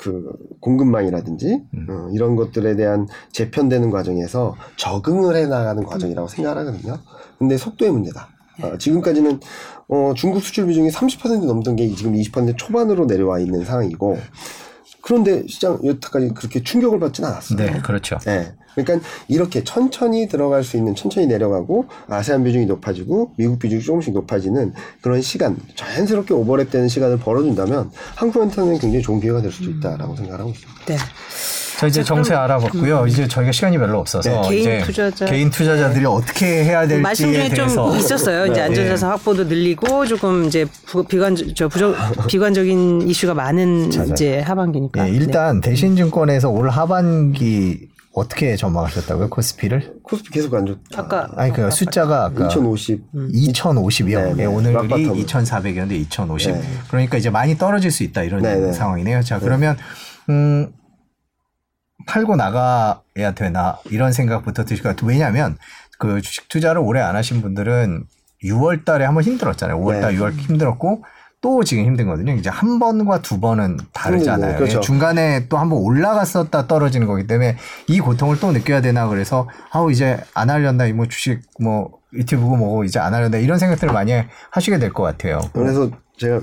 그 0.00 0.32
공급망이라든지 0.60 1.62
음. 1.74 1.86
어, 1.90 2.08
이런 2.14 2.34
것들에 2.34 2.74
대한 2.74 3.06
재편되는 3.32 3.90
과정에서 3.90 4.56
적응을 4.76 5.36
해 5.36 5.46
나가는 5.46 5.84
과정이라고 5.84 6.26
생각을 6.26 6.56
하거든요. 6.62 6.98
근데 7.38 7.58
속도의 7.58 7.92
문제다. 7.92 8.28
어, 8.62 8.78
지금까지는 8.78 9.40
어, 9.88 10.14
중국 10.16 10.42
수출 10.42 10.66
비중이 10.68 10.88
30% 10.88 11.44
넘던 11.44 11.76
게 11.76 11.86
지금 11.94 12.14
20% 12.14 12.56
초반으로 12.56 13.04
내려와 13.04 13.40
있는 13.40 13.62
상황이고 13.62 14.16
그런데 15.02 15.46
시장 15.46 15.78
여태까지 15.84 16.30
그렇게 16.30 16.62
충격을 16.62 16.98
받지는 16.98 17.28
않았어요. 17.28 17.58
네, 17.58 17.78
그렇죠. 17.82 18.16
네. 18.24 18.54
그러니까 18.74 19.06
이렇게 19.28 19.64
천천히 19.64 20.28
들어갈 20.28 20.64
수 20.64 20.76
있는 20.76 20.94
천천히 20.94 21.26
내려가고 21.26 21.86
아세안 22.08 22.44
비중이 22.44 22.66
높아지고 22.66 23.32
미국 23.36 23.58
비중이 23.58 23.82
조금씩 23.82 24.14
높아지는 24.14 24.72
그런 25.00 25.22
시간 25.22 25.56
자연스럽게 25.74 26.34
오버랩되는 26.34 26.88
시간을 26.88 27.18
벌어준다면 27.18 27.90
한국한테는 28.16 28.78
굉장히 28.78 29.02
좋은 29.02 29.20
기회가 29.20 29.42
될 29.42 29.50
수도 29.50 29.70
있다라고 29.70 30.16
생각하고 30.16 30.50
있습니다. 30.50 30.84
네. 30.86 30.96
저 31.80 31.86
이제 31.86 32.04
정세 32.04 32.34
알아봤고요. 32.34 33.06
이제 33.06 33.26
저희가 33.26 33.52
시간이 33.52 33.78
별로 33.78 34.00
없어서 34.00 34.42
네. 34.42 34.48
개인 34.50 34.60
이제 34.60 34.82
투자자. 34.84 35.24
개인 35.24 35.48
투자자들이 35.48 36.04
어떻게 36.04 36.62
해야 36.62 36.80
될지에 36.82 36.98
말씀 36.98 37.32
중에 37.32 37.48
좀 37.48 37.56
대해서 37.56 37.96
있었어요. 37.96 38.44
이제 38.44 38.54
네. 38.56 38.60
안전자산 38.66 39.10
확보도 39.12 39.44
늘리고 39.44 40.04
조금 40.04 40.44
이제 40.44 40.66
부, 40.84 41.02
비관 41.04 41.34
저 41.54 41.68
부정 41.68 41.94
비관적인 42.28 43.08
이슈가 43.08 43.32
많은 43.32 43.88
맞아요. 43.96 44.12
이제 44.12 44.40
하반기니까. 44.40 45.08
예, 45.08 45.12
일단 45.14 45.62
대신증권에서 45.62 46.50
올 46.50 46.68
하반기 46.68 47.88
어떻게 48.12 48.56
전망하셨다고요? 48.56 49.30
코스피를? 49.30 49.94
코스피 50.02 50.30
계속 50.30 50.54
안 50.54 50.66
좋다. 50.66 50.80
네. 50.90 50.96
아까 50.96 51.28
아니 51.36 51.52
그 51.52 51.70
숫자가 51.70 52.24
아까 52.26 52.46
2050. 52.46 53.12
2050이요. 53.12 54.24
네, 54.24 54.34
네. 54.34 54.42
예, 54.42 54.46
오늘이 54.46 54.74
rock 54.74 54.93
bottom. 54.93 55.26
2,400이었는데 55.26 55.92
2050. 55.92 56.52
네. 56.52 56.62
그러니까 56.88 57.18
이제 57.18 57.30
많이 57.30 57.56
떨어질 57.56 57.90
수 57.90 58.02
있다 58.02 58.24
이런 58.24 58.42
네, 58.42 58.56
네. 58.56 58.72
상황이네요. 58.72 59.22
자, 59.22 59.38
그러면 59.38 59.76
음 60.28 60.72
팔고 62.06 62.34
나가야 62.34 63.34
되나 63.36 63.78
이런 63.90 64.12
생각부터 64.12 64.64
드실 64.64 64.82
것 64.82 64.90
같아요. 64.90 65.08
왜냐하면 65.08 65.56
그 65.98 66.20
주식 66.20 66.48
투자를 66.48 66.80
오래 66.80 67.00
안 67.00 67.14
하신 67.14 67.42
분들은 67.42 68.04
6월 68.42 68.84
달에 68.84 69.04
한번 69.04 69.22
힘들었잖아요. 69.22 69.78
5월 69.78 70.00
달, 70.00 70.14
네. 70.14 70.18
6월 70.18 70.32
힘들었고 70.36 71.04
또 71.42 71.64
지금 71.64 71.84
힘든거든요. 71.84 72.32
이제 72.34 72.50
한 72.50 72.78
번과 72.78 73.22
두 73.22 73.40
번은 73.40 73.78
다르잖아요. 73.92 74.56
그렇죠. 74.58 74.76
예, 74.78 74.80
중간에 74.80 75.48
또 75.48 75.56
한 75.56 75.70
번 75.70 75.78
올라갔었다 75.78 76.66
떨어지는 76.66 77.06
거기 77.06 77.26
때문에 77.26 77.56
이 77.86 77.98
고통을 78.00 78.38
또 78.40 78.52
느껴야 78.52 78.80
되나 78.82 79.08
그래서 79.08 79.48
아우 79.70 79.90
이제 79.90 80.18
안 80.34 80.50
하련다. 80.50 80.88
뭐 80.92 81.06
주식 81.06 81.40
뭐 81.58 81.90
유튜브고 82.12 82.56
뭐고 82.56 82.84
이제 82.84 82.98
안 82.98 83.14
하련다 83.14 83.38
이런 83.38 83.58
생각들을 83.58 83.92
많이 83.94 84.12
하시게 84.50 84.78
될 84.78 84.92
것 84.92 85.02
같아요. 85.02 85.40
그래서 85.54 85.90
제가 86.18 86.40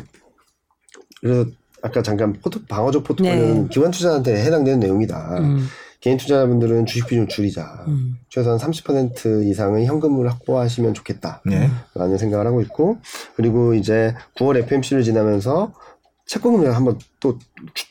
그래서 1.21 1.49
아까 1.83 2.01
잠깐 2.01 2.33
포트, 2.33 2.65
방어적 2.65 3.03
포트폴리오는 3.03 3.61
네. 3.63 3.67
기관 3.69 3.91
투자한테 3.91 4.43
해당되는 4.43 4.79
내용이다. 4.79 5.37
음, 5.39 5.67
개인 5.99 6.17
투자자분들은 6.17 6.85
주식 6.85 7.07
비중 7.07 7.27
줄이자. 7.27 7.85
음. 7.87 8.17
최소한 8.29 8.59
30% 8.59 9.47
이상의 9.47 9.85
현금을 9.85 10.29
확보하시면 10.29 10.93
좋겠다. 10.93 11.41
네. 11.45 11.69
라는 11.95 12.17
생각을 12.17 12.45
하고 12.45 12.61
있고 12.61 12.97
그리고 13.35 13.73
이제 13.73 14.13
9월 14.35 14.57
FMC를 14.57 15.03
지나면서 15.03 15.73
채권 16.27 16.57
금융 16.57 16.75
한번 16.75 16.99
또 17.21 17.39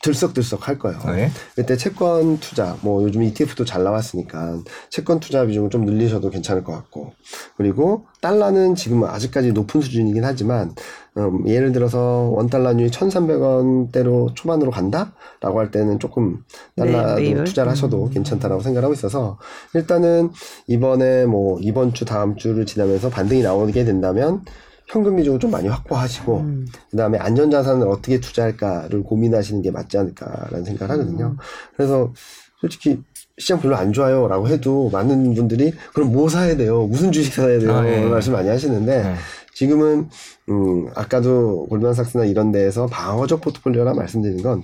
들썩들썩 0.03 0.67
할 0.67 0.77
거예요. 0.77 0.99
네. 1.07 1.31
그때 1.55 1.75
채권 1.75 2.37
투자 2.37 2.77
뭐 2.81 3.03
요즘 3.03 3.23
ETF도 3.23 3.65
잘 3.65 3.83
나왔으니까 3.83 4.59
채권 4.91 5.19
투자 5.19 5.43
비중을 5.45 5.71
좀 5.71 5.85
늘리셔도 5.85 6.29
괜찮을 6.29 6.63
것 6.63 6.71
같고 6.71 7.13
그리고 7.57 8.05
달러는 8.21 8.75
지금 8.75 9.03
아직까지 9.03 9.53
높은 9.53 9.81
수준이긴 9.81 10.23
하지만 10.23 10.75
음, 11.17 11.47
예를 11.47 11.71
들어서 11.71 11.99
원 11.99 12.47
달러율이 12.47 12.91
1,300원대로 12.91 14.35
초반으로 14.35 14.69
간다 14.69 15.13
라고 15.41 15.59
할 15.59 15.71
때는 15.71 15.97
조금 15.97 16.43
달러도 16.75 17.19
네. 17.19 17.43
투자를 17.43 17.71
하셔도 17.71 18.07
괜찮다라고 18.09 18.61
생각하고 18.61 18.93
있어서 18.93 19.39
일단은 19.73 20.29
이번에 20.67 21.25
뭐 21.25 21.59
이번 21.61 21.95
주 21.95 22.05
다음 22.05 22.35
주를 22.35 22.67
지나면서 22.67 23.09
반등이 23.09 23.41
나오게 23.41 23.83
된다면 23.83 24.43
현금 24.87 25.17
비중을 25.17 25.39
좀 25.39 25.51
많이 25.51 25.67
확보하시고 25.67 26.37
음. 26.39 26.65
그다음에 26.91 27.17
안전자산을 27.17 27.87
어떻게 27.87 28.19
투자할까를 28.19 29.03
고민하시는 29.03 29.61
게 29.61 29.71
맞지 29.71 29.97
않을까라는 29.97 30.63
생각을 30.63 30.93
하거든요. 30.93 31.35
그래서 31.75 32.13
솔직히 32.59 33.01
시장 33.37 33.59
별로 33.59 33.75
안 33.75 33.93
좋아요라고 33.93 34.47
해도 34.47 34.89
많은 34.91 35.35
분들이 35.35 35.73
그럼 35.93 36.11
뭐 36.11 36.27
사야 36.27 36.55
돼요? 36.55 36.87
무슨 36.87 37.11
주식 37.11 37.33
사야 37.33 37.59
돼요? 37.59 37.75
아, 37.75 37.87
예, 37.87 38.03
예. 38.03 38.05
말씀 38.05 38.33
많이 38.33 38.49
하시는데 38.49 39.03
네. 39.03 39.15
지금은 39.53 40.09
음 40.49 40.87
아까도 40.95 41.67
골드만삭스나 41.69 42.25
이런 42.25 42.51
데에서 42.51 42.87
방어적 42.87 43.41
포트폴리오라 43.41 43.93
말씀드린 43.93 44.41
건 44.41 44.63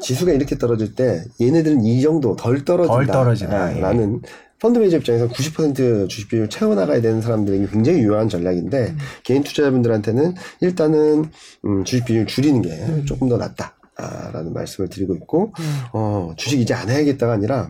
지수가 0.00 0.32
이렇게 0.32 0.58
떨어질 0.58 0.94
때 0.94 1.24
얘네들은 1.40 1.84
이 1.84 2.02
정도 2.02 2.36
덜 2.36 2.64
떨어진다. 2.64 2.94
덜 2.94 3.06
떨어진다, 3.06 3.76
예. 3.76 3.80
펀드 4.64 4.78
매니저 4.78 4.96
입장에서 4.96 5.28
90% 5.28 6.08
주식 6.08 6.30
비율 6.30 6.48
채워나가야 6.48 7.02
되는 7.02 7.20
사람들에게 7.20 7.66
굉장히 7.66 7.98
유효한 7.98 8.30
전략인데 8.30 8.78
음. 8.92 8.98
개인 9.22 9.42
투자자분들한테는 9.42 10.34
일단은 10.62 11.26
음, 11.66 11.84
주식 11.84 12.06
비율 12.06 12.24
줄이는 12.24 12.62
게 12.62 12.70
음. 12.70 13.04
조금 13.04 13.28
더 13.28 13.36
낫다. 13.36 13.76
아, 13.98 14.30
라는 14.32 14.54
말씀을 14.54 14.88
드리고 14.88 15.14
있고, 15.16 15.52
어, 15.92 16.32
주식 16.38 16.58
이제 16.60 16.72
안 16.72 16.88
해야겠다가 16.88 17.34
아니라 17.34 17.68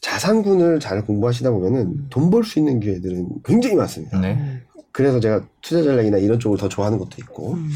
자산군을 0.00 0.80
잘 0.80 1.04
공부하시다 1.04 1.50
보면은 1.50 2.08
돈 2.08 2.30
벌 2.30 2.42
수 2.42 2.58
있는 2.58 2.80
기회들은 2.80 3.28
굉장히 3.44 3.76
많습니다. 3.76 4.18
네. 4.18 4.62
그래서 4.92 5.20
제가 5.20 5.46
투자 5.60 5.82
전략이나 5.82 6.16
이런 6.16 6.40
쪽을 6.40 6.56
더 6.56 6.70
좋아하는 6.70 6.96
것도 6.98 7.18
있고, 7.18 7.52
음. 7.52 7.70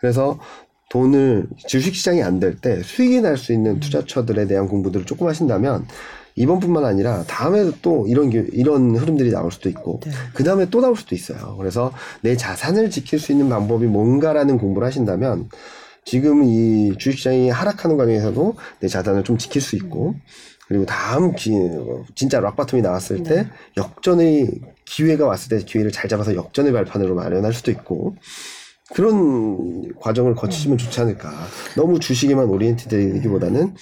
그래서 0.00 0.40
돈을 0.90 1.48
주식 1.66 1.94
시장이 1.94 2.22
안 2.22 2.40
될 2.40 2.56
때 2.62 2.82
수익이 2.82 3.20
날 3.20 3.36
수 3.36 3.52
있는 3.52 3.78
투자처들에 3.78 4.46
대한 4.46 4.66
공부들을 4.68 5.04
조금 5.04 5.26
하신다면 5.28 5.86
이번뿐만 6.38 6.84
아니라 6.84 7.24
다음에도 7.24 7.72
또 7.82 8.06
이런 8.08 8.30
기- 8.30 8.46
이런 8.52 8.94
흐름들이 8.96 9.30
나올 9.30 9.50
수도 9.52 9.68
있고 9.68 10.00
네. 10.04 10.10
그 10.34 10.44
다음에 10.44 10.66
또 10.70 10.80
나올 10.80 10.96
수도 10.96 11.14
있어요. 11.14 11.56
그래서 11.58 11.92
내 12.22 12.36
자산을 12.36 12.90
지킬 12.90 13.18
수 13.18 13.32
있는 13.32 13.48
방법이 13.48 13.86
뭔가라는 13.86 14.58
공부를 14.58 14.86
하신다면 14.86 15.48
지금 16.04 16.44
이 16.44 16.94
주식시장이 16.96 17.50
하락하는 17.50 17.96
과정에서도 17.96 18.54
내 18.80 18.88
자산을 18.88 19.24
좀 19.24 19.36
지킬 19.36 19.60
수 19.60 19.76
있고 19.76 20.14
그리고 20.66 20.84
다음 20.86 21.34
기, 21.34 21.50
진짜 22.14 22.40
rock 22.40 22.55
bottom이 22.55 22.82
나왔을 22.82 23.22
때 23.22 23.34
네. 23.42 23.48
역전의 23.76 24.50
기회가 24.84 25.26
왔을 25.26 25.58
때 25.58 25.64
기회를 25.64 25.90
잘 25.92 26.08
잡아서 26.08 26.34
역전의 26.34 26.72
발판으로 26.72 27.14
마련할 27.14 27.52
수도 27.52 27.70
있고 27.70 28.16
그런 28.94 29.94
과정을 30.00 30.34
거치시면 30.34 30.78
좋지 30.78 31.00
않을까. 31.00 31.30
너무 31.76 31.98
주식에만 32.00 32.46
oriented 32.48 33.12
되기보다는 33.14 33.74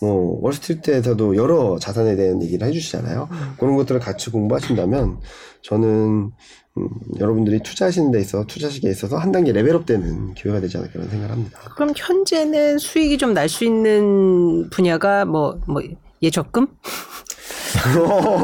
뭐 0.00 0.38
월스트리트에서도 0.42 1.36
여러 1.36 1.78
자산에 1.78 2.16
대한 2.16 2.42
얘기를 2.42 2.66
해주시잖아요. 2.66 3.28
그런 3.58 3.76
것들을 3.76 4.00
같이 4.00 4.30
공부하신다면 4.30 5.18
저는 5.62 6.30
음, 6.78 6.88
여러분들이 7.20 7.60
투자하시는 7.62 8.10
데 8.12 8.20
있어서 8.20 8.46
투자식에 8.46 8.88
있어서 8.90 9.18
한 9.18 9.30
단계 9.30 9.52
레벨업되는 9.52 10.34
기회가 10.34 10.60
되지 10.60 10.78
않을까라는 10.78 11.10
생각을 11.10 11.32
합니다. 11.34 11.58
그럼 11.76 11.92
현재는 11.94 12.78
수익이 12.78 13.18
좀 13.18 13.34
날 13.34 13.48
수 13.48 13.64
있는 13.64 14.70
분야가 14.70 15.24
뭐뭐 15.26 15.82
예적금? 16.22 16.66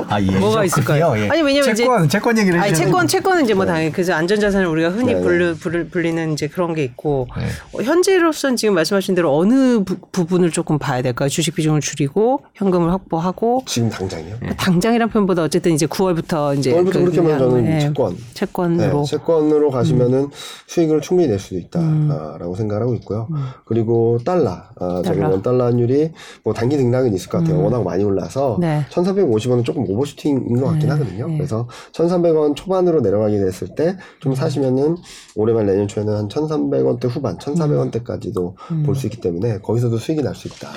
아, 0.08 0.20
예. 0.20 0.38
뭐가 0.38 0.62
예. 0.62 0.66
있을까요? 0.66 1.14
예. 1.16 1.28
아니 1.28 1.42
왜냐면 1.42 1.74
채권 1.74 2.04
이제, 2.04 2.08
채권 2.08 2.38
얘기를 2.38 2.60
아니 2.60 2.74
채권 2.74 3.06
채권은 3.06 3.44
이제 3.44 3.54
뭐 3.54 3.64
네. 3.64 3.72
당연히 3.72 3.92
그래서 3.92 4.14
안전자산을 4.14 4.66
우리가 4.66 4.90
흔히 4.90 5.14
네. 5.14 5.20
불리, 5.20 5.88
불리는 5.88 6.32
이제 6.32 6.48
그런 6.48 6.74
게 6.74 6.84
있고 6.84 7.28
네. 7.36 7.44
어, 7.72 7.82
현재로선 7.82 8.56
지금 8.56 8.74
말씀하신 8.74 9.14
대로 9.14 9.36
어느 9.36 9.82
부, 9.84 10.26
분을 10.26 10.50
조금 10.50 10.78
봐야 10.78 11.02
될까요? 11.02 11.28
주식 11.28 11.54
비중을 11.54 11.80
줄이고 11.80 12.42
현금을 12.54 12.92
확보하고 12.92 13.62
지금 13.66 13.88
당장이요? 13.90 14.36
네. 14.42 14.56
당장이란 14.56 15.10
표현보다 15.10 15.42
어쨌든 15.42 15.72
이제 15.72 15.86
9월부터 15.86 16.58
이제 16.58 16.72
9월부터 16.72 16.92
그 16.92 17.00
그렇게 17.00 17.18
하면 17.18 17.38
저는 17.38 17.64
네. 17.64 17.80
채권 17.80 18.16
채권으로 18.34 18.98
네, 19.00 19.04
채권으로 19.04 19.70
가시면은 19.70 20.18
음. 20.18 20.30
수익을 20.66 21.00
충분히 21.00 21.28
낼 21.28 21.38
수도 21.38 21.56
있다라고 21.58 22.50
음. 22.50 22.54
생각하고 22.54 22.94
있고요. 22.96 23.28
음. 23.30 23.46
그리고 23.64 24.18
달러, 24.24 24.50
아, 24.50 25.02
달러. 25.02 25.02
저는 25.02 25.22
원 25.22 25.42
달러 25.42 25.64
환율이 25.66 26.12
뭐 26.44 26.54
단기 26.54 26.76
등락은 26.76 27.14
있을 27.14 27.28
것 27.28 27.38
같아요. 27.38 27.56
음. 27.56 27.64
워낙 27.64 27.82
많이 27.82 28.04
올라서 28.04 28.58
1,300 28.60 29.17
1350원은 29.26 29.64
조금 29.64 29.84
오버슈팅인 29.88 30.60
것 30.60 30.66
같긴 30.66 30.88
네. 30.88 30.92
하거든요. 30.94 31.28
네. 31.28 31.36
그래서 31.36 31.68
1,300원 31.92 32.56
초반으로 32.56 33.00
내려가게 33.00 33.38
됐을 33.38 33.74
때좀 33.74 34.32
네. 34.32 34.34
사시면은 34.34 34.96
올해말 35.34 35.66
내년 35.66 35.88
초에는 35.88 36.14
한 36.14 36.28
1,300원대 36.28 37.08
후반, 37.08 37.36
1,400원대까지도 37.38 38.54
음. 38.72 38.82
볼수 38.84 39.06
있기 39.06 39.20
때문에 39.20 39.58
거기서도 39.60 39.98
수익이 39.98 40.22
날 40.22 40.34
수 40.34 40.46
있다. 40.48 40.68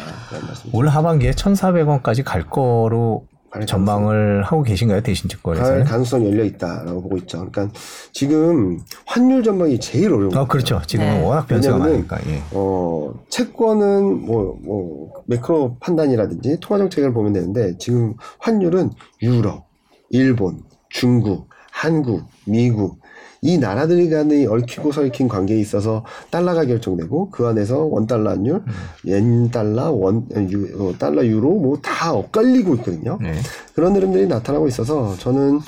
올 0.73 0.87
하반기에 0.87 1.31
1,400원까지 1.31 2.23
갈 2.23 2.49
거로 2.49 3.25
전망을 3.65 4.43
하고 4.43 4.63
계신가요? 4.63 5.01
대신 5.01 5.23
갈 5.23 5.37
증권에서는? 5.37 5.83
가능성이 5.83 6.31
열려 6.31 6.43
있다라고 6.45 7.01
보고 7.01 7.17
있죠. 7.17 7.39
그러니까 7.39 7.69
지금 8.13 8.79
환율 9.05 9.43
전망이 9.43 9.79
제일 9.79 10.13
어려운 10.13 10.35
아, 10.35 10.45
그렇죠. 10.47 10.81
지금은 10.87 11.19
네. 11.19 11.23
워낙 11.23 11.47
변수가 11.47 11.77
많으니까. 11.77 12.17
예. 12.27 12.41
어, 12.51 13.13
채권은 13.29 14.25
뭐, 14.25 14.57
뭐, 14.63 15.11
매크로 15.25 15.77
판단이라든지 15.79 16.57
통화 16.61 16.77
정책을 16.77 17.13
보면 17.13 17.33
되는데 17.33 17.77
지금 17.77 18.13
환율은 18.39 18.91
유럽, 19.21 19.67
일본, 20.09 20.63
중국, 20.89 21.49
한국, 21.71 22.23
미국 22.45 23.00
이 23.43 23.57
나라들 23.57 24.07
간의 24.09 24.45
얽히고 24.45 24.91
설킨 24.91 25.27
관계에 25.27 25.59
있어서 25.59 26.05
달러가 26.29 26.63
결정되고 26.65 27.31
그 27.31 27.47
안에서 27.47 27.79
원 27.85 28.05
달러 28.05 28.29
환율, 28.31 28.63
yen 29.05 29.49
달러, 29.49 29.91
원 29.91 30.27
유, 30.51 30.67
어, 30.79 30.93
달러 30.97 31.25
유로 31.25 31.49
뭐 31.55 31.77
다 31.81 32.13
엇갈리고 32.13 32.75
있거든요. 32.75 33.17
네. 33.21 33.33
그런 33.73 33.95
흐름들이 33.95 34.27
나타나고 34.27 34.67
있어서 34.67 35.15
저는 35.17 35.59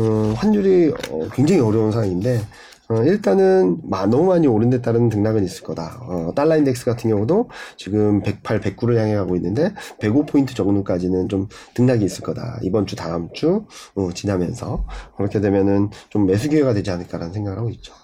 어, 0.00 0.34
환율이 0.36 0.92
어, 1.10 1.28
굉장히 1.32 1.60
어려운 1.62 1.90
상황인데 1.92 2.40
어, 2.88 3.02
일단은 3.02 3.78
많이 3.84 4.46
오른 4.46 4.68
데 4.68 4.82
따른 4.82 5.08
등락은 5.08 5.42
있을 5.44 5.64
거다. 5.64 6.00
어, 6.02 6.32
달러 6.34 6.56
인덱스 6.56 6.84
같은 6.84 7.08
경우도 7.10 7.48
지금 7.76 8.22
108, 8.22 8.60
109를 8.60 8.96
향해 8.96 9.14
가고 9.14 9.36
있는데 9.36 9.72
105포인트 10.00 10.54
정도까지는 10.54 11.28
좀 11.28 11.48
등락이 11.74 12.04
있을 12.04 12.22
거다. 12.22 12.58
이번 12.62 12.86
주 12.86 12.94
다음 12.94 13.28
주 13.32 13.64
어, 13.94 14.10
지나면서 14.12 14.84
그렇게 15.16 15.40
되면은 15.40 15.90
좀 16.10 16.26
매수 16.26 16.48
기회가 16.50 16.74
되지 16.74 16.90
않을까라는 16.90 17.32
생각을 17.32 17.58
하고 17.58 17.70
있죠. 17.70 17.94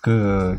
그 0.00 0.58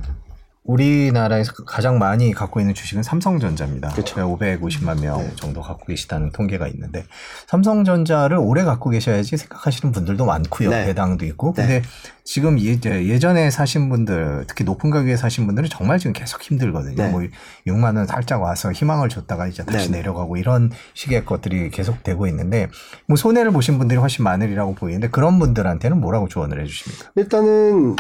우리나라에서 0.64 1.52
가장 1.66 2.00
많이 2.00 2.32
갖고 2.34 2.60
있는 2.60 2.74
주식은 2.74 3.04
삼성전자입니다. 3.04 3.90
그렇죠. 3.90 4.16
550만 4.16 5.02
명 5.02 5.18
네. 5.18 5.32
정도 5.36 5.62
갖고 5.62 5.86
계시다는 5.86 6.32
통계가 6.32 6.68
있는데 6.70 7.06
삼성전자를 7.48 8.38
오래 8.38 8.64
갖고 8.64 8.90
계셔야지 8.90 9.36
생각하시는 9.36 9.92
분들도 9.92 10.26
많고요. 10.26 10.70
네. 10.70 10.86
배당도 10.86 11.26
있고. 11.26 11.54
네. 11.58 11.62
근데 11.62 11.82
지금 12.24 12.58
예, 12.60 12.80
예전에 12.86 13.50
사신 13.50 13.90
분들, 13.90 14.46
특히 14.48 14.64
높은 14.64 14.90
가격에 14.90 15.18
사신 15.18 15.46
분들은 15.46 15.68
정말 15.70 16.00
지금 16.00 16.14
계속 16.14 16.42
힘들거든요. 16.42 16.96
네. 16.96 17.10
뭐 17.10 17.22
6만 17.68 17.98
원 17.98 18.08
살짝 18.08 18.42
와서 18.42 18.72
희망을 18.72 19.10
줬다가 19.10 19.48
이제 19.48 19.66
다시 19.66 19.92
네. 19.92 19.98
내려가고 19.98 20.38
이런 20.38 20.72
식의 20.94 21.26
것들이 21.26 21.70
계속 21.72 22.04
되고 22.04 22.26
있는데 22.28 22.70
뭐 23.08 23.18
손해를 23.18 23.52
보신 23.52 23.78
분들이 23.78 24.00
훨씬 24.00 24.24
많으리라고 24.24 24.76
보이는데 24.76 25.10
그런 25.10 25.40
분들한테는 25.40 26.00
뭐라고 26.00 26.30
조언을 26.30 26.62
해 26.62 26.66
주십니까? 26.66 27.12
일단은 27.18 27.98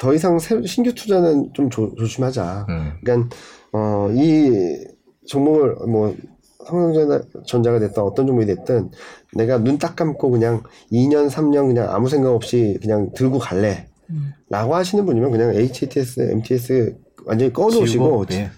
더 0.00 0.14
이상 0.14 0.38
새- 0.38 0.62
신규 0.66 0.94
투자는 0.94 1.50
좀 1.52 1.68
조, 1.68 1.94
조심하자. 1.94 2.66
음. 2.70 2.92
그러니까 3.04 3.36
어, 3.72 4.08
이 4.12 4.82
종목을 5.26 5.76
뭐 5.86 6.16
삼성전자가 6.66 7.78
됐든 7.78 8.02
어떤 8.02 8.26
종목이 8.26 8.46
됐든 8.46 8.90
내가 9.34 9.58
눈 9.58 9.78
딱 9.78 9.94
감고 9.96 10.30
그냥 10.30 10.62
2년 10.90 11.28
3년 11.28 11.66
그냥 11.68 11.88
아무 11.90 12.08
생각 12.08 12.32
없이 12.34 12.78
그냥 12.82 13.10
들고 13.14 13.38
갈래 13.38 13.86
라고 14.48 14.74
하시는 14.74 15.04
분이면 15.06 15.30
그냥 15.30 15.54
HTS, 15.54 16.20
MTS 16.32 16.96
완전히 17.26 17.52
꺼놓으시고 17.52 17.86
지우고, 17.86 18.26
네. 18.26 18.50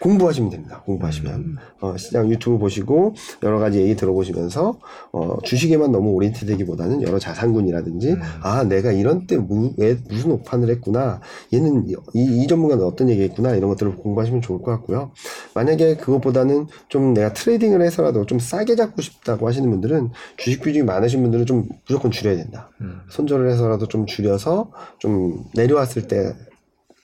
공부하시면 0.00 0.50
됩니다. 0.50 0.82
공부하시면 0.84 1.56
어, 1.80 1.96
시장 1.96 2.30
유튜브 2.30 2.58
보시고 2.58 3.14
여러 3.42 3.58
가지 3.58 3.80
얘기 3.80 3.96
들어보시면서 3.96 4.78
어, 5.12 5.38
주식에만 5.42 5.90
너무 5.90 6.10
오리엔트되기보다는 6.12 7.02
여러 7.02 7.18
자산군이라든지 7.18 8.12
음. 8.12 8.20
아 8.42 8.64
내가 8.64 8.92
이런 8.92 9.26
때 9.26 9.36
무, 9.36 9.72
왜 9.76 9.96
무슨 10.08 10.32
오판을 10.32 10.68
했구나 10.70 11.20
얘는 11.52 11.88
이, 11.88 11.94
이 12.14 12.46
전문가는 12.46 12.84
어떤 12.84 13.10
얘기했구나 13.10 13.54
이런 13.54 13.70
것들을 13.70 13.96
공부하시면 13.96 14.42
좋을 14.42 14.62
것 14.62 14.70
같고요. 14.72 15.10
만약에 15.54 15.96
그것보다는 15.96 16.66
좀 16.88 17.14
내가 17.14 17.32
트레이딩을 17.32 17.82
해서라도 17.82 18.26
좀 18.26 18.38
싸게 18.38 18.76
잡고 18.76 19.02
싶다고 19.02 19.48
하시는 19.48 19.68
분들은 19.68 20.10
주식 20.36 20.62
비중이 20.62 20.84
많으신 20.84 21.22
분들은 21.22 21.46
좀 21.46 21.68
무조건 21.86 22.10
줄여야 22.10 22.36
된다. 22.36 22.70
음. 22.80 23.00
손절을 23.10 23.50
해서라도 23.50 23.86
좀 23.88 24.06
줄여서 24.06 24.70
좀 24.98 25.44
내려왔을 25.54 26.06
때 26.06 26.34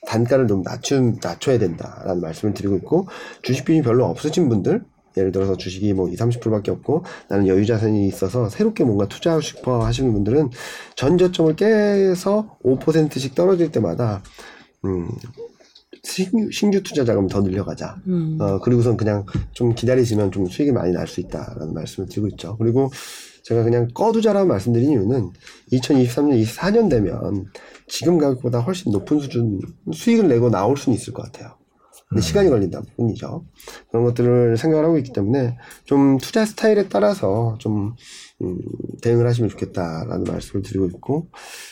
단가를 0.06 0.46
좀 0.46 0.62
낮춘, 0.62 1.18
낮춰야 1.22 1.58
된다라는 1.58 2.20
말씀을 2.20 2.54
드리고 2.54 2.76
있고 2.76 3.08
주식 3.42 3.64
비중이 3.64 3.82
별로 3.82 4.06
없으신 4.06 4.48
분들 4.48 4.82
예를 5.16 5.30
들어서 5.30 5.56
주식이 5.56 5.92
뭐 5.92 6.08
20, 6.08 6.18
30%밖에 6.18 6.70
없고 6.70 7.04
나는 7.28 7.46
여유 7.46 7.64
자산이 7.66 8.06
있어서 8.08 8.48
새롭게 8.48 8.84
뭔가 8.84 9.06
투자하고 9.06 9.40
싶어 9.40 9.84
하시는 9.84 10.12
분들은 10.12 10.50
전 10.96 11.18
저점을 11.18 11.54
깨서 11.56 12.58
5%씩 12.64 13.34
떨어질 13.34 13.70
때마다 13.70 14.22
음 14.84 15.08
신규, 16.02 16.50
신규 16.50 16.82
투자 16.82 17.04
자금 17.04 17.28
더 17.28 17.40
늘려가자. 17.40 17.96
음. 18.08 18.36
어, 18.40 18.58
그리고선 18.60 18.96
그냥 18.96 19.24
좀 19.52 19.74
기다리시면 19.74 20.32
좀 20.32 20.46
수익이 20.46 20.70
많이 20.72 20.92
날 20.92 21.06
수 21.06 21.20
있다라는 21.20 21.72
말씀을 21.74 22.08
드리고 22.08 22.28
있죠. 22.28 22.56
그리고 22.58 22.90
제가 23.44 23.62
그냥 23.62 23.88
꺼두자라고 23.94 24.46
말씀드린 24.48 24.90
이유는 24.90 25.30
2023년, 25.72 26.42
24년 26.42 26.90
되면 26.90 27.46
지금 27.86 28.18
가격보다 28.18 28.60
훨씬 28.60 28.90
높은 28.90 29.20
수준 29.20 29.60
수익을 29.92 30.28
내고 30.28 30.50
나올 30.50 30.76
수는 30.76 30.96
있을 30.96 31.12
것 31.12 31.22
같아요. 31.24 31.56
근데 32.08 32.22
시간이 32.22 32.48
걸린다 32.48 32.82
뿐이죠. 32.96 33.44
그런 33.90 34.04
것들을 34.04 34.56
생각을 34.56 34.84
하고 34.84 34.98
있기 34.98 35.12
때문에 35.12 35.56
좀 35.84 36.18
투자 36.18 36.44
스타일에 36.44 36.88
따라서 36.88 37.56
좀 37.58 37.94
음, 38.42 38.58
대응을 39.02 39.26
하시면 39.26 39.50
좋겠다라는 39.50 40.24
말씀을 40.24 40.62
드리고 40.62 40.86
있고 40.86 41.28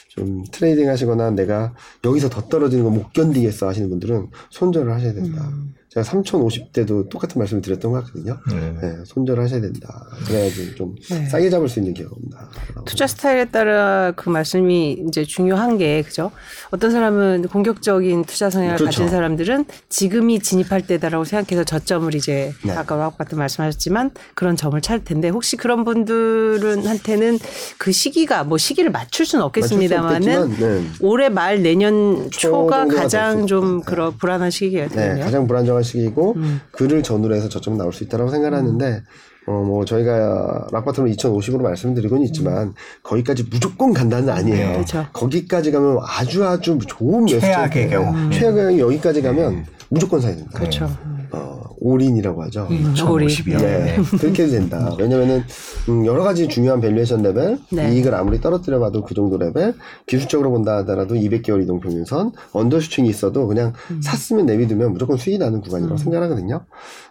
좀 0.09 0.43
trading 0.51 0.89
하시거나 0.89 1.31
내가 1.31 1.75
여기서 2.05 2.29
더 2.29 2.49
떨어지는 2.49 2.85
거 2.85 2.91
못 2.91 3.13
견디겠어 3.13 3.69
하시는 3.69 3.89
분들은 3.89 4.29
손절을 4.51 4.93
하셔야 4.93 5.13
된다. 5.15 5.51
제가 5.93 6.07
3050대도 6.07 7.11
똑같은 7.11 7.39
말씀을 7.39 7.61
드렸던 7.61 7.93
것 7.93 8.05
같거든요. 8.07 8.39
네. 8.51 8.75
네, 8.81 8.97
손절을 9.05 9.45
하셔야 9.45 9.61
된다. 9.61 10.07
그래야지 10.27 10.75
좀 10.75 10.95
네. 11.11 11.27
싸게 11.27 11.51
잡을 11.51 11.69
수 11.69 11.81
있는 11.81 11.93
기회가 11.93 12.13
온다. 12.17 12.49
투자 12.87 13.07
스타일에 13.07 13.45
따라 13.47 14.13
그 14.17 14.31
말씀이 14.31 15.05
이제 15.07 15.25
중요한 15.25 15.77
게 15.77 16.01
그죠? 16.01 16.31
어떤 16.71 16.91
사람은 16.93 17.49
공격적인 17.49 18.25
투자 18.25 18.49
성향을 18.49 18.77
그렇죠. 18.77 19.03
가진 19.03 19.11
사람들은 19.11 19.67
지금이 19.91 20.41
진입할 20.41 20.87
때다라고 20.87 21.25
생각해서 21.25 21.65
저점을 21.65 22.15
이제 22.15 22.55
네. 22.65 22.73
아까 22.73 22.97
와우 22.97 23.11
같은 23.11 23.37
말씀하셨지만 23.37 24.13
그런 24.35 24.57
점을 24.57 24.81
찾을 24.81 25.05
텐데 25.05 25.29
혹시 25.29 25.57
그런 25.57 25.85
분들은 25.85 26.87
한테는 26.87 27.39
그 27.77 27.93
시기가 27.93 28.45
뭐 28.45 28.57
시기를 28.57 28.91
맞출 28.91 29.27
수는 29.27 29.45
없겠습니다만은 29.45 30.57
네. 30.57 30.83
올해 31.01 31.29
말 31.29 31.63
내년 31.63 32.31
초 32.31 32.53
초가 32.53 32.87
가장. 32.87 33.47
좀 33.47 33.79
네. 33.81 33.85
그런 33.87 34.17
불안한 34.17 34.51
시기거든요. 34.51 35.15
네, 35.15 35.21
가장 35.21 35.47
불안정한 35.47 35.82
시기이고 35.83 36.35
음. 36.37 36.61
그를 36.71 37.03
전후로 37.03 37.35
해서 37.35 37.49
저점 37.49 37.77
나올 37.77 37.93
수 37.93 38.05
있다고 38.05 38.31
생각하는데 38.31 39.03
어뭐 39.47 39.85
저희가 39.85 40.69
rock 40.71 40.84
bottom을 40.84 41.15
2,050으로 41.17 41.63
말씀드리고는 41.63 42.25
있지만 42.27 42.75
거기까지 43.03 43.45
무조건 43.51 43.93
간다는 43.93 44.31
아니에요. 44.31 44.69
음. 44.69 44.73
그렇죠. 44.75 45.07
거기까지 45.13 45.73
가면 45.73 45.99
아주 46.07 46.45
아주 46.45 46.79
좋은 46.87 47.27
최악의 47.27 47.91
경우. 47.91 48.15
음. 48.15 48.31
최악의 48.31 48.63
경우 48.63 48.79
여기까지 48.79 49.21
가면 49.23 49.67
무조건 49.89 50.21
사야 50.21 50.37
된다. 50.37 50.59
그렇죠. 50.59 50.89
어, 51.33 51.61
올인이라고 51.81 52.43
하죠. 52.45 52.67
음, 52.71 52.93
1050이요. 52.95 53.59
네, 53.61 53.97
그렇게 54.19 54.43
해도 54.43 54.53
된다. 54.53 54.95
왜냐면은 54.99 55.43
음, 55.89 56.05
여러 56.05 56.23
가지 56.23 56.47
중요한 56.47 56.81
valuation 56.81 57.23
레벨, 57.23 57.59
네. 57.71 57.95
이익을 57.95 58.15
아무리 58.15 58.41
떨어뜨려 58.41 58.79
봐도 58.79 59.03
그 59.03 59.15
정도 59.15 59.39
레벨, 59.39 59.75
기술적으로 60.07 60.51
본다 60.51 60.77
하더라도 60.79 61.15
200개월 61.15 61.63
이동 61.63 61.81
평균선, 61.81 62.33
undershooting이 62.53 63.09
있어도 63.09 63.47
그냥 63.47 63.73
샀으면 64.03 64.45
내비두면 64.47 64.93
무조건 64.93 65.17
수익이 65.17 65.39
나는 65.39 65.61
구간이라고 65.63 65.97
생각하거든요. 65.97 66.65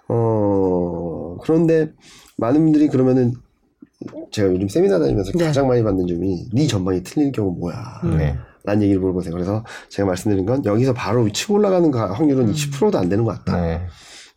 어 0.08 1.38
그런데 1.42 1.92
많은 2.38 2.62
분들이 2.64 2.88
그러면은 2.88 3.34
제가 4.32 4.52
요즘 4.52 4.68
세미나 4.68 5.00
다니면서 5.00 5.32
네. 5.38 5.46
가장 5.46 5.68
많이 5.68 5.84
받는 5.84 6.08
점이 6.08 6.46
네 6.54 6.68
전망이 6.68 7.04
틀릴 7.04 7.32
경우 7.32 7.56
뭐야? 7.58 7.76
네. 8.18 8.38
라는 8.64 8.84
얘기를 8.84 9.02
물어보세요. 9.02 9.34
그래서 9.34 9.64
제가 9.90 10.06
말씀드린 10.08 10.46
건 10.46 10.64
여기서 10.66 10.94
바로 10.94 11.28
치고 11.32 11.56
올라가는 11.56 11.90
가- 11.90 12.12
확률은 12.14 12.52
20%도 12.52 12.98
안 13.00 13.10
되는 13.10 13.24
것 13.24 13.44
같다. 13.44 13.60
네. 13.60 13.82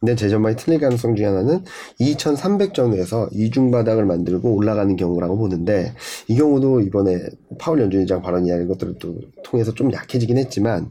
근데 0.05 0.17
제 0.17 0.29
전망이 0.29 0.55
틀릴 0.57 0.81
가능성 0.81 1.17
중에 1.17 1.25
하나는 1.25 1.65
2,300 1.99 2.75
전후에서 2.75 3.27
이중 3.33 3.71
바닥을 3.71 4.05
만들고 4.05 4.55
올라가는 4.55 4.95
경우라고 4.97 5.39
보는데 5.39 5.95
이 6.29 6.37
경우도 6.37 6.83
이번에 6.83 7.21
파월 7.59 7.81
연준의장 7.81 8.21
발언 8.21 8.45
이하는 8.45 8.69
것들을 8.69 8.97
또 8.99 9.19
통해서 9.43 9.73
좀 9.73 9.91
약해지긴 9.91 10.37
했지만 10.37 10.91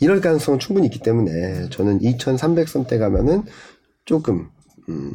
이럴 0.00 0.20
가능성은 0.20 0.60
충분히 0.60 0.86
있기 0.86 1.00
때문에 1.00 1.68
저는 1.70 1.98
2,300선대 1.98 3.00
가면은 3.00 3.42
조금 4.04 4.46
음, 4.88 5.12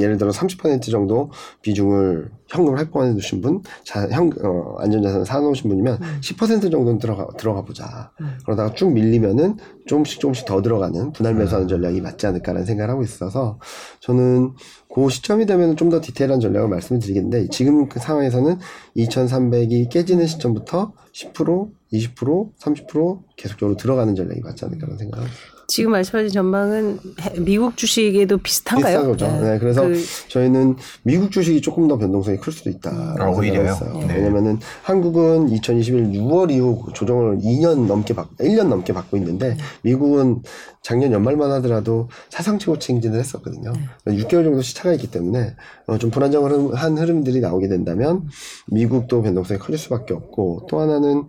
예를 0.00 0.18
들어 0.18 0.30
30% 0.30 0.90
정도 0.90 1.30
비중을 1.62 2.30
현금을 2.48 2.78
할부해 2.78 3.14
두신 3.14 3.40
분, 3.40 3.62
자, 3.84 4.06
현, 4.10 4.30
어, 4.44 4.76
안전자산을 4.78 5.24
사놓으신 5.24 5.70
분이면 5.70 5.98
10% 6.20 6.70
정도는 6.70 6.98
들어가, 6.98 7.26
들어가 7.38 7.62
보자. 7.62 8.12
그러다가 8.44 8.74
쭉 8.74 8.92
밀리면은 8.92 9.56
조금씩 9.86 10.20
조금씩 10.20 10.44
더 10.44 10.60
들어가는 10.60 11.12
분할 11.12 11.34
매수하는 11.34 11.68
전략이 11.68 12.00
맞지 12.02 12.26
않을까라는 12.26 12.66
생각을 12.66 12.90
하고 12.90 13.02
있어서 13.02 13.58
저는 14.00 14.52
그 14.94 15.08
시점이 15.08 15.46
되면 15.46 15.76
좀 15.76 15.90
더 15.90 16.00
디테일한 16.00 16.40
전략을 16.40 16.68
말씀을 16.68 17.00
드리겠는데 17.00 17.48
지금 17.48 17.88
그 17.88 18.00
상황에서는 18.00 18.58
2,300이 18.96 19.90
깨지는 19.90 20.26
시점부터 20.26 20.92
10%, 21.12 21.70
20%, 21.92 22.50
30% 22.58 23.22
계속적으로 23.36 23.76
들어가는 23.76 24.14
전략이 24.14 24.40
맞지 24.40 24.64
않을까라는 24.64 24.98
생각을 24.98 25.26
합니다. 25.26 25.53
지금 25.66 25.92
말씀하신 25.92 26.30
전망은 26.32 26.98
해- 27.20 27.40
미국 27.40 27.76
주식에도 27.76 28.36
비슷한가요? 28.38 29.12
비슷한 29.12 29.30
거죠. 29.32 29.44
네, 29.44 29.58
그래서 29.58 29.82
그- 29.82 30.02
저희는 30.28 30.76
미국 31.02 31.30
주식이 31.30 31.60
조금 31.62 31.88
더 31.88 31.96
변동성이 31.98 32.36
클 32.38 32.52
수도 32.52 32.70
있다. 32.70 32.90
아, 33.18 33.28
오히려요? 33.30 33.76
네. 34.06 34.14
왜냐면은 34.16 34.58
한국은 34.82 35.48
2021 35.50 36.12
6월 36.20 36.50
이후 36.50 36.84
조정을 36.94 37.38
2년 37.38 37.86
넘게 37.86 38.14
받, 38.14 38.28
1년 38.38 38.68
넘게 38.68 38.92
받고 38.92 39.16
있는데 39.16 39.56
미국은 39.82 40.42
작년 40.82 41.12
연말만 41.12 41.50
하더라도 41.52 42.08
사상치 42.28 42.66
고치 42.66 42.92
행진을 42.92 43.18
했었거든요. 43.18 43.72
6개월 44.06 44.44
정도 44.44 44.60
시차가 44.60 44.92
있기 44.94 45.10
때문에 45.10 45.54
어, 45.86 45.98
좀 45.98 46.10
불안정한 46.10 46.98
흐름들이 46.98 47.40
나오게 47.40 47.68
된다면 47.68 48.28
미국도 48.70 49.22
변동성이 49.22 49.58
커질 49.58 49.78
수밖에 49.78 50.12
없고 50.14 50.66
또 50.68 50.80
하나는 50.80 51.24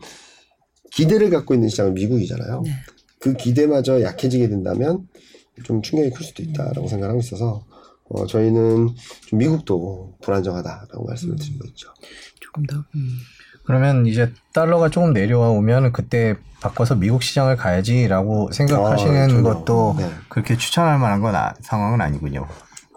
기대를 0.92 1.30
갖고 1.30 1.54
있는 1.54 1.70
시장은 1.70 1.94
미국이잖아요. 1.94 2.64
그 3.20 3.34
기대마저 3.34 4.02
약해지게 4.02 4.50
된다면 4.50 5.08
좀 5.64 5.82
충격이 5.82 6.12
클 6.12 6.24
수도 6.26 6.44
있다라고 6.44 6.88
생각하고 6.88 7.20
있어서 7.20 7.66
어, 8.10 8.26
저희는 8.28 8.90
좀 9.28 9.40
미국도 9.40 10.16
불안정하다라고 10.22 11.06
말씀을 11.08 11.38
드리고 11.38 11.66
있죠. 11.70 11.90
조금 12.40 12.64
더. 12.66 12.78
음. 12.96 13.10
그러면 13.64 14.06
이제 14.06 14.32
달러가 14.54 14.90
조금 14.90 15.12
내려와 15.14 15.50
오면 15.50 15.92
그때 15.92 16.36
바꿔서 16.62 16.94
미국 16.96 17.24
시장을 17.24 17.56
가야지라고 17.58 18.52
생각하시는 18.52 19.24
아, 19.24 19.28
전혀. 19.28 19.42
것도 19.44 19.96
네. 19.98 20.08
그렇게 20.30 20.56
추천할 20.56 21.00
만한 21.00 21.20
건 21.22 21.34
아- 21.36 21.56
상황은 21.62 22.00
아니군요. 22.02 22.48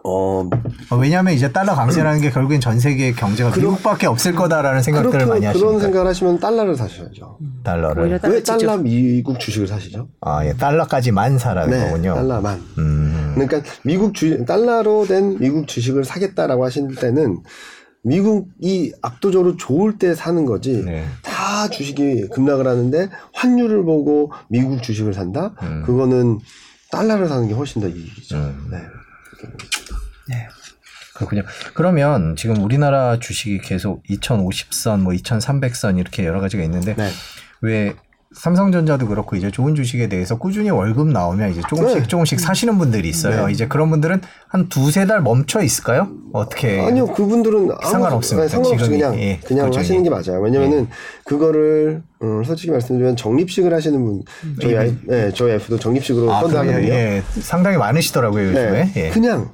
어, 0.09 0.49
어, 0.91 0.97
왜냐하면 0.97 1.35
이제 1.35 1.53
달러 1.53 1.75
강세라는 1.75 2.21
게 2.23 2.31
결국엔 2.31 2.61
전 2.61 2.81
세계 2.81 3.13
경제가 3.13 3.51
그럼- 3.51 3.71
미국밖에 3.73 4.07
없을 4.07 4.35
거다라는 4.35 4.83
생각들을 4.83 5.11
그렇게 5.11 5.27
많이 5.27 5.45
하시니까 5.45 5.67
그런 5.67 5.81
생각을 5.81 6.07
하시면 6.09 6.41
달러를 6.41 6.75
사셔야죠. 6.77 7.39
달러를 7.63 8.19
달러 8.19 8.33
왜 8.35 8.43
직접- 8.43 8.59
달러 8.59 8.77
미국 8.79 9.39
주식을 9.39 9.67
사시죠? 9.69 10.09
아, 10.23 10.45
예, 10.47 10.55
달러까지만 10.55 11.39
사라는 11.39 11.79
네, 11.79 11.87
거군요. 11.87 12.15
달러만. 12.15 12.61
음, 12.79 13.33
그러니까 13.35 13.61
미국 13.83 14.15
주 14.15 14.45
달러로 14.47 15.07
된 15.07 15.37
미국 15.39 15.69
주식을 15.69 16.05
사겠다라고 16.05 16.65
하실 16.65 16.95
때는 16.95 17.39
미국이 18.03 18.93
압도적으로 19.03 19.57
좋을 19.57 19.99
때 19.99 20.15
사는 20.15 20.45
거지. 20.47 20.83
네. 20.85 21.05
다 21.23 21.69
주식이 21.69 22.29
급락을 22.29 22.67
하는데 22.67 23.09
환율을 23.35 23.85
보고 23.85 24.33
미국 24.49 24.83
주식을 24.83 25.13
산다? 25.13 25.53
음. 25.63 25.83
그거는 25.85 26.39
달러를 26.91 27.29
사는 27.29 27.47
게 27.49 27.55
훨씬 27.55 27.83
더 27.83 27.89
이익이죠. 27.89 28.37
음. 28.37 28.69
네. 28.71 28.79
그렇군요. 31.15 31.43
그러면 31.75 32.37
지금 32.37 32.63
우리나라 32.63 33.19
주식이 33.19 33.59
계속 33.59 34.03
2050선, 34.05 35.01
뭐 35.01 35.13
2300선 35.13 35.99
이렇게 35.99 36.25
여러 36.25 36.41
가지가 36.41 36.63
있는데 36.63 36.95
네. 36.95 37.09
왜 37.61 37.95
삼성전자도 38.37 39.09
그렇고 39.09 39.37
이제 39.37 39.51
좋은 39.51 39.75
주식에 39.75 40.09
대해서 40.09 40.39
꾸준히 40.39 40.69
월급 40.69 41.09
나오면 41.09 41.51
이제 41.51 41.63
조금씩 41.67 42.03
네. 42.03 42.07
조금씩 42.07 42.39
사시는 42.39 42.77
분들이 42.77 43.09
있어요. 43.09 43.47
네. 43.47 43.53
이제 43.53 43.67
그런 43.67 43.89
분들은 43.89 44.21
한 44.49 44.69
두세 44.69 45.07
달 45.07 45.23
멈춰 45.23 45.63
있을까요? 45.63 46.09
어떻게? 46.33 46.79
아니요, 46.79 47.07
그분들은 47.07 47.71
상관없습니다. 47.83 48.45
네, 48.45 48.49
상관없이 48.49 48.91
그냥 48.91 49.19
예, 49.19 49.41
그냥 49.45 49.67
꾸준히. 49.67 49.83
하시는 49.83 50.03
게 50.03 50.11
맞아요. 50.11 50.43
왜냐면은 50.43 50.89
그거를 51.25 52.03
음, 52.23 52.45
솔직히 52.45 52.71
말씀드리면 52.71 53.17
적립식을 53.17 53.73
하시는 53.73 54.05
분 54.05 54.23
저희 54.61 54.77
아이, 54.77 54.95
예, 55.11 55.33
저희 55.35 55.53
F도 55.53 55.79
적립식으로 55.79 56.31
아, 56.31 56.41
펀드 56.43 56.55
그래요? 56.55 56.71
하거든요. 56.73 56.93
예, 56.93 57.23
상당히 57.41 57.79
많으시더라고요 57.79 58.49
요즘에. 58.49 58.71
네, 58.71 58.93
예. 58.97 59.11
그냥 59.11 59.51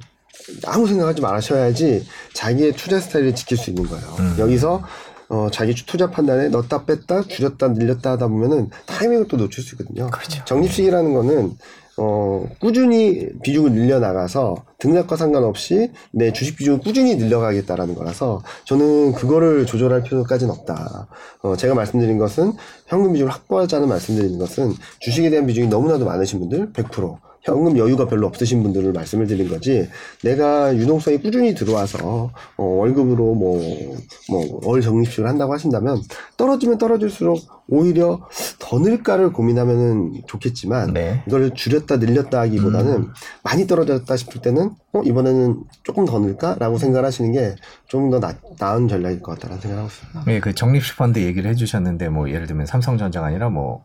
아무 0.65 0.87
생각하지 0.87 1.21
마셔야지 1.21 2.05
자기의 2.33 2.73
투자 2.73 2.99
스타일을 2.99 3.35
지킬 3.35 3.57
수 3.57 3.69
있는 3.69 3.85
거예요. 3.85 4.05
음. 4.19 4.35
여기서 4.39 4.83
어, 5.29 5.49
자기 5.51 5.73
투자 5.73 6.11
판단에 6.11 6.49
넣었다 6.49 6.85
뺐다 6.85 7.23
줄였다 7.23 7.69
늘렸다 7.69 8.11
하다 8.11 8.27
보면은 8.27 8.69
타이밍을 8.85 9.27
또 9.27 9.37
놓칠 9.37 9.63
수 9.63 9.75
있거든요. 9.75 10.09
그렇죠. 10.11 10.43
적립식이라는 10.45 11.13
거는 11.13 11.57
어, 11.97 12.45
꾸준히 12.59 13.29
비중을 13.41 13.71
늘려나가서 13.71 14.65
등락과 14.79 15.15
상관없이 15.15 15.91
내 16.11 16.33
주식 16.33 16.57
비중을 16.57 16.79
꾸준히 16.79 17.15
늘려가겠다라는 17.15 17.95
거라서 17.95 18.43
저는 18.65 19.13
그거를 19.13 19.65
조절할 19.65 20.03
필요까지는 20.03 20.53
없다. 20.53 21.07
어, 21.41 21.55
제가 21.55 21.73
말씀드린 21.73 22.17
것은 22.17 22.53
현금 22.87 23.13
비중을 23.13 23.31
확보하자는 23.31 23.87
말씀드리는 23.87 24.37
것은 24.37 24.73
주식에 24.99 25.29
대한 25.29 25.47
비중이 25.47 25.67
너무나도 25.67 26.05
많으신 26.05 26.39
분들 26.39 26.73
100% 26.73 27.17
현금 27.45 27.77
여유가 27.77 28.07
별로 28.07 28.27
없으신 28.27 28.63
분들을 28.63 28.91
말씀을 28.91 29.27
드린 29.27 29.47
거지 29.47 29.87
내가 30.23 30.75
유동성이 30.75 31.17
꾸준히 31.19 31.53
들어와서 31.53 32.31
어, 32.57 32.63
월급으로 32.63 33.35
뭐뭐월 34.27 34.81
적립식을 34.81 35.29
한다고 35.29 35.53
하신다면 35.53 36.01
떨어지면 36.37 36.77
떨어질수록 36.77 37.39
오히려 37.67 38.27
더 38.59 38.79
늘까를 38.79 39.31
고민하면은 39.31 40.21
좋겠지만 40.27 40.93
네. 40.93 41.23
이걸 41.27 41.51
줄였다 41.53 41.97
늘렸다 41.97 42.41
하기보다는 42.41 42.93
음. 42.93 43.13
많이 43.43 43.65
떨어졌다 43.65 44.15
싶을 44.17 44.41
때는 44.41 44.71
어 44.93 45.01
이번에는 45.03 45.63
조금 45.83 46.05
더 46.05 46.19
늘까라고 46.19 46.77
생각을 46.77 47.05
하시는 47.05 47.31
게 47.31 47.55
좀 47.87 48.09
더 48.09 48.19
나은 48.59 48.87
전략일 48.87 49.21
것 49.21 49.33
같다는 49.33 49.59
생각을 49.59 49.83
하고 49.83 49.91
있습니다. 49.91 50.31
예, 50.33 50.39
그 50.39 50.53
적립식 50.53 50.97
펀드 50.97 51.19
얘기를 51.19 51.49
해주셨는데 51.51 52.09
뭐 52.09 52.29
예를 52.29 52.47
들면 52.47 52.65
삼성전자가 52.65 53.27
아니라 53.27 53.49
뭐 53.49 53.83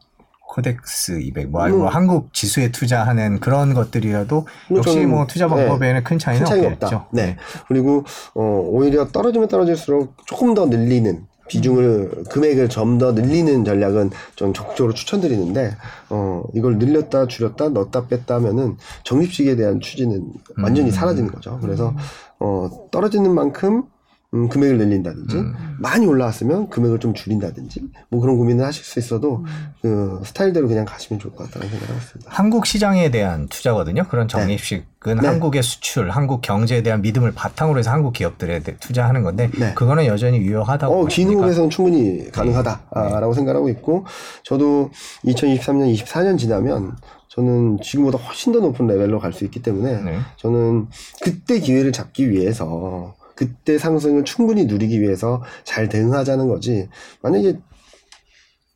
코덱스 0.51 1.21
200, 1.21 1.51
뭐, 1.51 1.63
아니, 1.63 1.77
뭐 1.77 1.87
음. 1.87 1.95
한국 1.95 2.35
지수에 2.35 2.73
투자하는 2.73 3.39
그런 3.39 3.73
것들이라도 3.73 4.47
역시 4.75 5.07
뭐 5.07 5.27
투자 5.27 5.47
방법에는 5.47 6.03
큰 6.03 6.19
차이는 6.19 6.45
큰 6.45 6.65
없겠죠. 6.65 6.97
없다. 6.97 7.09
네. 7.13 7.37
그리고 7.69 8.05
어 8.35 8.43
오히려 8.67 9.07
떨어지면 9.09 9.49
떨어질수록 9.49 10.17
조금 10.27 10.55
더 10.55 10.67
늘리는 10.67 11.25
비중을 11.49 12.25
금액을 12.31 12.69
좀 12.69 12.99
더 12.99 13.13
늘리는 13.13 13.65
전략은 13.65 14.11
좀 14.35 14.53
적극적으로 14.53 14.93
추천드리는데 14.93 15.77
어 16.11 16.43
이걸 16.55 16.79
늘렸다 16.79 17.29
줄였다 17.29 17.71
넣었다 17.71 18.07
뺐다 18.09 18.35
하면은 18.37 18.77
적립식에 19.05 19.57
대한 19.57 19.81
취지는 19.81 20.33
완전히 20.61 20.91
음. 20.91 20.93
사라지는 20.93 21.31
거죠. 21.31 21.59
그래서 21.63 21.95
어 22.41 22.89
떨어지는 22.91 23.33
만큼 23.35 23.85
음, 24.33 24.49
금액을 24.49 24.79
늘린다든지 24.79 25.37
음. 25.37 25.55
많이 25.81 26.07
올라왔으면 26.07 26.69
금액을 26.71 27.01
좀 27.01 27.15
줄인다든지 27.15 27.81
뭐 28.11 28.21
그런 28.21 28.37
고민을 28.37 28.65
하실 28.65 28.85
수 28.85 29.01
있어도 29.01 29.45
그 29.83 30.21
스타일대로 30.25 30.69
그냥 30.69 30.85
가시면 30.85 31.19
좋을 31.19 31.35
것 31.35 31.45
같다는 31.45 31.69
생각을 31.69 31.89
하고 31.89 32.01
있습니다. 32.01 32.31
한국 32.33 32.65
시장에 32.67 33.11
대한 33.11 33.49
투자거든요. 33.49 34.05
그런 34.09 34.29
적립식은 34.29 34.87
네. 35.21 35.27
한국의 35.27 35.65
수출, 35.65 36.11
한국 36.11 36.43
경제에 36.43 36.85
대한 36.85 37.03
믿음을 37.03 37.33
바탕으로 37.33 37.81
해서 37.81 37.91
한국 37.91 38.13
기업들에 38.13 38.61
대- 38.61 38.77
투자하는 38.77 39.25
건데 39.25 39.51
네. 39.59 39.75
그거는 39.75 40.07
여전히 40.07 40.39
유효하다고 40.39 40.95
어? 41.01 41.07
기능에서는 41.07 41.69
충분히 41.71 42.31
가능하다라고 42.31 43.33
생각하고 43.35 43.69
있고, 43.71 44.07
저도 44.45 44.93
2023년, 45.25 45.93
24년 45.93 46.39
지나면 46.39 46.97
저는 47.27 47.79
지금보다 47.83 48.19
훨씬 48.19 48.53
더 48.53 48.61
높은 48.61 48.87
레벨로 48.87 49.19
갈 49.19 49.33
수 49.33 49.45
있기 49.45 49.61
때문에 49.61 50.03
네. 50.03 50.19
저는 50.37 50.87
그때 51.21 51.59
기회를 51.59 51.91
잡기 51.91 52.31
위해서 52.31 53.15
그때 53.41 53.79
상승을 53.79 54.27
충분히 54.27 54.67
누리기 54.67 55.01
위해서 55.01 55.43
잘 55.65 55.89
대응하자는 55.89 56.47
거지. 56.47 56.91
만약에 57.23 57.59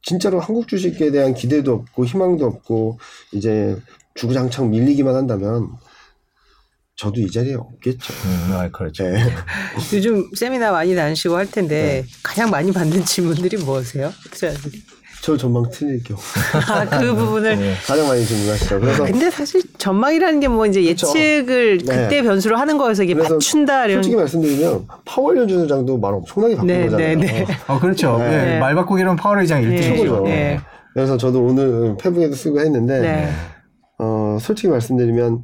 진짜로 0.00 0.40
한국 0.40 0.68
주식에 0.68 1.10
대한 1.10 1.34
기대도 1.34 1.74
없고 1.74 2.06
희망도 2.06 2.46
없고 2.46 2.98
이제 3.32 3.76
주구장창 4.14 4.70
밀리기만 4.70 5.14
한다면 5.14 5.68
저도 6.96 7.20
이 7.20 7.30
자리에 7.30 7.56
없겠죠. 7.56 8.14
음, 8.24 8.52
아, 8.52 8.70
그렇죠. 8.70 9.04
네. 9.04 9.18
요즘 9.92 10.30
세미나 10.34 10.72
많이 10.72 10.94
다니시고 10.94 11.36
할 11.36 11.50
텐데 11.50 12.02
네. 12.02 12.08
가장 12.22 12.48
많이 12.48 12.72
받는 12.72 13.04
질문들이 13.04 13.58
뭐세요? 13.58 14.10
투자자들이? 14.30 14.82
저 15.24 15.38
전망 15.38 15.64
틀릴 15.70 16.04
경우 16.04 16.20
아, 16.70 16.84
그 17.00 17.14
부분을 17.14 17.58
네. 17.58 17.74
가장 17.86 18.06
많이 18.06 18.22
질문하시죠. 18.26 18.78
그래서 18.80 19.04
근데 19.04 19.30
사실 19.30 19.62
전망이라는 19.78 20.38
게 20.40 20.48
뭐 20.48 20.66
이제 20.66 20.82
그쵸. 20.84 21.06
예측을 21.08 21.78
네. 21.78 21.96
그때 21.96 22.22
변수로 22.22 22.58
하는 22.58 22.76
거여서 22.76 23.04
이게 23.04 23.14
맞춘다 23.14 23.86
이런 23.86 23.96
솔직히 24.02 24.16
말씀드리면 24.16 24.86
파월 25.06 25.38
연준장도 25.38 25.96
말 25.96 26.12
엄청나게 26.12 26.56
바꾼 26.56 26.66
네, 26.66 26.84
거잖아요. 26.84 27.16
네, 27.18 27.26
네. 27.26 27.46
어, 27.66 27.80
그렇죠. 27.80 28.18
네. 28.18 28.28
네. 28.44 28.58
말 28.58 28.74
바꾸기로는 28.74 29.16
파월 29.16 29.40
의장 29.40 29.62
네. 29.62 29.68
1등이죠. 29.68 29.82
최고죠. 29.82 30.20
네. 30.24 30.60
그래서 30.92 31.16
저도 31.16 31.42
오늘 31.42 31.96
페북에도 31.98 32.34
쓰고 32.34 32.60
했는데 32.60 33.00
네. 33.00 33.28
어, 33.98 34.36
솔직히 34.42 34.68
말씀드리면 34.68 35.38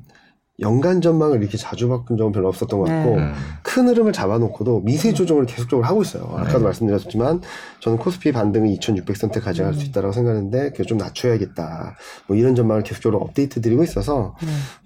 연간 0.60 1.00
전망을 1.00 1.40
이렇게 1.40 1.56
자주 1.56 1.88
바꾼 1.88 2.16
적은 2.16 2.32
별로 2.32 2.48
없었던 2.48 2.78
것 2.80 2.86
같고 2.86 3.16
네. 3.16 3.32
큰 3.62 3.88
흐름을 3.88 4.12
잡아놓고도 4.12 4.80
미세 4.82 5.12
조정을 5.14 5.46
계속적으로 5.46 5.86
하고 5.86 6.02
있어요. 6.02 6.24
아까도 6.36 6.60
말씀드렸지만 6.60 7.40
저는 7.80 7.98
코스피 7.98 8.30
반등을 8.32 8.68
2,600선대 8.76 9.40
가져갈 9.42 9.74
수 9.74 9.86
있다고 9.86 10.12
생각하는데 10.12 10.70
그걸 10.72 10.86
좀 10.86 10.98
낮춰야겠다. 10.98 11.96
뭐 12.26 12.36
이런 12.36 12.54
전망을 12.54 12.82
계속적으로 12.82 13.20
업데이트 13.22 13.60
드리고 13.60 13.82
있어서 13.84 14.34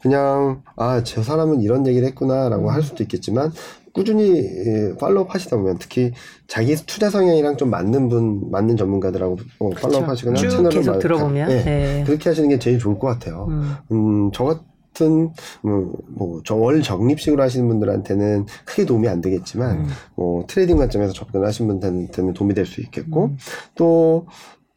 그냥 0.01 0.62
아 0.77 1.03
저 1.05 1.22
사람은 1.22 1.61
이런 1.61 1.87
얘기를 1.87 2.07
했구나라고 2.09 2.70
할 2.70 2.83
수도 2.83 3.03
있겠지만 3.03 3.53
꾸준히 3.93 4.39
예, 4.39 4.93
follow 4.99 5.26
하시다 5.29 5.57
보면 5.57 5.77
특히 5.79 6.12
자기 6.49 6.75
투자 6.75 7.11
성향이랑 7.11 7.57
좀 7.57 7.70
맞는 7.70 8.09
분 8.09 8.51
맞는 8.51 8.77
전문가들하고 8.77 9.37
어, 9.61 9.70
follow 9.70 10.03
하시거나 10.03 10.37
쭉 10.37 10.49
채널을 10.51 10.70
계속 10.70 10.91
마- 10.93 10.99
들어보면, 10.99 11.51
예, 11.51 11.55
네. 11.64 12.05
그렇게 12.07 12.29
하시는 12.29 12.49
게 12.49 12.59
제일 12.59 12.79
좋을 12.81 12.99
것 12.99 13.07
같아요. 13.07 13.47
음. 13.51 13.75
음, 13.93 14.31
저같은, 14.32 15.32
뭐, 15.62 15.92
뭐, 16.09 16.40
저 16.45 16.61
월 16.61 16.82
적립식으로 16.82 17.42
하시는 17.42 17.66
분들한테는 17.68 18.47
크게 18.64 18.84
도움이 18.84 19.09
안 19.09 19.20
되겠지만, 19.20 19.78
음. 19.78 19.88
뭐, 20.16 20.45
trading 20.47 20.76
관점에서 20.76 21.12
접근하신 21.12 21.66
분들한테는 21.66 22.32
도움이 22.34 22.55
될 22.55 22.64
수 22.66 22.80
있겠고, 22.80 23.26
음. 23.26 23.38
또, 23.74 24.26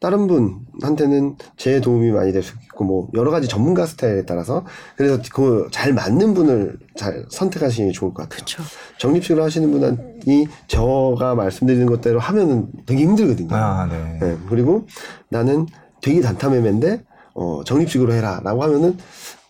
다른 0.00 0.28
분한테는 0.28 1.34
제 1.56 1.80
도움이 1.80 2.12
많이 2.12 2.30
될 2.32 2.42
수 2.44 2.54
있고, 2.64 2.84
뭐, 2.84 3.08
여러 3.14 3.30
가지 3.32 3.48
전문가 3.48 3.84
스타일에 3.86 4.24
따라서, 4.24 4.64
그래서 4.96 5.20
그 5.32 5.68
잘 5.72 5.92
맞는 5.92 6.34
분을 6.34 6.78
잘 6.96 7.24
선택하시는 7.30 7.88
게 7.88 7.92
좋을 7.92 8.14
것 8.14 8.22
같아요. 8.22 8.36
그렇죠. 8.36 8.62
적립식으로 8.98 9.42
하시는 9.42 9.70
분이 9.72 10.46
저가 10.68 11.34
말씀드리는 11.34 11.86
것대로 11.86 12.20
하면은 12.20 12.68
되게 12.86 13.02
힘들거든요. 13.02 13.48
아, 13.52 13.86
네. 13.86 14.18
네, 14.20 14.36
그리고 14.48 14.86
나는 15.30 15.66
되게 16.00 16.20
단타 16.20 16.50
매매인데 16.50 17.02
어, 17.34 17.62
적립식으로 17.64 18.12
해라라고 18.14 18.62
하면은 18.64 18.98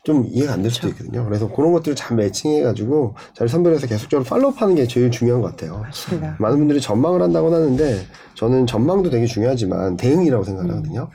좀 0.05 0.27
이해가 0.31 0.55
안 0.55 0.63
될 0.63 0.71
수도 0.71 0.89
있거든요. 0.89 1.25
그래서 1.25 1.49
그런 1.49 1.73
것들을 1.73 1.95
잘 1.95 2.17
매칭해가지고 2.17 3.15
잘 3.37 3.49
선별해서 3.49 3.87
계속적으로 3.87 4.25
팔로우하는 4.25 4.75
게 4.75 4.87
제일 4.87 5.11
중요한 5.11 5.43
것 5.43 5.51
같아요. 5.51 5.81
맞습니다. 5.83 6.37
많은 6.39 6.59
분들이 6.59 6.81
전망을 6.81 7.21
한다고 7.21 7.53
하는데 7.55 8.07
저는 8.35 8.67
전망도 8.67 9.11
되게 9.11 9.27
중요하지만 9.27 9.97
대응이라고 9.97 10.45
생각하거든요. 10.45 11.09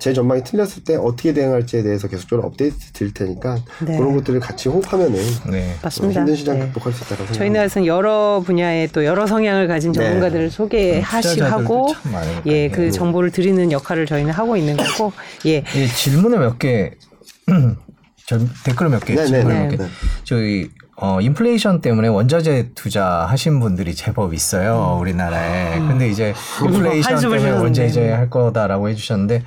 제 0.00 0.12
전망이 0.12 0.42
틀렸을 0.42 0.82
때 0.84 0.96
어떻게 0.96 1.32
대응할지에 1.32 1.84
대해서 1.84 2.08
계속적으로 2.08 2.48
업데이트 2.48 2.76
드릴 2.92 3.14
테니까 3.14 3.58
네. 3.86 3.96
그런 3.96 4.16
것들을 4.16 4.40
같이 4.40 4.68
호흡하면은 4.68 5.14
네. 5.52 5.72
맞습니다. 5.80 6.20
힘든 6.22 6.34
시장 6.34 6.58
네. 6.58 6.64
극복할 6.66 6.92
수 6.92 6.98
있다고 7.04 7.14
생각합니다. 7.14 7.34
저희는 7.38 7.60
하여튼 7.60 7.86
여러 7.86 8.42
분야의 8.44 8.88
또 8.88 9.04
여러 9.04 9.28
성향을 9.28 9.68
가진 9.68 9.92
네. 9.92 10.00
전문가들을 10.02 10.50
소개하시고 10.50 11.34
투자자들도 11.34 11.86
참 11.92 12.12
많으니까요. 12.12 12.42
예, 12.52 12.68
그 12.70 12.90
정보를 12.90 13.30
드리는 13.30 13.70
역할을 13.70 14.06
저희는 14.06 14.32
하고 14.32 14.56
있는 14.56 14.76
거고 14.76 15.12
예. 15.46 15.58
이 15.58 15.86
질문을 15.96 16.40
몇 16.40 16.58
개, 16.58 16.90
저 18.28 18.38
댓글 18.62 18.90
몇 18.90 19.02
개, 19.02 19.14
네, 19.14 19.22
네, 19.22 19.26
질문 19.26 19.48
네. 19.54 19.62
몇 19.62 19.70
개. 19.70 19.76
네. 19.78 19.88
저희 20.24 20.70
어 20.96 21.18
인플레이션 21.22 21.80
때문에 21.80 22.08
원자재 22.08 22.72
투자 22.74 23.24
하신 23.24 23.58
분들이 23.58 23.94
제법 23.94 24.34
있어요 24.34 24.98
우리나라에. 25.00 25.78
근데 25.78 26.10
이제 26.10 26.34
인플레이션 26.62 27.20
때문에. 27.20 27.50
원자재 27.52 28.10
할 28.10 28.28
거다라고 28.28 28.90
해주셨는데 28.90 29.44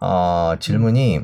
어 0.00 0.54
질문이 0.60 1.20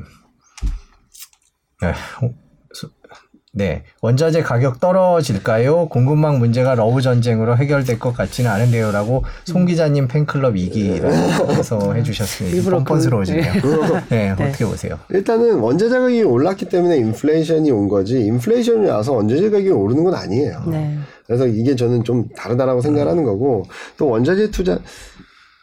네, 3.56 3.64
수- 3.66 3.82
네 3.82 3.84
원자재 4.00 4.42
가격 4.42 4.80
떨어질까요? 4.80 5.88
공급망 5.88 6.38
문제가 6.38 6.74
러우 6.74 7.00
전쟁으로 7.00 7.56
해결될 7.56 7.98
것 7.98 8.12
같지는 8.12 8.50
않은데요 8.50 8.90
라고 8.92 9.24
송 9.44 9.64
기자님 9.64 10.08
팬클럽 10.08 10.56
이기라서 10.56 11.94
해주셨습니다. 11.94 12.56
일부러 12.56 12.78
그- 12.78 12.84
뻔뻔스러워지네요. 12.84 13.52
네, 14.10 14.30
어떻게 14.30 14.64
보세요? 14.64 14.98
일단은 15.10 15.58
원자재 15.60 15.88
가격이 15.88 16.22
올랐기 16.24 16.68
때문에 16.68 16.96
인플레이션이 16.98 17.70
온 17.70 17.88
거지 17.88 18.20
인플레이션이 18.20 18.88
와서 18.88 19.12
원자재 19.12 19.36
가격이 19.36 19.70
오르는 19.70 20.04
건 20.04 20.14
아니에요. 20.14 20.64
네. 20.68 20.98
그래서 21.26 21.46
이게 21.46 21.74
저는 21.76 22.04
좀 22.04 22.28
다르다라고 22.36 22.80
생각하는 22.82 23.24
거고 23.24 23.64
또 23.96 24.08
원자재 24.08 24.50
투자 24.50 24.78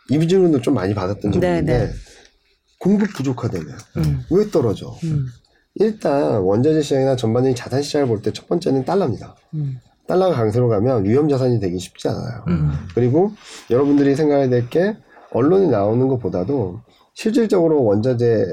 이 0.09 0.27
질문도 0.27 0.61
좀 0.61 0.73
많이 0.73 0.93
받았던 0.93 1.31
네, 1.31 1.39
질문인데 1.39 1.77
네. 1.87 1.91
공급 2.79 3.13
부족하다면 3.13 3.67
음. 3.97 4.21
왜 4.31 4.49
떨어져? 4.49 4.95
음. 5.03 5.27
일단 5.76 6.39
원자재 6.41 6.82
시장이나 6.82 7.15
전반적인 7.15 7.55
자산 7.55 7.82
시장을 7.82 8.07
볼 8.07 8.22
때 8.22 8.32
첫 8.34 8.47
번째는 8.47 8.86
달러입니다. 8.86 9.36
음. 9.53 9.80
달러가 10.07 10.36
강세로 10.36 10.67
가면 10.67 11.05
위험 11.05 11.30
자산이 11.30 11.59
되기 11.59 11.80
쉽지 11.80 12.07
않아요. 12.09 12.43
음. 12.47 12.72
그리고 12.93 13.32
여러분들이 13.69 14.15
생각해야 14.15 14.49
될 14.49 14.69
게 14.69 14.97
언론이 15.32 15.69
나오는 15.69 16.07
것보다도 16.09 16.82
실질적으로 17.13 17.84
원자재 17.86 18.45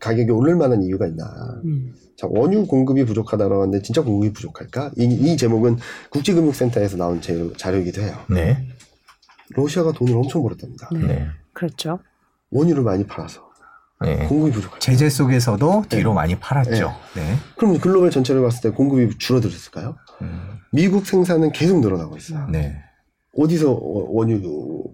가격이 0.00 0.30
오를 0.30 0.56
만한 0.56 0.82
이유가 0.82 1.06
있나. 1.06 1.24
음. 1.64 1.94
자, 2.18 2.26
원유 2.30 2.66
공급이 2.66 3.04
부족하다고 3.06 3.54
하는데 3.62 3.80
진짜 3.80 4.02
공급이 4.02 4.32
부족할까? 4.34 4.90
이, 4.98 5.04
이 5.04 5.36
제목은 5.38 5.78
국제금융센터에서 6.10 6.98
나온 6.98 7.22
제- 7.22 7.50
자료이기도 7.56 8.02
해요. 8.02 8.14
네, 8.28 8.58
러시아가 9.50 9.92
돈을 9.92 10.14
엄청 10.14 10.42
벌었답니다. 10.42 10.90
네. 10.92 10.98
네, 11.06 11.26
그렇죠. 11.54 11.98
원유를 12.50 12.82
많이 12.82 13.06
팔아서 13.06 13.49
네. 14.02 14.26
공급이 14.26 14.50
부족할까? 14.52 14.78
제재 14.78 15.10
속에서도 15.10 15.84
뒤로 15.88 16.14
많이 16.14 16.34
팔았죠. 16.38 16.94
네. 17.14 17.36
그럼 17.56 17.78
글로벌 17.78 18.10
전체를 18.10 18.40
봤을 18.42 18.62
때 18.62 18.70
공급이 18.70 19.18
줄어들었을까요? 19.18 19.96
음, 20.22 20.58
미국 20.72 21.06
생산은 21.06 21.52
계속 21.52 21.80
늘어나고 21.80 22.16
있어요. 22.16 22.46
네. 22.50 22.76
어디서 23.36 23.70
워- 23.72 24.06
원유 24.10 24.40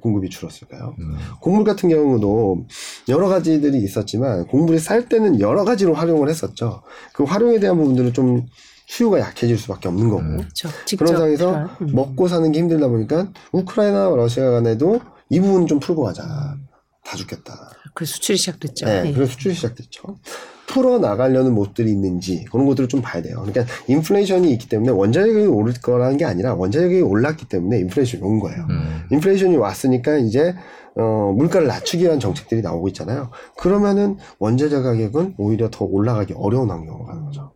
공급이 0.02 0.28
줄었을까요? 0.28 0.94
음, 0.98 1.16
곡물 1.40 1.64
같은 1.64 1.88
경우도 1.88 2.66
여러 3.08 3.28
가지들이 3.28 3.78
있었지만 3.78 4.46
곡물이 4.48 4.78
쌀 4.78 5.08
때는 5.08 5.40
여러 5.40 5.64
가지로 5.64 5.94
활용을 5.94 6.28
했었죠. 6.28 6.82
그 7.14 7.22
활용에 7.24 7.60
대한 7.60 7.76
부분들은 7.78 8.12
좀 8.12 8.44
수요가 8.88 9.20
약해질 9.20 9.56
수밖에 9.56 9.88
없는 9.88 10.10
거고. 10.10 10.22
그렇죠. 10.22 10.68
직접 10.84 11.04
그런 11.04 11.14
상황에서 11.16 11.46
필요한- 11.46 11.70
음. 11.82 11.90
먹고 11.94 12.28
사는 12.28 12.50
게 12.52 12.58
힘들다 12.58 12.88
보니까 12.88 13.28
우크라이나 13.52 14.10
러시아 14.10 14.50
간에도 14.50 15.00
이 15.30 15.40
부분 15.40 15.66
좀 15.66 15.78
풀고 15.80 16.02
가자. 16.02 16.22
다 17.04 17.16
죽겠다. 17.16 17.70
그 17.96 18.04
수출이 18.04 18.36
시작됐죠. 18.36 18.84
네, 18.84 19.04
예. 19.06 19.12
그래서 19.12 19.32
수출이 19.32 19.54
시작됐죠. 19.54 20.18
풀어 20.66 20.98
나가려는 20.98 21.54
모습들이 21.54 21.90
있는지 21.90 22.44
그런 22.52 22.66
것들을 22.66 22.90
좀 22.90 23.00
봐야 23.00 23.22
돼요. 23.22 23.42
그러니까 23.42 23.64
인플레이션이 23.88 24.52
있기 24.52 24.68
때문에 24.68 24.92
원자력이 24.92 25.46
오를 25.46 25.72
거라는 25.80 26.18
게 26.18 26.26
아니라 26.26 26.54
원자력이 26.54 27.00
올랐기 27.00 27.46
때문에 27.48 27.78
인플레이션이 27.78 28.22
온 28.22 28.38
거예요. 28.38 28.66
음, 28.68 29.04
인플레이션이 29.12 29.56
왔으니까 29.56 30.18
이제 30.18 30.54
어, 30.96 31.32
물가를 31.34 31.68
낮추기 31.68 32.04
위한 32.04 32.20
정책들이 32.20 32.60
나오고 32.60 32.88
있잖아요. 32.88 33.30
그러면은 33.56 34.18
원자재 34.40 34.82
가격은 34.82 35.36
오히려 35.38 35.70
더 35.70 35.86
올라가기 35.86 36.34
어려운 36.36 36.70
환경으로 36.70 37.06
가는 37.06 37.24
거죠. 37.24 37.52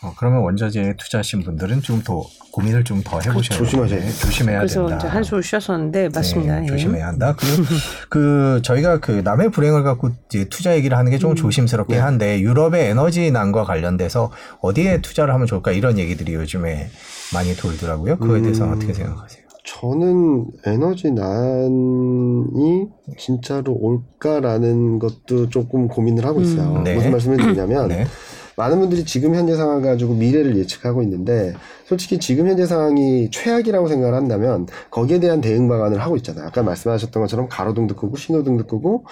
어, 0.00 0.14
그러면 0.16 0.42
원자재에 0.42 0.94
투자하신 0.96 1.42
분들은 1.42 1.82
좀 1.82 2.02
더 2.04 2.22
고민을 2.52 2.84
좀 2.84 3.02
더 3.02 3.18
해보셔야 3.20 3.58
조심하셔야 3.58 3.98
돼요. 3.98 4.08
돼요. 4.10 4.20
조심해야 4.20 4.58
그래서 4.58 4.80
된다. 4.86 4.96
이제 4.96 5.08
한숨을 5.08 5.42
쉬었었는데 5.42 6.08
맞습니다. 6.14 6.60
네, 6.60 6.62
예. 6.64 6.68
조심해야 6.68 7.06
한다. 7.08 7.34
그리고 7.38 7.62
그 8.08 8.60
저희가 8.62 9.00
그 9.00 9.10
남의 9.24 9.50
불행을 9.50 9.82
갖고 9.82 10.10
이제 10.26 10.44
투자 10.48 10.74
얘기를 10.76 10.96
하는 10.96 11.10
음. 11.10 11.12
게 11.12 11.18
조금 11.18 11.34
조심스럽긴 11.34 11.96
네. 11.96 12.00
한데 12.02 12.40
유럽의 12.40 12.86
에너지 12.90 13.30
난과 13.32 13.64
관련돼서 13.64 14.30
어디에 14.60 15.00
투자를 15.02 15.34
하면 15.34 15.46
좋을까 15.48 15.72
이런 15.72 15.98
얘기들이 15.98 16.34
요즘에 16.34 16.88
많이 17.34 17.54
돌더라고요. 17.56 18.18
그거에 18.18 18.40
대해서 18.40 18.64
음. 18.64 18.72
어떻게 18.74 18.92
생각하세요? 18.94 19.42
저는 19.66 20.46
에너지 20.64 21.10
난이 21.10 22.86
진짜로 23.18 23.74
올까라는 23.78 24.98
것도 24.98 25.48
조금 25.50 25.88
고민을 25.88 26.24
하고 26.24 26.40
있어요. 26.40 26.76
음. 26.76 26.84
네. 26.84 26.94
무슨 26.94 27.10
말씀을 27.10 27.36
드리냐면 27.36 27.88
네. 27.88 28.06
많은 28.58 28.80
분들이 28.80 29.04
지금 29.04 29.36
현재 29.36 29.54
상황 29.54 29.82
가지고 29.82 30.14
미래를 30.14 30.56
예측하고 30.56 31.00
있는데 31.04 31.54
솔직히 31.86 32.18
지금 32.18 32.48
현재 32.48 32.66
상황이 32.66 33.30
최악이라고 33.30 33.86
생각을 33.86 34.14
한다면 34.14 34.66
거기에 34.90 35.20
대한 35.20 35.40
대응 35.40 35.68
방안을 35.68 36.00
하고 36.00 36.16
있잖아요. 36.16 36.48
아까 36.48 36.64
말씀하셨던 36.64 37.22
것처럼 37.22 37.48
가로등도 37.48 37.94
끄고 37.94 38.16
신호등도 38.16 38.66
끄고 38.66 39.06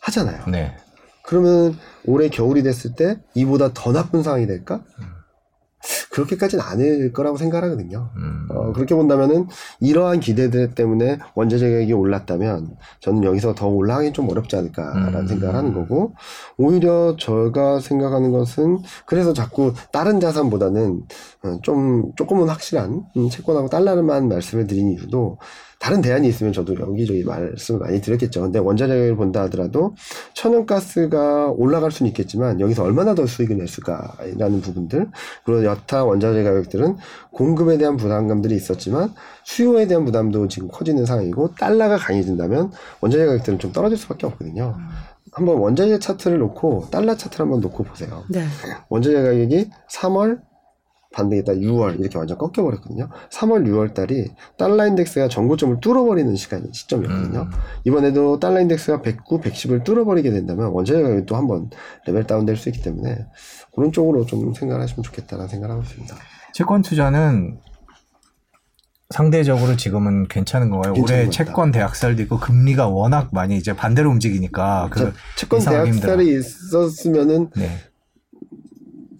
하잖아요. 0.00 0.46
네. 0.50 0.74
그러면 1.22 1.76
올해 2.06 2.30
겨울이 2.30 2.62
됐을 2.62 2.94
때 2.94 3.18
이보다 3.34 3.72
더 3.74 3.92
나쁜 3.92 4.22
상황이 4.22 4.46
될까? 4.46 4.80
그렇게까지는 6.10 6.62
아닐 6.64 7.12
거라고 7.12 7.36
생각하거든요. 7.36 8.10
음. 8.16 8.48
어, 8.50 8.72
그렇게 8.72 8.94
본다면은 8.94 9.46
이러한 9.80 10.20
기대들 10.20 10.74
때문에 10.74 11.18
원자재 11.34 11.70
가격이 11.70 11.92
올랐다면 11.92 12.76
저는 13.00 13.24
여기서 13.24 13.54
더 13.54 13.68
올라가기 13.68 14.12
좀 14.12 14.28
어렵지 14.30 14.56
않을까라는 14.56 15.20
음. 15.20 15.26
생각을 15.26 15.54
하는 15.54 15.74
거고 15.74 16.14
오히려 16.56 17.16
제가 17.18 17.80
생각하는 17.80 18.30
것은 18.30 18.78
그래서 19.06 19.32
자꾸 19.32 19.72
다른 19.92 20.20
자산보다는 20.20 21.02
어, 21.44 21.58
좀 21.62 22.12
조금은 22.16 22.48
확실한 22.48 23.04
음, 23.16 23.30
채권하고 23.30 23.68
달러를만 23.68 24.28
말씀을 24.28 24.66
드린 24.66 24.90
이유도 24.90 25.38
다른 25.80 26.02
대안이 26.02 26.28
있으면 26.28 26.52
저도 26.52 26.78
여기저기 26.78 27.24
말씀을 27.24 27.80
많이 27.80 28.02
드렸겠죠. 28.02 28.42
근데 28.42 28.58
원자재를 28.58 29.16
본다 29.16 29.42
하더라도 29.44 29.94
천연가스가 30.34 31.52
올라갈 31.56 31.90
수는 31.90 32.08
있겠지만 32.10 32.60
여기서 32.60 32.84
얼마나 32.84 33.14
더 33.14 33.26
수익을 33.26 33.56
냈을까라는 33.56 34.60
부분들 34.60 35.08
그리고 35.44 35.64
여타 35.64 36.04
원자재 36.04 36.42
가격들은 36.42 36.98
공급에 37.32 37.78
대한 37.78 37.96
부담감들이 37.96 38.54
있었지만 38.54 39.14
수요에 39.44 39.86
대한 39.86 40.04
부담도 40.04 40.48
지금 40.48 40.68
커지는 40.68 41.06
상황이고 41.06 41.54
달러가 41.54 41.96
강해진다면 41.96 42.72
원자재 43.00 43.24
가격들은 43.24 43.58
좀 43.58 43.72
떨어질 43.72 43.96
수밖에 43.96 44.26
없거든요. 44.26 44.76
한번 45.32 45.56
원자재 45.56 45.98
차트를 45.98 46.38
놓고 46.40 46.88
달러 46.90 47.16
차트를 47.16 47.44
한번 47.44 47.60
놓고 47.60 47.84
보세요. 47.84 48.24
네. 48.28 48.44
원자재 48.90 49.22
가격이 49.22 49.70
3월 49.88 50.49
반대에다 51.12 51.54
6월 51.54 51.98
이렇게 51.98 52.18
완전 52.18 52.38
꺾여버렸거든요. 52.38 53.08
3월, 53.30 53.66
6월 53.66 53.94
달이 53.94 54.30
달러 54.56 54.86
인덱스가 54.86 55.28
전고점을 55.28 55.80
뚫어버리는 55.80 56.34
시간 56.36 56.68
시점이었거든요. 56.72 57.40
음. 57.40 57.50
이번에도 57.84 58.38
달러 58.38 58.60
인덱스가 58.60 59.02
109, 59.02 59.40
110을 59.40 59.84
뚫어버리게 59.84 60.30
된다면 60.30 60.68
원자재 60.68 61.02
가격이 61.02 61.26
또 61.26 61.36
한번 61.36 61.70
레벨 62.06 62.24
다운될 62.24 62.56
수 62.56 62.68
있기 62.68 62.82
때문에 62.82 63.26
그런 63.74 63.90
쪽으로 63.90 64.24
좀 64.26 64.54
생각을 64.54 64.82
하시면 64.82 65.02
좋겠다는 65.02 65.48
생각을 65.48 65.74
하고 65.74 65.82
있습니다. 65.82 66.14
채권 66.54 66.82
투자는 66.82 67.58
상대적으로 69.10 69.76
지금은 69.76 70.28
괜찮은? 70.28 70.70
괜찮은 70.70 71.02
올해. 71.02 71.30
채권 71.30 71.72
대학살도 71.72 72.22
있고 72.22 72.38
금리가 72.38 72.86
워낙 72.86 73.30
많이 73.32 73.56
이제 73.56 73.74
반대로 73.74 74.08
움직이니까 74.10 74.88
그 74.92 75.00
자, 75.00 75.12
채권 75.36 75.58
대학살이 75.58 76.38
있었으면은 76.38 77.50
네. 77.56 77.78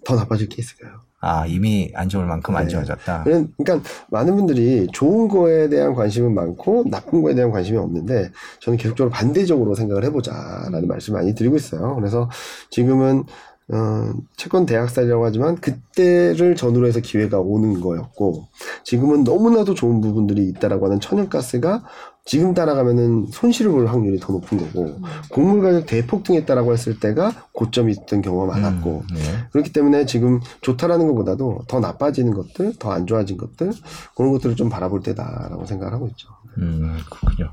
더 0.05 0.15
나빠질 0.15 0.47
게 0.47 0.61
있을까요? 0.61 1.01
아 1.21 1.45
이미 1.45 1.91
안 1.93 2.09
좋을 2.09 2.25
만큼 2.25 2.55
안 2.55 2.65
네. 2.65 2.69
좋아졌다. 2.71 3.23
그러니까 3.23 3.79
많은 4.09 4.35
분들이 4.35 4.87
좋은 4.91 5.27
거에 5.27 5.69
대한 5.69 5.93
관심은 5.93 6.33
많고 6.33 6.85
나쁜 6.89 7.21
거에 7.21 7.35
대한 7.35 7.51
관심이 7.51 7.77
없는데 7.77 8.31
저는 8.59 8.77
계속적으로 8.77 9.11
반대적으로 9.11 9.75
생각을 9.75 10.03
해보자라는 10.05 10.87
말씀 10.87 11.13
많이 11.13 11.35
드리고 11.35 11.55
있어요. 11.55 11.95
그래서 11.95 12.27
지금은 12.71 13.23
어, 13.73 14.13
채권 14.35 14.65
대학살이라고 14.65 15.25
하지만 15.25 15.55
그때를 15.55 16.55
전후로 16.55 16.87
해서 16.87 16.99
기회가 16.99 17.39
오는 17.39 17.79
거였고 17.79 18.47
지금은 18.83 19.23
너무나도 19.23 19.75
좋은 19.75 20.01
부분들이 20.01 20.47
있다라고 20.49 20.87
하는 20.87 20.99
천연가스가 20.99 21.83
지금 22.23 22.53
따라가면은 22.53 23.27
손실을 23.31 23.71
볼 23.71 23.87
확률이 23.87 24.19
더 24.19 24.31
높은 24.33 24.57
거고 24.57 24.99
곡물 25.31 25.61
가격 25.61 25.87
대폭등했다라고 25.87 26.71
했을 26.73 26.99
때가 26.99 27.31
고점이 27.53 27.93
있던 27.93 28.21
경우가 28.21 28.53
많았고 28.53 29.03
음, 29.09 29.15
네. 29.15 29.21
그렇기 29.51 29.73
때문에 29.73 30.05
지금 30.05 30.39
좋다라는 30.61 31.07
것보다도 31.07 31.63
더 31.67 31.79
나빠지는 31.79 32.33
것들, 32.33 32.75
더 32.77 32.91
안 32.91 33.07
좋아진 33.07 33.37
것들 33.37 33.71
그런 34.15 34.31
것들을 34.33 34.55
좀 34.55 34.69
바라볼 34.69 35.01
때다라고 35.01 35.65
생각을 35.65 35.93
하고 35.93 36.07
있죠. 36.09 36.29
음, 36.57 36.97
그렇군요. 37.09 37.51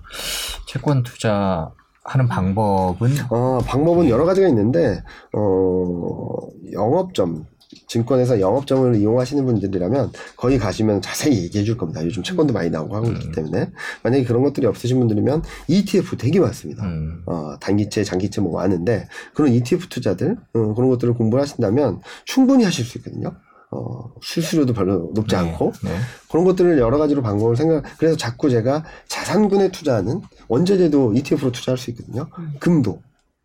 채권 0.67 1.03
투자 1.03 1.71
하는 2.09 2.27
방법은 2.27 3.11
어, 3.31 3.59
방법은 3.67 4.09
여러 4.09 4.25
가지가 4.25 4.49
있는데 4.49 5.03
어, 5.33 6.37
영업점 6.73 7.45
증권에서 7.87 8.41
영업점을 8.41 8.97
이용하시는 8.97 9.45
분들이라면 9.45 10.13
거기 10.37 10.59
가시면 10.59 11.03
자세히 11.03 11.43
얘기해 11.45 11.65
줄 11.65 11.77
겁니다. 11.77 12.05
요즘 12.05 12.23
채권도 12.23 12.53
많이 12.53 12.71
나오고 12.71 12.97
하고 12.97 13.09
있기 13.09 13.33
때문에 13.33 13.71
만약에 14.03 14.25
그런 14.25 14.43
것들이 14.43 14.67
없으신 14.67 14.99
분들이면 14.99 15.43
ETF 15.69 16.17
되게 16.17 16.41
많습니다. 16.41 16.85
음, 16.85 17.23
어, 17.27 17.59
단기채, 17.61 18.05
장기채 18.05 18.41
뭐 18.41 18.55
많은데 18.55 19.09
그런 19.35 19.53
ETF 19.53 19.89
투자들 19.89 20.37
어, 20.55 20.75
그런 20.75 20.89
것들을 20.89 21.15
공부를 21.15 21.43
하신다면 21.43 22.01
충분히 22.25 22.65
하실 22.65 22.85
수 22.85 22.99
있거든요. 22.99 23.35
어, 23.71 24.13
수수료도 24.23 24.73
별로 24.73 25.11
높지 25.15 25.35
네, 25.35 25.43
않고 25.43 25.73
네. 25.85 25.91
그런 26.31 26.45
것들을 26.45 26.79
여러 26.79 26.99
가지로 26.99 27.23
방법을 27.23 27.57
생각. 27.57 27.85
그래서 27.99 28.17
자꾸 28.17 28.49
제가 28.49 28.85
자산군에 29.09 29.71
투자하는 29.71 30.23
원자재도 30.49 31.15
ETF로 31.15 31.53
투자할 31.53 31.77
수 31.77 31.91
있거든요. 31.91 32.29
금도, 32.61 33.03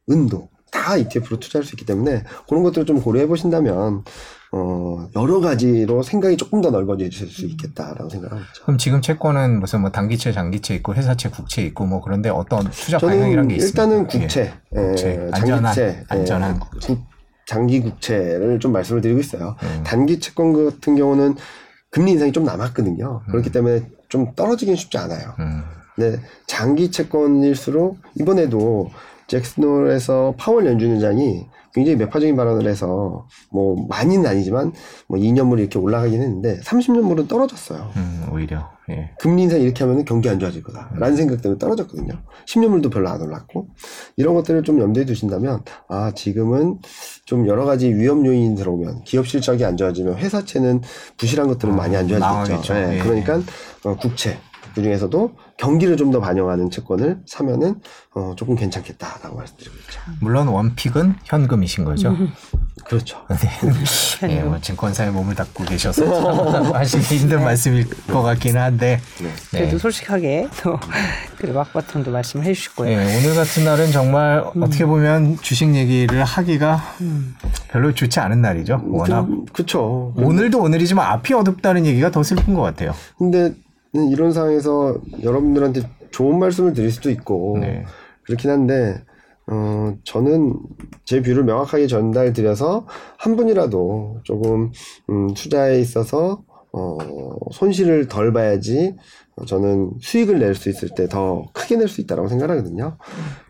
은도 0.10 0.50
다 0.72 0.98
ETF로 0.98 1.40
투자할 1.40 1.64
수 1.64 1.76
있기 1.76 1.86
때문에 1.86 2.24
그런 2.48 2.64
것들을 2.64 2.86
좀 2.86 3.02
고려해 3.02 3.28
보신다면 3.28 4.04
어, 4.56 5.08
여러 5.16 5.40
가지로 5.40 6.04
생각이 6.04 6.38
조금 6.38 6.62
더 6.62 6.70
넓어질 6.70 7.12
수 7.12 7.46
있겠다라고 7.46 8.08
생각하고 8.08 8.42
있죠. 8.42 8.64
그럼 8.64 8.78
지금 8.78 9.02
채권은 9.02 9.60
무슨 9.60 9.82
뭐 9.82 9.90
단기채, 9.90 10.32
장기채 10.32 10.76
있고 10.76 10.94
회사채, 10.94 11.30
국채 11.30 11.64
있고 11.64 11.86
뭐 11.88 12.02
그런데 12.02 12.30
어떤 12.30 12.70
투자 12.70 13.00
방향이란 13.00 13.48
게 13.48 13.56
있습니까? 13.56 13.84
일단은 13.84 14.08
예. 14.14 14.20
국채, 14.20 14.54
국채. 14.70 15.10
예, 15.10 15.30
안전한, 15.32 15.74
장기채, 15.74 16.04
안전한 16.08 16.56
예, 16.56 16.60
국채. 16.60 16.98
국- 17.44 17.48
장기 17.48 17.82
국채를 17.82 18.60
좀 18.60 18.72
말씀을 18.72 19.02
드리고 19.02 19.20
있어요. 19.20 19.56
음. 19.64 19.84
단기 19.86 20.20
채권 20.20 20.54
같은 20.54 20.96
경우는 20.96 21.36
금리 21.90 22.12
인상이 22.14 22.32
좀 22.32 22.44
남았거든요. 22.46 23.22
그렇기 23.30 23.52
때문에 23.52 23.82
좀 24.10 24.34
떨어지긴 24.36 24.76
쉽지 24.76 24.98
않아요. 24.98 25.36
음, 25.40 25.64
네, 25.98 26.20
장기 26.48 26.90
채권일수록 26.90 27.98
이번에도 28.16 28.90
잭스놀에서 29.28 30.34
파월 30.38 30.66
연준위원장이 30.66 31.46
굉장히 31.74 31.98
매파적인 31.98 32.36
발언을 32.36 32.68
해서 32.68 33.28
뭐 33.52 33.88
많이는 33.90 34.26
아니지만 34.26 34.74
뭐 35.08 35.20
2년물이 35.20 35.60
이렇게 35.60 35.80
올라가긴 35.80 36.22
했는데 36.22 36.60
30년물은 36.62 37.28
떨어졌어요. 37.28 37.90
음, 37.96 38.28
오히려 38.32 38.70
예. 38.90 39.12
금리 39.20 39.44
인상 39.44 39.62
이렇게 39.62 39.84
하면 39.84 40.06
경기 40.06 40.30
안 40.30 40.40
좋아질 40.40 40.62
거다라는 40.62 41.16
생각 41.16 41.42
때문에 41.42 41.58
떨어졌거든요. 41.58 42.14
10년물도 42.46 42.92
별로 42.92 43.10
안 43.10 43.22
올랐고 43.22 43.70
이런 44.18 44.36
것들을 44.36 44.64
좀 44.64 44.80
염두에 44.80 45.06
두신다면 45.06 45.64
아 45.88 46.12
지금은 46.14 46.80
좀 47.26 47.48
여러 47.48 47.66
가지 47.66 47.94
위험 47.94 48.26
요인이 48.26 48.56
들어오면 48.56 49.04
기업 49.04 49.28
실적이 49.28 49.66
안 49.66 49.78
좋아지면 49.78 50.18
회사채는 50.18 50.82
부실한 51.18 51.48
것들은 51.48 51.74
아, 51.74 51.78
많이 51.78 51.96
안 51.96 52.08
좋아지겠죠. 52.08 52.34
망하겠죠. 52.34 52.74
네, 52.74 52.98
예. 52.98 53.00
그러니까 53.00 53.42
어, 53.84 53.96
국채 53.96 54.38
그 54.74 54.82
중에서도 54.82 55.36
경기를 55.58 55.98
좀 55.98 56.14
더 56.14 56.20
반영하는 56.20 56.70
채권을 56.70 57.22
사면은 57.26 57.76
어, 58.14 58.34
조금 58.36 58.56
괜찮겠다라고 58.56 59.36
말씀드리고 59.38 59.76
있죠. 59.78 60.00
물론 60.20 60.48
원픽은 60.48 61.16
현금이신 61.24 61.86
거죠. 61.86 62.16
그렇죠. 62.86 63.18
네. 64.22 64.36
예, 64.38 64.42
뭐 64.44 64.60
증권사에 64.60 65.10
몸을 65.10 65.34
닫고 65.34 65.64
계셔서 65.64 66.52
참 66.52 66.72
하시기 66.76 67.18
힘든 67.18 67.44
말씀일 67.44 67.90
것 68.08 68.22
같기는 68.22 68.62
한데. 68.62 69.00
그래도 69.50 69.72
네. 69.72 69.78
솔직하게 69.78 70.50
또 70.62 70.78
그리고 71.38 71.64
rock 71.64 71.79
bottom도 71.79 72.10
말씀을 72.10 72.46
해주시고요. 72.46 72.90
예, 72.90 72.96
오늘 73.18 73.34
같은 73.36 73.64
날은 73.64 73.92
정말 73.92 74.44
어떻게 74.56 74.86
보면 74.86 75.38
주식 75.42 75.74
얘기를 75.74 76.24
하기가 76.24 76.84
별로 77.72 77.94
좋지 77.94 78.20
않은 78.20 78.42
날이죠. 78.42 78.82
워낙 78.86 79.26
좀, 79.26 79.46
그쵸. 79.52 80.14
오늘도 80.18 80.60
오늘이지만 80.60 81.06
앞이 81.06 81.34
어둡다는 81.34 81.86
얘기가 81.86 82.12
더 82.12 82.22
슬픈 82.22 82.54
것 82.54 82.62
같아요. 82.62 82.94
근데 83.18 83.54
이런 83.94 84.32
상황에서 84.34 84.96
여러분들한테 85.22 85.82
좋은 86.12 86.40
말씀을 86.40 86.74
드릴 86.74 86.92
수도 86.92 87.10
있고 87.12 87.58
네. 87.60 87.86
그렇긴 88.24 88.50
한데 88.50 89.04
어 89.48 89.94
저는 90.04 90.56
제 91.06 91.22
view를 91.22 91.44
명확하게 91.44 91.88
전달드려서 91.88 92.88
한 93.18 93.36
분이라도 93.36 94.22
조금 94.24 94.72
음, 95.10 95.34
투자에 95.34 95.80
있어서 95.80 96.42
어 96.72 96.98
손실을 97.52 98.08
덜 98.08 98.32
봐야지 98.34 98.96
저는 99.48 99.92
수익을 100.02 100.40
낼 100.40 100.56
수 100.56 100.70
있을 100.70 100.90
때 100.96 101.08
더 101.08 101.44
크게 101.54 101.76
낼 101.76 101.88
수 101.88 102.02
있다라고 102.02 102.30
생각하거든요. 102.30 102.98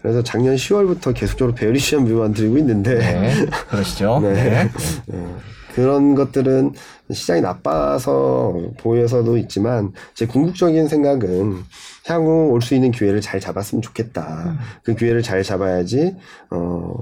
그래서 0.01 0.23
작년 0.23 0.55
10월부터 0.55 1.13
계속적으로 1.13 1.53
베어리시한 1.55 2.05
뷰만 2.05 2.33
드리고 2.33 2.57
있는데 2.57 2.95
네, 2.97 3.33
그러시죠. 3.69 4.19
네. 4.23 4.69
네. 5.05 5.25
예, 5.73 5.75
그런 5.75 6.15
것들은 6.15 6.73
시장이 7.11 7.41
나빠서 7.41 8.53
보여서도 8.79 9.37
있지만 9.37 9.91
제 10.13 10.25
궁극적인 10.25 10.87
생각은 10.87 11.63
향후 12.05 12.49
올 12.51 12.61
수 12.61 12.75
있는 12.75 12.91
기회를 12.91 13.21
잘 13.21 13.39
잡았으면 13.39 13.81
좋겠다. 13.81 14.57
그 14.83 14.95
기회를 14.95 15.21
잘 15.21 15.43
잡아야지 15.43 16.15
어 16.49 16.93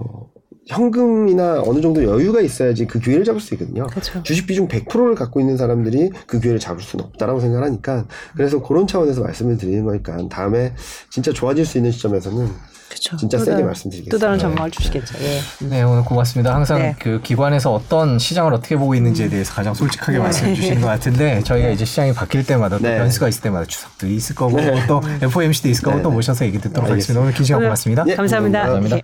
현금이나 0.68 1.62
어느 1.66 1.82
정도 1.82 2.04
여유가 2.04 2.40
있어야지 2.40 2.86
그 2.86 3.00
기회를 3.00 3.26
잡을 3.26 3.42
수 3.42 3.54
있거든요. 3.56 3.88
그렇죠. 3.88 4.22
주식 4.24 4.46
비중 4.48 4.68
100%를 4.68 5.16
갖고 5.16 5.40
있는 5.40 5.58
사람들이 5.58 6.12
그 6.28 6.40
기회를 6.40 6.60
잡을 6.60 6.82
수는 6.82 7.06
없다라고 7.06 7.40
생각하니까 7.40 8.06
그래서 8.36 8.62
그런 8.62 8.88
차원에서 8.88 9.22
말씀을 9.22 9.58
드리는 9.58 9.84
거니까 9.84 10.28
다음에 10.30 10.74
진짜 11.10 11.34
좋아질 11.34 11.66
수 11.66 11.78
있는 11.78 11.92
시점에서는 11.92 12.48
그렇죠. 12.92 13.16
진짜 13.16 13.38
또 13.38 13.46
세게 13.46 13.52
다른- 13.56 13.66
말씀드리겠습니다. 13.68 14.12
또 14.18 14.20
다른 14.20 14.38
전망을 14.38 14.70
주시겠죠. 14.72 15.16
예. 15.22 15.40
네, 15.66 15.82
오늘 15.84 16.04
고맙습니다. 16.04 16.54
항상 16.54 16.80
네. 16.80 16.96
그 17.00 17.22
기관에서 17.24 17.74
어떤 17.74 18.20
시장을 18.20 18.54
어떻게 18.54 18.76
보고 18.76 18.94
있는지에 18.96 19.30
대해서 19.30 19.54
가장 19.54 19.74
솔직하게 19.74 20.18
네. 20.18 20.24
말씀해 20.24 20.54
주시는 20.56 20.82
것 20.82 20.88
같은데 20.88 21.42
저희가 21.44 21.70
이제 21.70 21.86
시장이 21.86 22.14
바뀔 22.14 22.46
때마다 22.46 22.78
또 22.78 22.84
네. 22.84 22.98
변수가 22.98 23.30
있을 23.30 23.42
때마다 23.44 23.66
추석도 23.66 24.08
있을 24.08 24.36
거고 24.36 24.58
또 24.88 25.02
FOMC도 25.22 25.70
있을 25.70 25.84
거고 25.84 25.98
네, 25.98 26.04
또 26.04 26.10
네. 26.10 26.16
모셔서 26.16 26.46
얘기 26.46 26.60
듣도록. 26.60 26.90
하겠습니다. 26.90 27.22
오늘 27.22 27.34
긴 27.34 27.46
시간 27.46 27.62
고맙습니다. 27.62 28.04
예, 28.08 28.16
감사합니다. 28.16 28.60
감사합니다. 28.60 28.96
예. 28.98 29.00